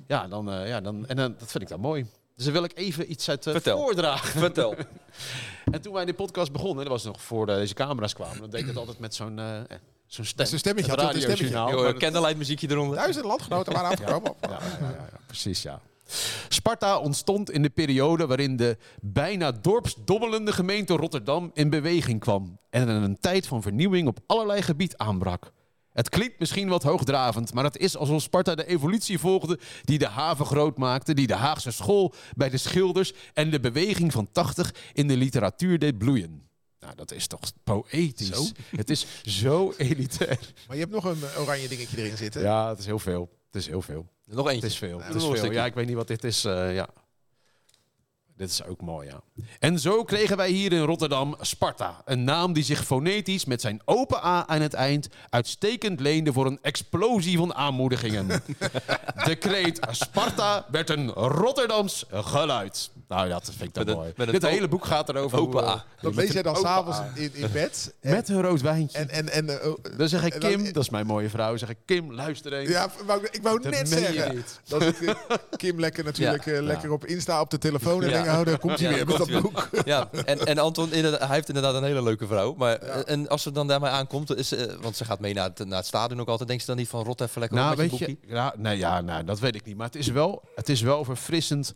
ja, 0.07 0.29
dan, 0.29 0.51
eh, 0.53 0.69
ja, 0.69 0.81
dan, 0.81 1.07
en 1.07 1.17
dan, 1.17 1.35
dat 1.39 1.51
vind 1.51 1.63
ik 1.63 1.69
dan 1.69 1.81
mooi. 1.81 2.07
Dus 2.37 2.45
dan 2.45 2.55
wil 2.55 2.65
ik 2.65 2.73
even 2.75 3.11
iets 3.11 3.29
uit 3.29 3.47
eh, 3.47 3.53
Vertel. 3.53 3.79
voordragen. 3.79 4.41
Vertel. 4.41 4.75
En 5.73 5.81
toen 5.81 5.93
wij 5.93 6.05
de 6.05 6.15
podcast 6.15 6.53
begonnen, 6.53 6.85
dat 6.85 6.93
was 6.93 7.05
nog 7.05 7.23
voor 7.23 7.47
deze 7.47 7.75
camera's 7.75 8.15
kwamen, 8.15 8.41
dan 8.41 8.51
deed 8.51 8.61
ik 8.61 8.67
het 8.67 8.77
altijd 8.77 8.99
met 8.99 9.15
zo'n 9.15 9.39
eh, 9.39 9.61
zo'n 10.07 10.25
stem. 10.25 10.47
Zo'n 10.47 10.59
stemmetje, 10.59 10.91
had 10.91 11.01
hij 11.01 11.15
een 11.89 11.99
candlelight 11.99 12.37
muziekje 12.37 12.71
eronder. 12.71 12.97
Duizend 12.97 13.25
landgenoten 13.25 13.73
waren 13.73 13.91
afgekomen. 13.91 14.35
ja, 14.41 14.49
ja, 14.49 14.59
ja, 14.81 14.89
ja, 14.91 15.19
precies, 15.27 15.63
ja. 15.63 15.81
Sparta 16.49 16.99
ontstond 16.99 17.51
in 17.51 17.63
de 17.63 17.71
periode 17.71 18.27
waarin 18.27 18.57
de 18.57 18.77
bijna 19.01 19.53
dorpsdobbelende 19.53 20.53
gemeente 20.53 20.97
Rotterdam 20.97 21.51
in 21.55 21.71
beweging 21.71 22.21
kwam 22.21 22.59
en 22.71 22.89
er 22.89 23.03
een 23.03 23.21
tijd 23.21 23.47
van 23.47 23.63
vernieuwing 23.63 24.09
op 24.09 24.19
allerlei 24.27 24.63
gebied 24.63 24.97
aanbrak. 24.97 25.53
Het 25.97 26.09
klinkt 26.09 26.39
misschien 26.39 26.69
wat 26.69 26.83
hoogdravend, 26.83 27.53
maar 27.55 27.65
het 27.65 27.77
is 27.77 27.97
alsof 27.97 28.23
Sparta 28.23 28.55
de 28.55 28.67
evolutie 28.67 29.19
volgde 29.19 29.59
die 29.85 29.99
de 29.99 30.07
haven 30.09 30.47
groot 30.47 30.79
maakte, 30.79 31.15
die 31.15 31.27
de 31.27 31.35
Haagse 31.35 31.71
school 31.71 32.15
bij 32.35 32.49
de 32.51 32.57
schilders 32.57 33.13
en 33.35 33.51
de 33.51 33.61
beweging 33.61 34.13
van 34.13 34.29
80 34.33 34.75
in 34.93 35.09
de 35.09 35.17
literatuur 35.17 35.79
deed 35.79 35.99
bloeien. 35.99 36.43
Nou, 36.81 36.95
dat 36.95 37.13
is 37.13 37.27
toch 37.27 37.41
poëtisch. 37.65 38.27
Zo. 38.31 38.45
Het 38.77 38.91
is 38.91 39.07
zo 39.23 39.75
elitair. 39.77 40.39
Maar 40.67 40.77
je 40.77 40.83
hebt 40.83 40.95
nog 40.95 41.05
een 41.05 41.19
oranje 41.39 41.69
dingetje 41.69 41.99
erin 41.99 42.17
zitten. 42.17 42.43
Ja, 42.43 42.69
het 42.69 42.79
is 42.79 42.87
heel 42.87 42.99
veel. 42.99 43.29
Het 43.47 43.55
is 43.63 43.67
heel 43.69 43.83
veel. 43.83 44.07
Nog 44.25 44.45
Het 44.45 44.53
eentje. 44.55 44.69
is 44.69 44.77
veel. 44.79 45.01
Het 45.03 45.15
is 45.15 45.25
veel. 45.25 45.53
Ja, 45.53 45.65
ik 45.65 45.75
weet 45.75 45.87
niet 45.87 45.97
wat 45.97 46.09
dit 46.09 46.25
is. 46.25 46.45
eh, 46.45 46.75
ja. 46.75 46.89
Dit 48.37 48.51
is 48.51 48.65
ook 48.65 48.81
mooi, 48.81 49.09
ja. 49.09 49.21
En 49.59 49.79
zo 49.79 50.05
kregen 50.05 50.37
wij 50.37 50.51
hier 50.51 50.73
in 50.73 50.83
Rotterdam 50.83 51.37
Sparta. 51.41 52.03
Een 52.05 52.25
naam 52.25 52.53
die 52.53 52.65
zich 52.65 52.85
fonetisch 52.85 53.45
met 53.45 53.61
zijn 53.61 53.81
open 53.85 54.25
A 54.25 54.47
aan 54.47 54.61
het 54.61 54.75
eind 54.75 55.09
uitstekend 55.31 56.01
leende 56.01 56.33
voor 56.33 56.47
een 56.47 56.59
explosie 56.63 57.37
van 57.39 57.55
aanmoedigingen. 57.55 58.27
De 59.25 59.37
kreet 59.39 59.81
Sparta 59.91 60.67
werd 60.71 60.91
een 60.91 61.11
Rotterdams 61.11 62.05
geluid. 62.11 62.91
Nou, 63.09 63.29
dat 63.29 63.53
vind 63.57 63.77
ik 63.77 63.87
dan 63.87 63.97
mooi. 63.97 64.13
een 64.17 64.33
Dit 64.33 64.47
hele 64.47 64.69
boek 64.69 64.85
gaat 64.85 65.09
erover. 65.09 65.39
open 65.39 65.65
A. 65.69 65.73
eh, 65.75 65.81
Dat 66.03 66.15
lees 66.15 66.33
jij 66.33 66.43
dan 66.43 66.57
s'avonds 66.57 66.99
in, 67.15 67.31
in 67.35 67.53
bed. 67.53 67.95
En, 68.01 68.11
Met 68.15 68.29
een 68.29 68.43
rood 68.43 68.61
wijntje. 68.61 68.99
en, 68.99 69.09
en, 69.09 69.29
en, 69.29 69.67
oh, 69.69 69.85
dan 69.97 70.09
zeg 70.09 70.25
ik, 70.25 70.41
dan- 70.41 70.51
Kim, 70.51 70.73
dat 70.73 70.83
is 70.83 70.91
mijn 70.91 71.07
mooie 71.07 71.29
vrouw, 71.31 71.57
zeg 71.57 71.69
ik, 71.69 71.77
Kim, 71.85 72.13
luister 72.13 72.53
eens. 72.53 72.69
ja, 72.71 72.89
wou, 73.07 73.29
ik 73.31 73.43
wou 73.43 73.69
net 73.69 73.89
zeggen 73.89 74.45
dat 74.69 74.83
ik 74.83 75.01
eh, 75.01 75.15
Kim 75.57 75.81
lekker 75.81 76.05
natuurlijk 76.11 76.47
eh, 76.47 76.61
lekker 76.63 76.91
op 76.93 77.07
Insta 77.07 77.41
op 77.41 77.51
de 77.51 77.59
telefoon 77.59 78.03
en 78.03 78.11
Ja. 78.11 78.25
Oh, 78.29 78.45
daar 78.45 78.59
komt 78.59 78.81
hij 78.81 78.91
Ja, 78.91 78.97
weer 78.97 79.07
met 79.07 79.17
dat 79.17 79.43
boek. 79.43 79.69
Ja, 79.85 80.09
en, 80.25 80.39
en 80.47 80.59
Anton, 80.59 80.89
hij 80.91 81.17
heeft 81.29 81.49
inderdaad 81.49 81.75
een 81.75 81.85
hele 81.85 82.03
leuke 82.03 82.27
vrouw. 82.27 82.55
Maar, 82.55 82.77
En 82.81 83.29
als 83.29 83.43
ze 83.43 83.53
dan 83.53 83.67
daarmee 83.67 83.91
aankomt, 83.91 84.37
is, 84.37 84.53
eh, 84.53 84.75
want 84.81 84.97
ze 84.97 85.05
gaat 85.05 85.21
mee 85.21 85.35
naar 85.35 85.49
het, 85.49 85.65
naar 85.67 85.79
het 85.79 85.87
stadion 85.87 86.21
ook 86.21 86.29
altijd, 86.29 86.49
denkt 86.49 86.63
ze 86.65 86.71
dan 86.71 86.79
niet 86.81 86.89
van 86.89 87.05
rot 87.05 87.21
even 87.21 87.41
lekker 87.41 87.59
Nou, 87.59 87.71
op 87.73 87.77
met 87.79 87.91
weet 87.91 87.99
je 87.99 88.17
ja, 88.27 88.55
nee, 88.57 88.79
ja, 88.79 89.01
nou, 89.01 89.25
dat 89.25 89.39
weet 89.39 89.55
ik 89.55 89.65
niet. 89.65 89.77
Maar 89.77 89.87
het 89.87 89.97
is 89.97 90.09
wel, 90.09 90.43
het 90.55 90.69
is 90.69 90.81
wel 90.81 91.05
verfrissend 91.05 91.75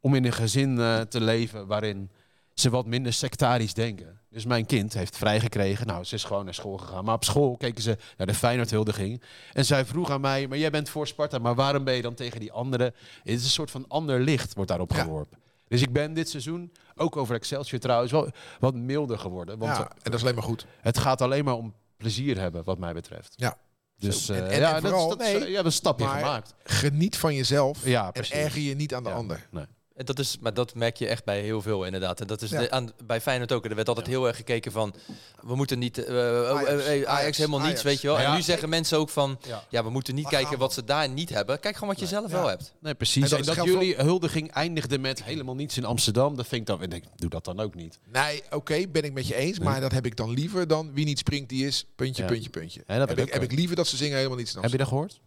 om 0.00 0.14
in 0.14 0.24
een 0.24 0.32
gezin 0.32 0.78
eh, 0.80 1.00
te 1.00 1.20
leven 1.20 1.66
waarin 1.66 2.10
ze 2.54 2.70
wat 2.70 2.86
minder 2.86 3.12
sectarisch 3.12 3.74
denken. 3.74 4.20
Dus 4.30 4.44
mijn 4.44 4.66
kind 4.66 4.92
heeft 4.94 5.16
vrijgekregen. 5.16 5.86
Nou, 5.86 6.04
ze 6.04 6.14
is 6.14 6.24
gewoon 6.24 6.44
naar 6.44 6.54
school 6.54 6.76
gegaan. 6.76 7.04
Maar 7.04 7.14
op 7.14 7.24
school 7.24 7.56
keken 7.56 7.82
ze 7.82 7.96
naar 8.16 8.26
de 8.26 8.34
Feyenoord-huldiging. 8.34 9.22
En 9.52 9.64
zij 9.64 9.84
vroeg 9.84 10.10
aan 10.10 10.20
mij, 10.20 10.46
maar 10.48 10.58
jij 10.58 10.70
bent 10.70 10.88
voor 10.88 11.06
Sparta, 11.06 11.38
maar 11.38 11.54
waarom 11.54 11.84
ben 11.84 11.94
je 11.94 12.02
dan 12.02 12.14
tegen 12.14 12.40
die 12.40 12.52
anderen? 12.52 12.86
Het 12.86 12.94
is 13.32 13.44
een 13.44 13.50
soort 13.50 13.70
van 13.70 13.84
ander 13.88 14.20
licht 14.20 14.54
wordt 14.54 14.70
daarop 14.70 14.92
Ja. 14.92 15.02
geworpen. 15.02 15.38
Dus 15.68 15.82
ik 15.82 15.92
ben 15.92 16.14
dit 16.14 16.28
seizoen, 16.28 16.72
ook 16.94 17.16
over 17.16 17.34
Excelsior 17.34 17.80
trouwens, 17.80 18.12
wel 18.12 18.30
wat 18.60 18.74
milder 18.74 19.18
geworden. 19.18 19.58
Want 19.58 19.76
Ja, 19.76 19.88
en 19.90 19.96
dat 20.02 20.14
is 20.14 20.20
alleen 20.22 20.34
maar 20.34 20.42
goed. 20.44 20.66
het 20.80 20.98
gaat 20.98 21.20
alleen 21.20 21.44
maar 21.44 21.54
om 21.54 21.74
plezier 21.96 22.38
hebben, 22.40 22.64
wat 22.64 22.78
mij 22.78 22.92
betreft. 22.94 23.32
Ja. 23.36 23.56
Dus 23.96 24.28
eh, 24.28 24.38
En- 24.38 24.50
en- 24.50 24.60
ja, 24.60 24.76
en 24.76 24.82
dat, 24.82 24.90
vooral- 24.90 25.10
is- 25.10 25.16
dat 25.18 25.26
is, 25.26 25.32
nee, 25.32 25.42
eh, 25.42 25.48
je 25.48 25.54
hebt 25.54 25.66
een 25.66 25.72
stapje 25.72 26.06
gemaakt. 26.06 26.54
Geniet 26.64 27.16
van 27.16 27.34
jezelf 27.34 27.86
Ja, 27.86 28.12
en 28.12 28.30
erger 28.30 28.60
je 28.62 28.74
niet 28.74 28.94
aan 28.94 29.02
de 29.02 29.08
Ja, 29.08 29.14
ander. 29.14 29.48
Nee. 29.50 29.64
En 29.94 30.04
Dat 30.04 30.18
is, 30.18 30.38
maar 30.40 30.54
dat 30.54 30.74
merk 30.74 30.96
je 30.96 31.06
echt 31.06 31.24
bij 31.24 31.40
heel 31.40 31.62
veel 31.62 31.84
inderdaad. 31.84 32.20
En 32.20 32.26
dat 32.26 32.42
is 32.42 32.50
Ja. 32.50 32.60
de- 32.60 32.70
aan, 32.70 32.90
bij 33.06 33.20
Feyenoord 33.20 33.52
ook. 33.52 33.64
Er 33.64 33.74
werd 33.74 33.88
altijd 33.88 34.06
Ja. 34.06 34.12
heel 34.12 34.26
erg 34.26 34.36
gekeken 34.36 34.72
van, 34.72 34.94
we 35.40 35.54
moeten 35.56 35.78
niet, 35.78 35.98
oh, 35.98 36.14
Ajax, 36.48 36.68
Ajax, 36.86 37.06
Ajax, 37.06 37.36
helemaal 37.36 37.58
niets, 37.58 37.70
Ajax. 37.70 37.82
weet 37.82 38.00
je 38.00 38.06
wel. 38.06 38.16
Ja, 38.18 38.24
en 38.24 38.30
nu 38.30 38.36
ja. 38.36 38.42
zeggen 38.42 38.68
mensen 38.68 38.98
ook 38.98 39.08
van, 39.08 39.38
Ja. 39.46 39.64
ja, 39.68 39.84
we 39.84 39.90
moeten 39.90 40.14
niet 40.14 40.24
Maar 40.24 40.32
kijken 40.32 40.58
wat 40.58 40.72
ze 40.72 40.84
daar 40.84 41.08
niet 41.08 41.28
hebben. 41.28 41.60
Kijk 41.60 41.74
gewoon 41.74 41.88
wat 41.88 41.98
je 42.00 42.06
zelf 42.06 42.30
Ja. 42.30 42.36
wel 42.38 42.46
hebt. 42.48 42.74
Nee, 42.80 42.94
precies. 42.94 43.16
En 43.16 43.22
En 43.30 43.36
dat 43.36 43.44
dat, 43.46 43.54
geldt 43.54 43.70
voor- 43.70 43.80
jullie 43.80 43.96
huldiging 43.96 44.50
eindigde 44.50 44.98
met 44.98 45.24
helemaal 45.24 45.54
niets 45.54 45.76
in 45.76 45.84
Amsterdam, 45.84 46.36
dat 46.36 46.46
vind 46.46 46.60
ik 46.60 46.66
dan... 46.66 46.82
Ik 46.82 46.90
denk, 46.90 47.04
doe 47.16 47.30
dat 47.30 47.44
dan 47.44 47.60
ook 47.60 47.74
niet. 47.74 47.98
Nee, 48.12 48.42
oké, 48.50 48.86
ben 48.88 49.02
ik 49.02 49.12
met 49.12 49.26
je 49.26 49.34
eens. 49.34 49.58
Maar 49.58 49.80
dat 49.80 49.92
heb 49.92 50.06
ik 50.06 50.16
dan 50.16 50.30
liever 50.30 50.66
dan 50.66 50.92
wie 50.94 51.04
niet 51.04 51.18
springt, 51.18 51.48
die 51.48 51.66
is 51.66 51.86
puntje, 51.96 52.22
Ja. 52.22 52.28
puntje, 52.28 52.50
puntje. 52.50 52.82
Ja, 52.86 52.98
dat 52.98 53.08
heb, 53.08 53.18
ik, 53.18 53.26
ik 53.26 53.32
heb 53.32 53.42
ik 53.42 53.52
liever 53.52 53.76
dat 53.76 53.86
ze 53.86 53.96
zingen 53.96 54.16
helemaal 54.16 54.38
niets. 54.38 54.54
Heb 54.60 54.70
je 54.70 54.76
dat 54.78 54.88
gehoord? 54.88 55.20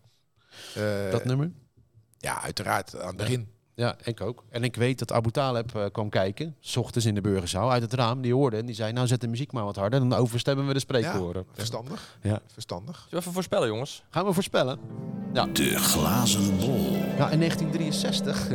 Eh, 0.76 1.12
dat 1.12 1.26
nummer? 1.26 1.52
ja, 2.18 2.42
uiteraard, 2.42 3.00
aan 3.00 3.08
het 3.08 3.18
begin. 3.18 3.56
Ja, 3.78 3.96
ik 4.04 4.22
ook. 4.22 4.44
En 4.50 4.64
ik 4.64 4.76
weet 4.76 5.00
dat 5.00 5.12
Abu 5.12 5.32
Taleb 5.32 5.76
eh, 5.76 5.86
kwam 5.92 6.10
kijken, 6.10 6.56
s 6.60 6.76
ochtends 6.78 7.06
in 7.08 7.16
de 7.16 7.22
burgerzaal, 7.22 7.72
uit 7.72 7.82
het 7.82 7.94
raam. 7.94 8.22
Die 8.22 8.34
hoorde 8.34 8.58
en 8.58 8.66
die 8.66 8.76
zei, 8.76 8.92
nou 8.94 9.08
zet 9.08 9.22
de 9.22 9.28
muziek 9.28 9.52
maar 9.52 9.64
wat 9.64 9.76
harder, 9.76 10.00
dan 10.00 10.14
overstemmen 10.14 10.68
we 10.68 10.74
de 10.74 10.80
spreekkoren. 10.80 11.46
Verstandig. 11.54 12.18
Ja. 12.22 12.42
Verstandig. 12.54 12.96
Zullen 12.96 13.10
we 13.12 13.18
even 13.18 13.32
voorspellen, 13.34 13.68
jongens? 13.68 14.04
Gaan 14.10 14.26
we 14.26 14.34
voorspellen? 14.34 14.80
De 15.54 15.78
glazen 15.80 16.58
bol. 16.60 16.92
Ja, 17.18 17.30
in 17.30 17.40
1963. 17.40 18.48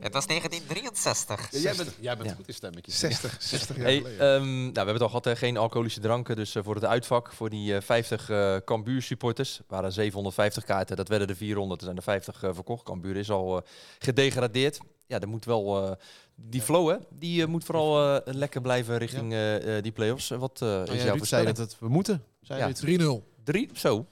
Het 0.00 0.12
was 0.12 0.26
1963. 0.26 1.48
Ja, 1.50 1.58
jij 1.58 1.74
bent, 1.76 1.96
jij 2.00 2.16
bent 2.16 2.28
Ja. 2.28 2.34
goed 2.34 2.48
in 2.48 2.54
stemmetjes. 2.54 2.98
60, 2.98 3.36
60 3.42 3.76
jaar 3.76 3.84
Hey, 3.84 3.96
geleden. 3.96 4.20
ehm, 4.34 4.44
nou, 4.52 4.72
we 4.72 4.76
hebben 4.76 4.92
het 4.94 5.02
al 5.02 5.08
gehad, 5.08 5.24
hè, 5.24 5.36
geen 5.36 5.56
alcoholische 5.56 6.00
dranken. 6.00 6.36
Dus 6.36 6.54
eh, 6.54 6.62
voor 6.64 6.74
het 6.74 6.84
uitvak, 6.84 7.32
voor 7.32 7.50
die 7.50 7.74
eh, 7.76 7.82
50 7.82 8.30
eh 8.30 8.56
Cambuur 8.64 9.02
supporters, 9.02 9.60
waren 9.68 9.92
750 9.92 10.64
kaarten. 10.64 10.96
Dat 10.96 11.08
werden 11.08 11.28
er 11.28 11.36
400, 11.36 11.80
er 11.80 11.84
zijn 11.86 11.96
er 11.96 12.02
50 12.02 12.42
eh, 12.42 12.50
verkocht. 12.54 12.82
Cambuur 12.84 13.16
is 13.16 13.30
al 13.32 13.56
eh, 13.56 13.62
gedegradeerd. 13.98 14.78
Ja, 15.06 15.20
er 15.20 15.28
moet 15.28 15.44
wel... 15.44 15.86
eh, 15.90 15.96
die 16.34 16.62
flow, 16.62 16.90
hè, 16.90 16.96
die 17.10 17.42
eh, 17.42 17.48
moet 17.48 17.64
vooral 17.64 18.20
lekker 18.24 18.60
blijven 18.60 18.98
richting 18.98 19.34
die 19.82 19.92
play-offs. 19.92 20.28
Wat 20.28 20.62
Oh, 20.62 20.82
is 20.86 20.98
ja, 20.98 21.04
jouw 21.04 21.14
Ruud 21.14 21.24
zei 21.26 21.44
dat 21.46 21.56
het, 21.56 21.76
we 21.78 21.88
moeten. 21.88 22.22
Zei 22.40 22.58
Ja. 22.60 22.70
Ruud. 22.80 23.22
3-0. 23.22 23.42
Drie? 23.44 23.70
Zo. 23.74 24.06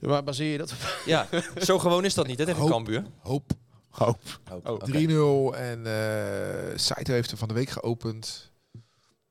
Waar 0.00 0.24
baseer 0.24 0.52
je 0.52 0.58
dat 0.58 0.72
op? 0.72 1.02
Ja, 1.06 1.28
zo 1.60 1.78
gewoon 1.78 2.04
is 2.04 2.14
dat 2.14 2.26
niet, 2.26 2.38
hè, 2.38 2.44
tegen 2.44 2.60
Hoop. 2.60 2.70
Cambuur. 2.70 3.04
Hoop. 3.18 3.50
Hoop. 3.88 4.18
Oh, 4.52 4.56
Oh, 4.64 4.72
oké. 4.72 5.52
3-0 5.54 5.58
en 5.58 5.86
eh 5.86 6.76
Saito 6.78 7.12
heeft 7.12 7.30
er 7.30 7.36
van 7.36 7.48
de 7.48 7.54
week 7.54 7.70
geopend. 7.70 8.50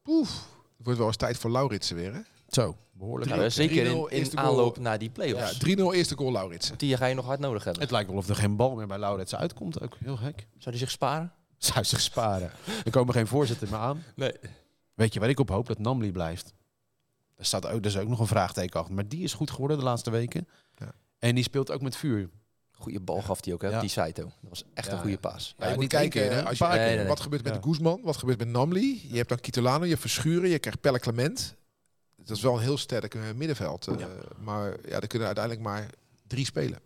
Oef. 0.05 0.30
Het 0.78 0.86
wordt 0.86 0.97
wel 0.99 1.07
eens 1.07 1.17
tijd 1.17 1.38
voor 1.38 1.51
Lauritsen 1.51 1.95
weer, 1.95 2.13
hè? 2.13 2.19
Zo, 2.48 2.78
behoorlijk. 2.91 3.30
Nou, 3.30 3.41
leuk. 3.41 3.52
zeker 3.52 3.86
3-0 3.86 3.88
in, 3.88 4.26
goal. 4.26 4.36
aanloop 4.36 4.78
naar 4.80 4.98
die 4.98 5.08
Ja, 5.08 5.14
play-offs. 5.14 5.60
3-0 5.66 5.93
eerste 5.93 6.16
goal 6.18 6.32
Lauritsen. 6.32 6.78
Die 6.78 6.98
ga 6.98 7.06
je 7.06 7.16
nog 7.16 7.26
hard 7.26 7.39
nodig 7.39 7.64
hebben. 7.64 7.82
Het 7.82 7.91
lijkt 7.91 8.10
wel 8.10 8.18
of 8.18 8.30
er 8.30 8.36
geen 8.36 8.56
bal 8.56 8.76
meer 8.76 8.88
bij 8.88 8.98
Lauritsen 8.98 9.38
uitkomt. 9.38 9.82
Ook 9.82 9.95
heel 10.00 10.18
gek. 10.18 10.48
Zou 10.58 10.76
die 10.76 10.78
zich 10.84 10.91
sparen? 10.91 11.32
Zou 11.58 11.86
zich 11.86 12.02
sparen. 12.02 12.52
Er 12.86 12.91
komen 12.91 13.14
geen 13.14 13.28
voorzitter 13.28 13.68
meer 13.70 13.80
aan. 13.80 14.04
Nee. 14.16 14.34
Weet 14.93 15.14
je 15.14 15.20
waar 15.20 15.30
ik 15.30 15.39
op 15.39 15.50
hoop? 15.50 15.68
Dat 15.68 15.80
Namli 15.80 16.12
blijft. 16.12 16.54
Daar 17.36 17.45
staat 17.45 17.66
ook, 17.68 17.80
er 17.80 17.86
is 17.86 17.98
ook 17.98 18.08
nog 18.08 18.20
een 18.20 18.28
vraagteken 18.28 18.80
achter. 18.80 18.95
Maar 18.95 19.08
die 19.08 19.24
is 19.24 19.34
goed 19.34 19.52
geworden 19.52 19.78
de 19.78 19.84
laatste 19.84 20.10
weken. 20.10 20.48
Ja. 20.76 20.91
En 21.20 21.36
die 21.36 21.43
speelt 21.43 21.72
ook 21.72 21.82
met 21.82 21.95
vuur. 21.95 22.30
Goeie 22.72 23.00
bal 23.00 23.22
gaf 23.22 23.45
hij 23.45 23.54
ook, 23.54 23.62
hè? 23.62 23.70
Ja. 23.70 23.80
Die 23.80 23.89
Saito. 23.89 24.24
Dat 24.24 24.50
was 24.50 24.64
echt 24.74 24.88
Ja, 24.88 24.91
een 24.93 24.98
goede 25.00 25.14
ja. 25.22 25.30
paas. 25.30 25.56
Ja, 25.58 25.70
je 25.70 25.76
moet 25.76 25.88
kijken, 25.88 26.10
keer, 26.10 26.30
hè? 26.32 26.36
hè, 26.38 26.45
als 26.45 26.58
je, 26.58 26.66
Nee, 26.66 27.06
wat 27.08 27.20
gebeurt 27.20 27.43
met 27.43 27.54
Ja. 27.54 27.62
Guzman, 27.62 28.00
wat 28.04 28.18
gebeurt 28.18 28.39
met 28.39 28.48
Namli. 28.48 29.02
Je 29.10 29.18
hebt 29.18 29.30
dan 29.30 29.39
Kitolano, 29.39 29.84
je 29.84 29.89
hebt 29.89 30.02
Verschuren, 30.02 30.50
je 30.50 30.60
krijgt 30.60 30.82
Pelle 30.82 31.00
Clement. 31.00 31.56
Dat 32.28 32.38
is 32.38 32.43
wel 32.43 32.53
een 32.55 32.61
heel 32.61 32.78
sterk 32.78 33.15
eh, 33.15 33.21
middenveld. 33.36 33.88
eh, 33.88 33.99
Ja. 33.99 34.07
Maar 34.39 34.75
ja, 34.88 34.99
er 34.99 35.07
kunnen 35.07 35.28
uiteindelijk 35.28 35.65
maar 35.65 35.88
drie 36.28 36.45
spelen. 36.45 36.80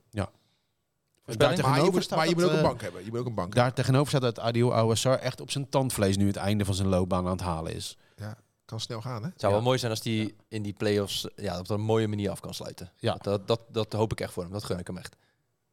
Voorspelling? 1.25 1.59
Daar 1.61 1.69
Maar 1.69 1.79
je, 1.79 1.83
tegenover 1.83 1.93
moet, 1.93 2.17
maar 2.17 2.27
je 2.29 2.35
moet 2.35 2.43
ook 2.43 2.51
een 2.51 2.57
eh, 2.57 2.63
bank 2.63 2.81
hebben. 2.81 3.03
Je 3.05 3.09
moet 3.11 3.19
ook 3.19 3.25
een 3.25 3.33
bank 3.35 3.55
Daar 3.55 3.73
tegenover 3.73 4.07
staat 4.07 4.21
dat 4.21 4.39
Adil 4.39 4.73
Awassar 4.75 5.17
echt 5.19 5.41
op 5.41 5.51
zijn 5.51 5.69
tandvlees 5.69 6.17
nu 6.17 6.27
het 6.27 6.35
einde 6.35 6.65
van 6.65 6.73
zijn 6.73 6.87
loopbaan 6.87 7.25
aan 7.25 7.31
het 7.31 7.41
halen 7.41 7.73
is. 7.75 7.97
hebben. 8.15 8.37
Kan 8.65 8.79
snel 8.79 9.01
gaan, 9.01 9.23
hè? 9.23 9.29
Het 9.29 9.39
zou 9.39 9.51
Ja. 9.51 9.57
wel 9.57 9.67
mooi 9.67 9.79
zijn 9.79 9.91
als 9.91 10.03
hij 10.03 10.33
in 10.47 10.61
die 10.61 10.73
play-offs 10.73 11.27
ja, 11.35 11.59
op 11.59 11.69
een 11.69 11.81
mooie 11.81 12.07
manier 12.07 12.29
af 12.29 12.39
kan 12.39 12.53
sluiten. 12.53 12.91
Ja. 12.97 13.15
Dat, 13.21 13.47
dat, 13.47 13.61
dat 13.67 13.93
hoop 13.93 14.11
ik 14.11 14.19
echt 14.21 14.33
voor 14.33 14.43
hem. 14.43 14.51
Dat 14.51 14.63
gun 14.63 14.79
ik 14.79 14.87
hem 14.87 14.97
echt. 14.97 15.15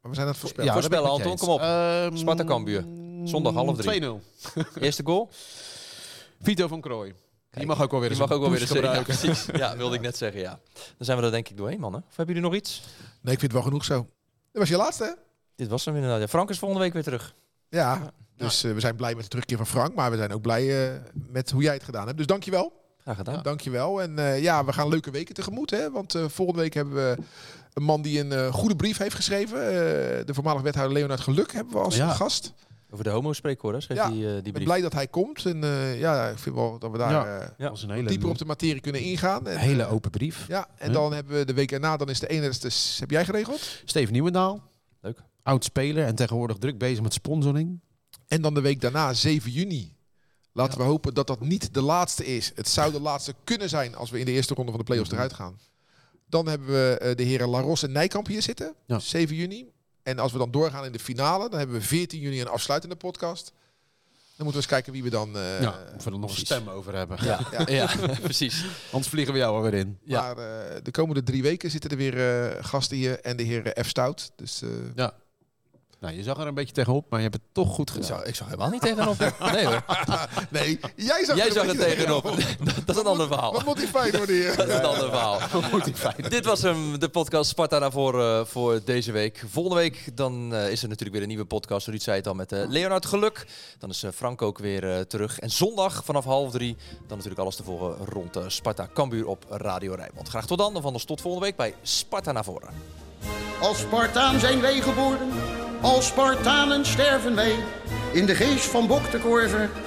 Maar 0.01 0.11
we 0.11 0.15
zijn 0.15 0.27
aan 0.27 0.33
het 0.33 0.41
voorspellen. 0.41 0.67
Ja, 0.67 0.73
voorspellen, 0.73 1.11
Anton, 1.11 1.37
kom 1.37 1.49
op. 1.49 1.61
Ehm, 1.61 2.17
Sparta 2.17 2.45
Cambuur. 2.45 2.85
Zondag 3.25 3.55
half 3.55 3.77
drie. 3.77 4.01
2-0. 4.01 4.21
Eerste 4.81 5.03
goal? 5.05 5.29
Vito 6.43 6.69
van 6.69 6.81
Krooi. 6.81 7.15
Die 7.59 7.67
mag 7.67 7.83
ook 7.83 7.91
wel 7.91 8.01
weer 8.01 8.09
Die 8.09 8.19
eens 8.19 8.29
mag 8.29 8.37
ook 8.39 8.43
wel 8.45 8.51
weer 8.51 8.67
serie. 8.67 8.83
Ja, 8.83 8.95
gebruiken. 8.95 9.17
precies. 9.19 9.47
Ja, 9.61 9.77
wilde 9.77 9.95
ik 9.95 10.01
net 10.01 10.17
zeggen, 10.17 10.41
ja. 10.41 10.59
Dan 10.75 10.83
zijn 11.07 11.19
we 11.19 11.25
er 11.25 11.31
denk 11.31 11.49
ik 11.49 11.57
doorheen, 11.57 11.81
mannen. 11.81 12.05
Of 12.09 12.17
hebben 12.17 12.35
jullie 12.35 12.51
nog 12.51 12.59
iets? 12.61 12.83
Nee, 13.21 13.35
ik 13.35 13.41
vind 13.41 13.43
het 13.43 13.53
wel 13.53 13.63
genoeg 13.63 13.85
zo. 13.85 13.95
Dat 14.53 14.61
was 14.63 14.69
je 14.69 14.77
laatste, 14.77 15.05
hè? 15.05 15.11
Dit 15.57 15.69
was 15.69 15.85
hem 15.85 15.95
inderdaad. 15.95 16.21
Ja, 16.21 16.29
Frank 16.29 16.51
is 16.51 16.59
volgende 16.59 16.83
week 16.85 16.93
weer 16.93 17.03
terug. 17.03 17.35
Ja. 17.69 18.13
Dus 18.37 18.65
eh, 18.65 18.73
we 18.73 18.81
zijn 18.81 18.97
blij 18.97 19.15
met 19.15 19.23
de 19.23 19.29
terugkeer 19.29 19.57
van 19.57 19.67
Frank. 19.67 19.95
Maar 19.95 20.11
we 20.11 20.17
zijn 20.17 20.33
ook 20.33 20.43
blij 20.43 20.87
eh, 20.87 21.01
met 21.13 21.51
hoe 21.51 21.63
jij 21.63 21.75
het 21.75 21.83
gedaan 21.85 22.07
hebt. 22.07 22.17
Dus 22.19 22.27
dankjewel. 22.27 22.73
Graag 22.99 23.15
Graag 23.15 23.27
gedaan. 23.27 23.43
Dankjewel. 23.43 24.03
En 24.03 24.19
eh, 24.19 24.43
ja, 24.43 24.65
we 24.65 24.73
gaan 24.73 24.89
leuke 24.89 25.11
weken 25.11 25.35
tegemoet. 25.35 25.71
Hè? 25.71 25.91
Want 25.91 26.15
eh, 26.15 26.25
volgende 26.29 26.61
week 26.61 26.75
hebben 26.75 26.95
we 26.95 27.17
een 27.75 27.83
man 27.83 28.03
die 28.03 28.21
een 28.21 28.53
goede 28.53 28.77
brief 28.77 28.99
heeft 28.99 29.15
geschreven. 29.15 29.59
Eh, 29.67 29.71
de 30.25 30.35
voormalig 30.35 30.63
wethouder 30.63 30.97
Leonard 30.97 31.21
Geluk 31.21 31.53
hebben 31.53 31.73
we 31.73 31.79
als 31.81 31.97
Ja. 31.97 32.09
gast. 32.13 32.53
Over 32.91 33.05
de 33.05 33.11
homo-spreekwoorden 33.11 33.83
schreef 33.83 33.99
Ja, 33.99 34.09
hij 34.13 34.17
eh, 34.27 34.31
die 34.37 34.43
Ik 34.47 34.53
ben 34.53 34.65
blij 34.65 34.81
dat 34.81 34.93
hij 34.93 35.07
komt. 35.09 35.45
En 35.47 35.65
eh, 35.65 35.99
ja, 36.01 36.29
ik 36.29 36.39
vind 36.39 36.55
wel 36.55 36.79
dat 36.79 36.91
we 36.91 36.99
daar 36.99 37.11
Ja. 37.11 37.39
eh, 37.41 37.49
Ja. 37.59 37.73
Een 37.83 37.91
hele, 37.91 38.09
dieper 38.09 38.29
op 38.29 38.39
de 38.39 38.45
materie 38.45 38.81
kunnen 38.81 39.01
ingaan. 39.01 39.47
En, 39.47 39.59
hele 39.59 39.83
eh, 39.83 39.93
open 39.93 40.11
brief. 40.11 40.45
Ja, 40.49 40.69
en 40.77 40.87
Ja. 40.87 40.93
dan 40.93 41.13
hebben 41.13 41.37
we 41.39 41.45
de 41.45 41.55
week 41.55 41.73
erna, 41.73 41.97
dan 41.97 42.09
is 42.09 42.21
de 42.21 42.27
ene, 42.27 42.53
dus, 42.61 42.97
heb 42.99 43.11
jij 43.11 43.25
geregeld? 43.25 43.81
Steven 43.85 44.13
Nieuwendaal. 44.13 44.63
Leuk. 45.01 45.19
Oud 45.43 45.65
speler 45.65 46.05
en 46.05 46.15
tegenwoordig 46.15 46.57
druk 46.59 46.79
bezig 46.79 47.03
met 47.03 47.13
sponsoring. 47.13 47.81
En 48.27 48.43
dan 48.43 48.55
de 48.55 48.61
week 48.61 48.81
daarna, 48.81 49.13
7 49.15 49.51
juni. 49.51 49.97
Laten 50.53 50.79
we 50.79 50.85
hopen 50.85 51.15
dat 51.15 51.27
dat 51.27 51.41
niet 51.41 51.75
de 51.75 51.83
laatste 51.83 52.27
is. 52.27 52.53
Het 52.55 52.69
zou 52.69 52.93
de 52.93 53.01
laatste 53.01 53.35
kunnen 53.45 53.69
zijn 53.69 53.95
als 53.95 54.11
we 54.11 54.19
in 54.19 54.25
de 54.25 54.33
eerste 54.33 54.55
ronde 54.55 54.71
van 54.71 54.81
de 54.81 54.87
play-offs 54.87 55.09
Mhm. 55.11 55.19
eruit 55.19 55.35
gaan. 55.35 55.59
Dan 56.29 56.49
hebben 56.49 56.69
we 56.69 56.99
eh, 57.01 57.17
de 57.17 57.23
heren 57.23 57.49
Laros 57.49 57.83
en 57.83 57.93
Nijkamp 57.93 58.27
hier 58.27 58.43
zitten. 58.43 58.75
Ja. 58.87 58.99
7 58.99 59.37
juni. 59.37 59.67
En 60.09 60.19
als 60.19 60.33
we 60.33 60.39
dan 60.39 60.51
doorgaan 60.51 60.85
in 60.85 60.93
de 60.93 60.99
finale, 60.99 61.49
dan 61.49 61.59
hebben 61.59 61.77
we 61.77 61.83
14 61.83 62.21
juni 62.21 62.41
een 62.41 62.49
afsluitende 62.49 62.97
podcast. 62.97 63.53
Dan 64.37 64.47
moeten 64.47 64.47
we 64.47 64.57
eens 64.57 64.67
kijken 64.67 64.93
wie 64.93 65.03
we 65.03 65.11
dan... 65.11 65.37
eh, 65.37 65.61
ja, 65.61 65.75
of 65.97 66.05
we 66.05 66.11
er 66.11 66.19
nog 66.19 66.31
een 66.31 66.37
stem 66.37 66.69
over 66.69 66.95
hebben. 66.95 67.19
Ja, 67.25 67.41
Ja. 67.51 67.65
ja. 67.81 67.89
precies. 68.23 68.65
Anders 68.91 69.11
vliegen 69.11 69.33
we 69.33 69.39
jou 69.39 69.57
alweer 69.57 69.75
in. 69.75 69.99
Ja. 70.05 70.21
Maar 70.21 70.39
eh, 70.39 70.77
de 70.83 70.91
komende 70.91 71.23
drie 71.23 71.43
weken 71.43 71.71
zitten 71.71 71.91
er 71.91 71.97
weer 71.97 72.47
eh, 72.49 72.65
gasten 72.65 72.97
hier. 72.97 73.21
En 73.21 73.37
de 73.37 73.43
heer 73.43 73.77
F. 73.85 73.89
Stout. 73.89 74.33
Dus 74.37 74.63
eh, 74.63 74.69
Nou, 76.01 76.15
je 76.15 76.23
zag 76.23 76.39
er 76.39 76.47
een 76.47 76.55
beetje 76.55 76.75
tegenop, 76.75 77.07
maar 77.11 77.19
je 77.19 77.25
hebt 77.29 77.39
het 77.43 77.55
toch 77.55 77.75
goed 77.75 77.89
Ik 77.89 77.95
gedaan. 77.95 78.09
zag, 78.19 78.25
ik 78.27 78.35
zag 78.35 78.47
helemaal 78.47 78.71
niet 78.71 78.81
tegenop. 78.81 79.19
Nee 79.53 79.67
hoor. 79.67 79.85
nee, 80.51 80.81
jij 80.97 81.25
zag, 81.25 81.37
Jij 81.37 81.47
er 81.47 81.53
zag 81.53 81.67
er 81.67 81.77
tegenop. 81.77 82.23
Dat, 82.65 82.75
dat 82.87 82.97
is 82.97 83.03
een 83.03 83.07
ander 83.09 83.27
verhaal. 83.27 83.53
Wat 83.53 83.65
moet 83.65 83.77
die 83.77 83.87
fijn 83.87 84.17
worden 84.17 84.35
hier? 84.35 84.57
Dat 84.57 84.69
is 84.69 84.75
een 84.75 84.85
ander 84.85 85.09
verhaal. 85.09 85.39
Dit 86.29 86.45
was 86.45 86.63
hem, 86.63 86.99
de 86.99 87.09
podcast 87.09 87.51
Sparta 87.51 87.79
naar 87.79 87.93
voren 87.93 88.47
voor 88.47 88.81
deze 88.85 89.13
week. 89.13 89.45
Volgende 89.49 89.79
week 89.79 90.17
dan 90.17 90.55
eh, 90.55 90.71
is 90.71 90.83
er 90.83 90.89
natuurlijk 90.89 91.13
weer 91.13 91.23
een 91.23 91.29
nieuwe 91.29 91.45
podcast. 91.45 91.87
Ruud 91.87 92.03
zei 92.03 92.17
het 92.17 92.27
al 92.27 92.35
met 92.35 92.53
eh, 92.53 92.63
Leonard 92.69 93.07
Geluk. 93.07 93.47
Dan 93.79 93.91
is 93.91 94.05
Frank 94.15 94.43
ook 94.43 94.59
weer 94.59 95.07
terug. 95.07 95.39
En 95.39 95.51
zondag 95.51 96.05
vanaf 96.05 96.25
half 96.25 96.51
drie 96.51 96.77
dan 96.99 97.17
natuurlijk 97.17 97.41
alles 97.41 97.57
te 97.57 97.63
volgen 97.65 97.97
rond 98.07 98.39
Sparta 98.47 98.89
Cambuur 98.95 99.27
op 99.27 99.45
Radio 99.49 99.95
Rijnmond. 99.95 100.29
Graag 100.29 100.47
tot 100.47 100.59
dan. 100.59 100.77
En 100.77 100.83
van 100.83 100.93
ons 100.93 101.05
tot 101.05 101.21
volgende 101.21 101.47
week 101.47 101.57
bij 101.57 101.75
Sparta 101.83 102.33
naar 102.33 102.45
voren. 102.45 102.71
Als 103.61 103.79
Spartaan 103.79 104.41
zijn 104.41 104.61
wij 104.61 104.81
geboren, 104.81 105.31
als 105.81 106.07
Spartanen 106.07 106.87
sterven 106.87 107.35
wij. 107.35 107.55
In 108.13 108.27
de 108.27 108.35
geest 108.35 108.65
van 108.65 108.87
Bok 108.87 109.11
de 109.11 109.19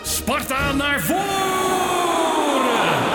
Sparta 0.04 0.72
naar 0.72 1.00
voren! 1.00 3.11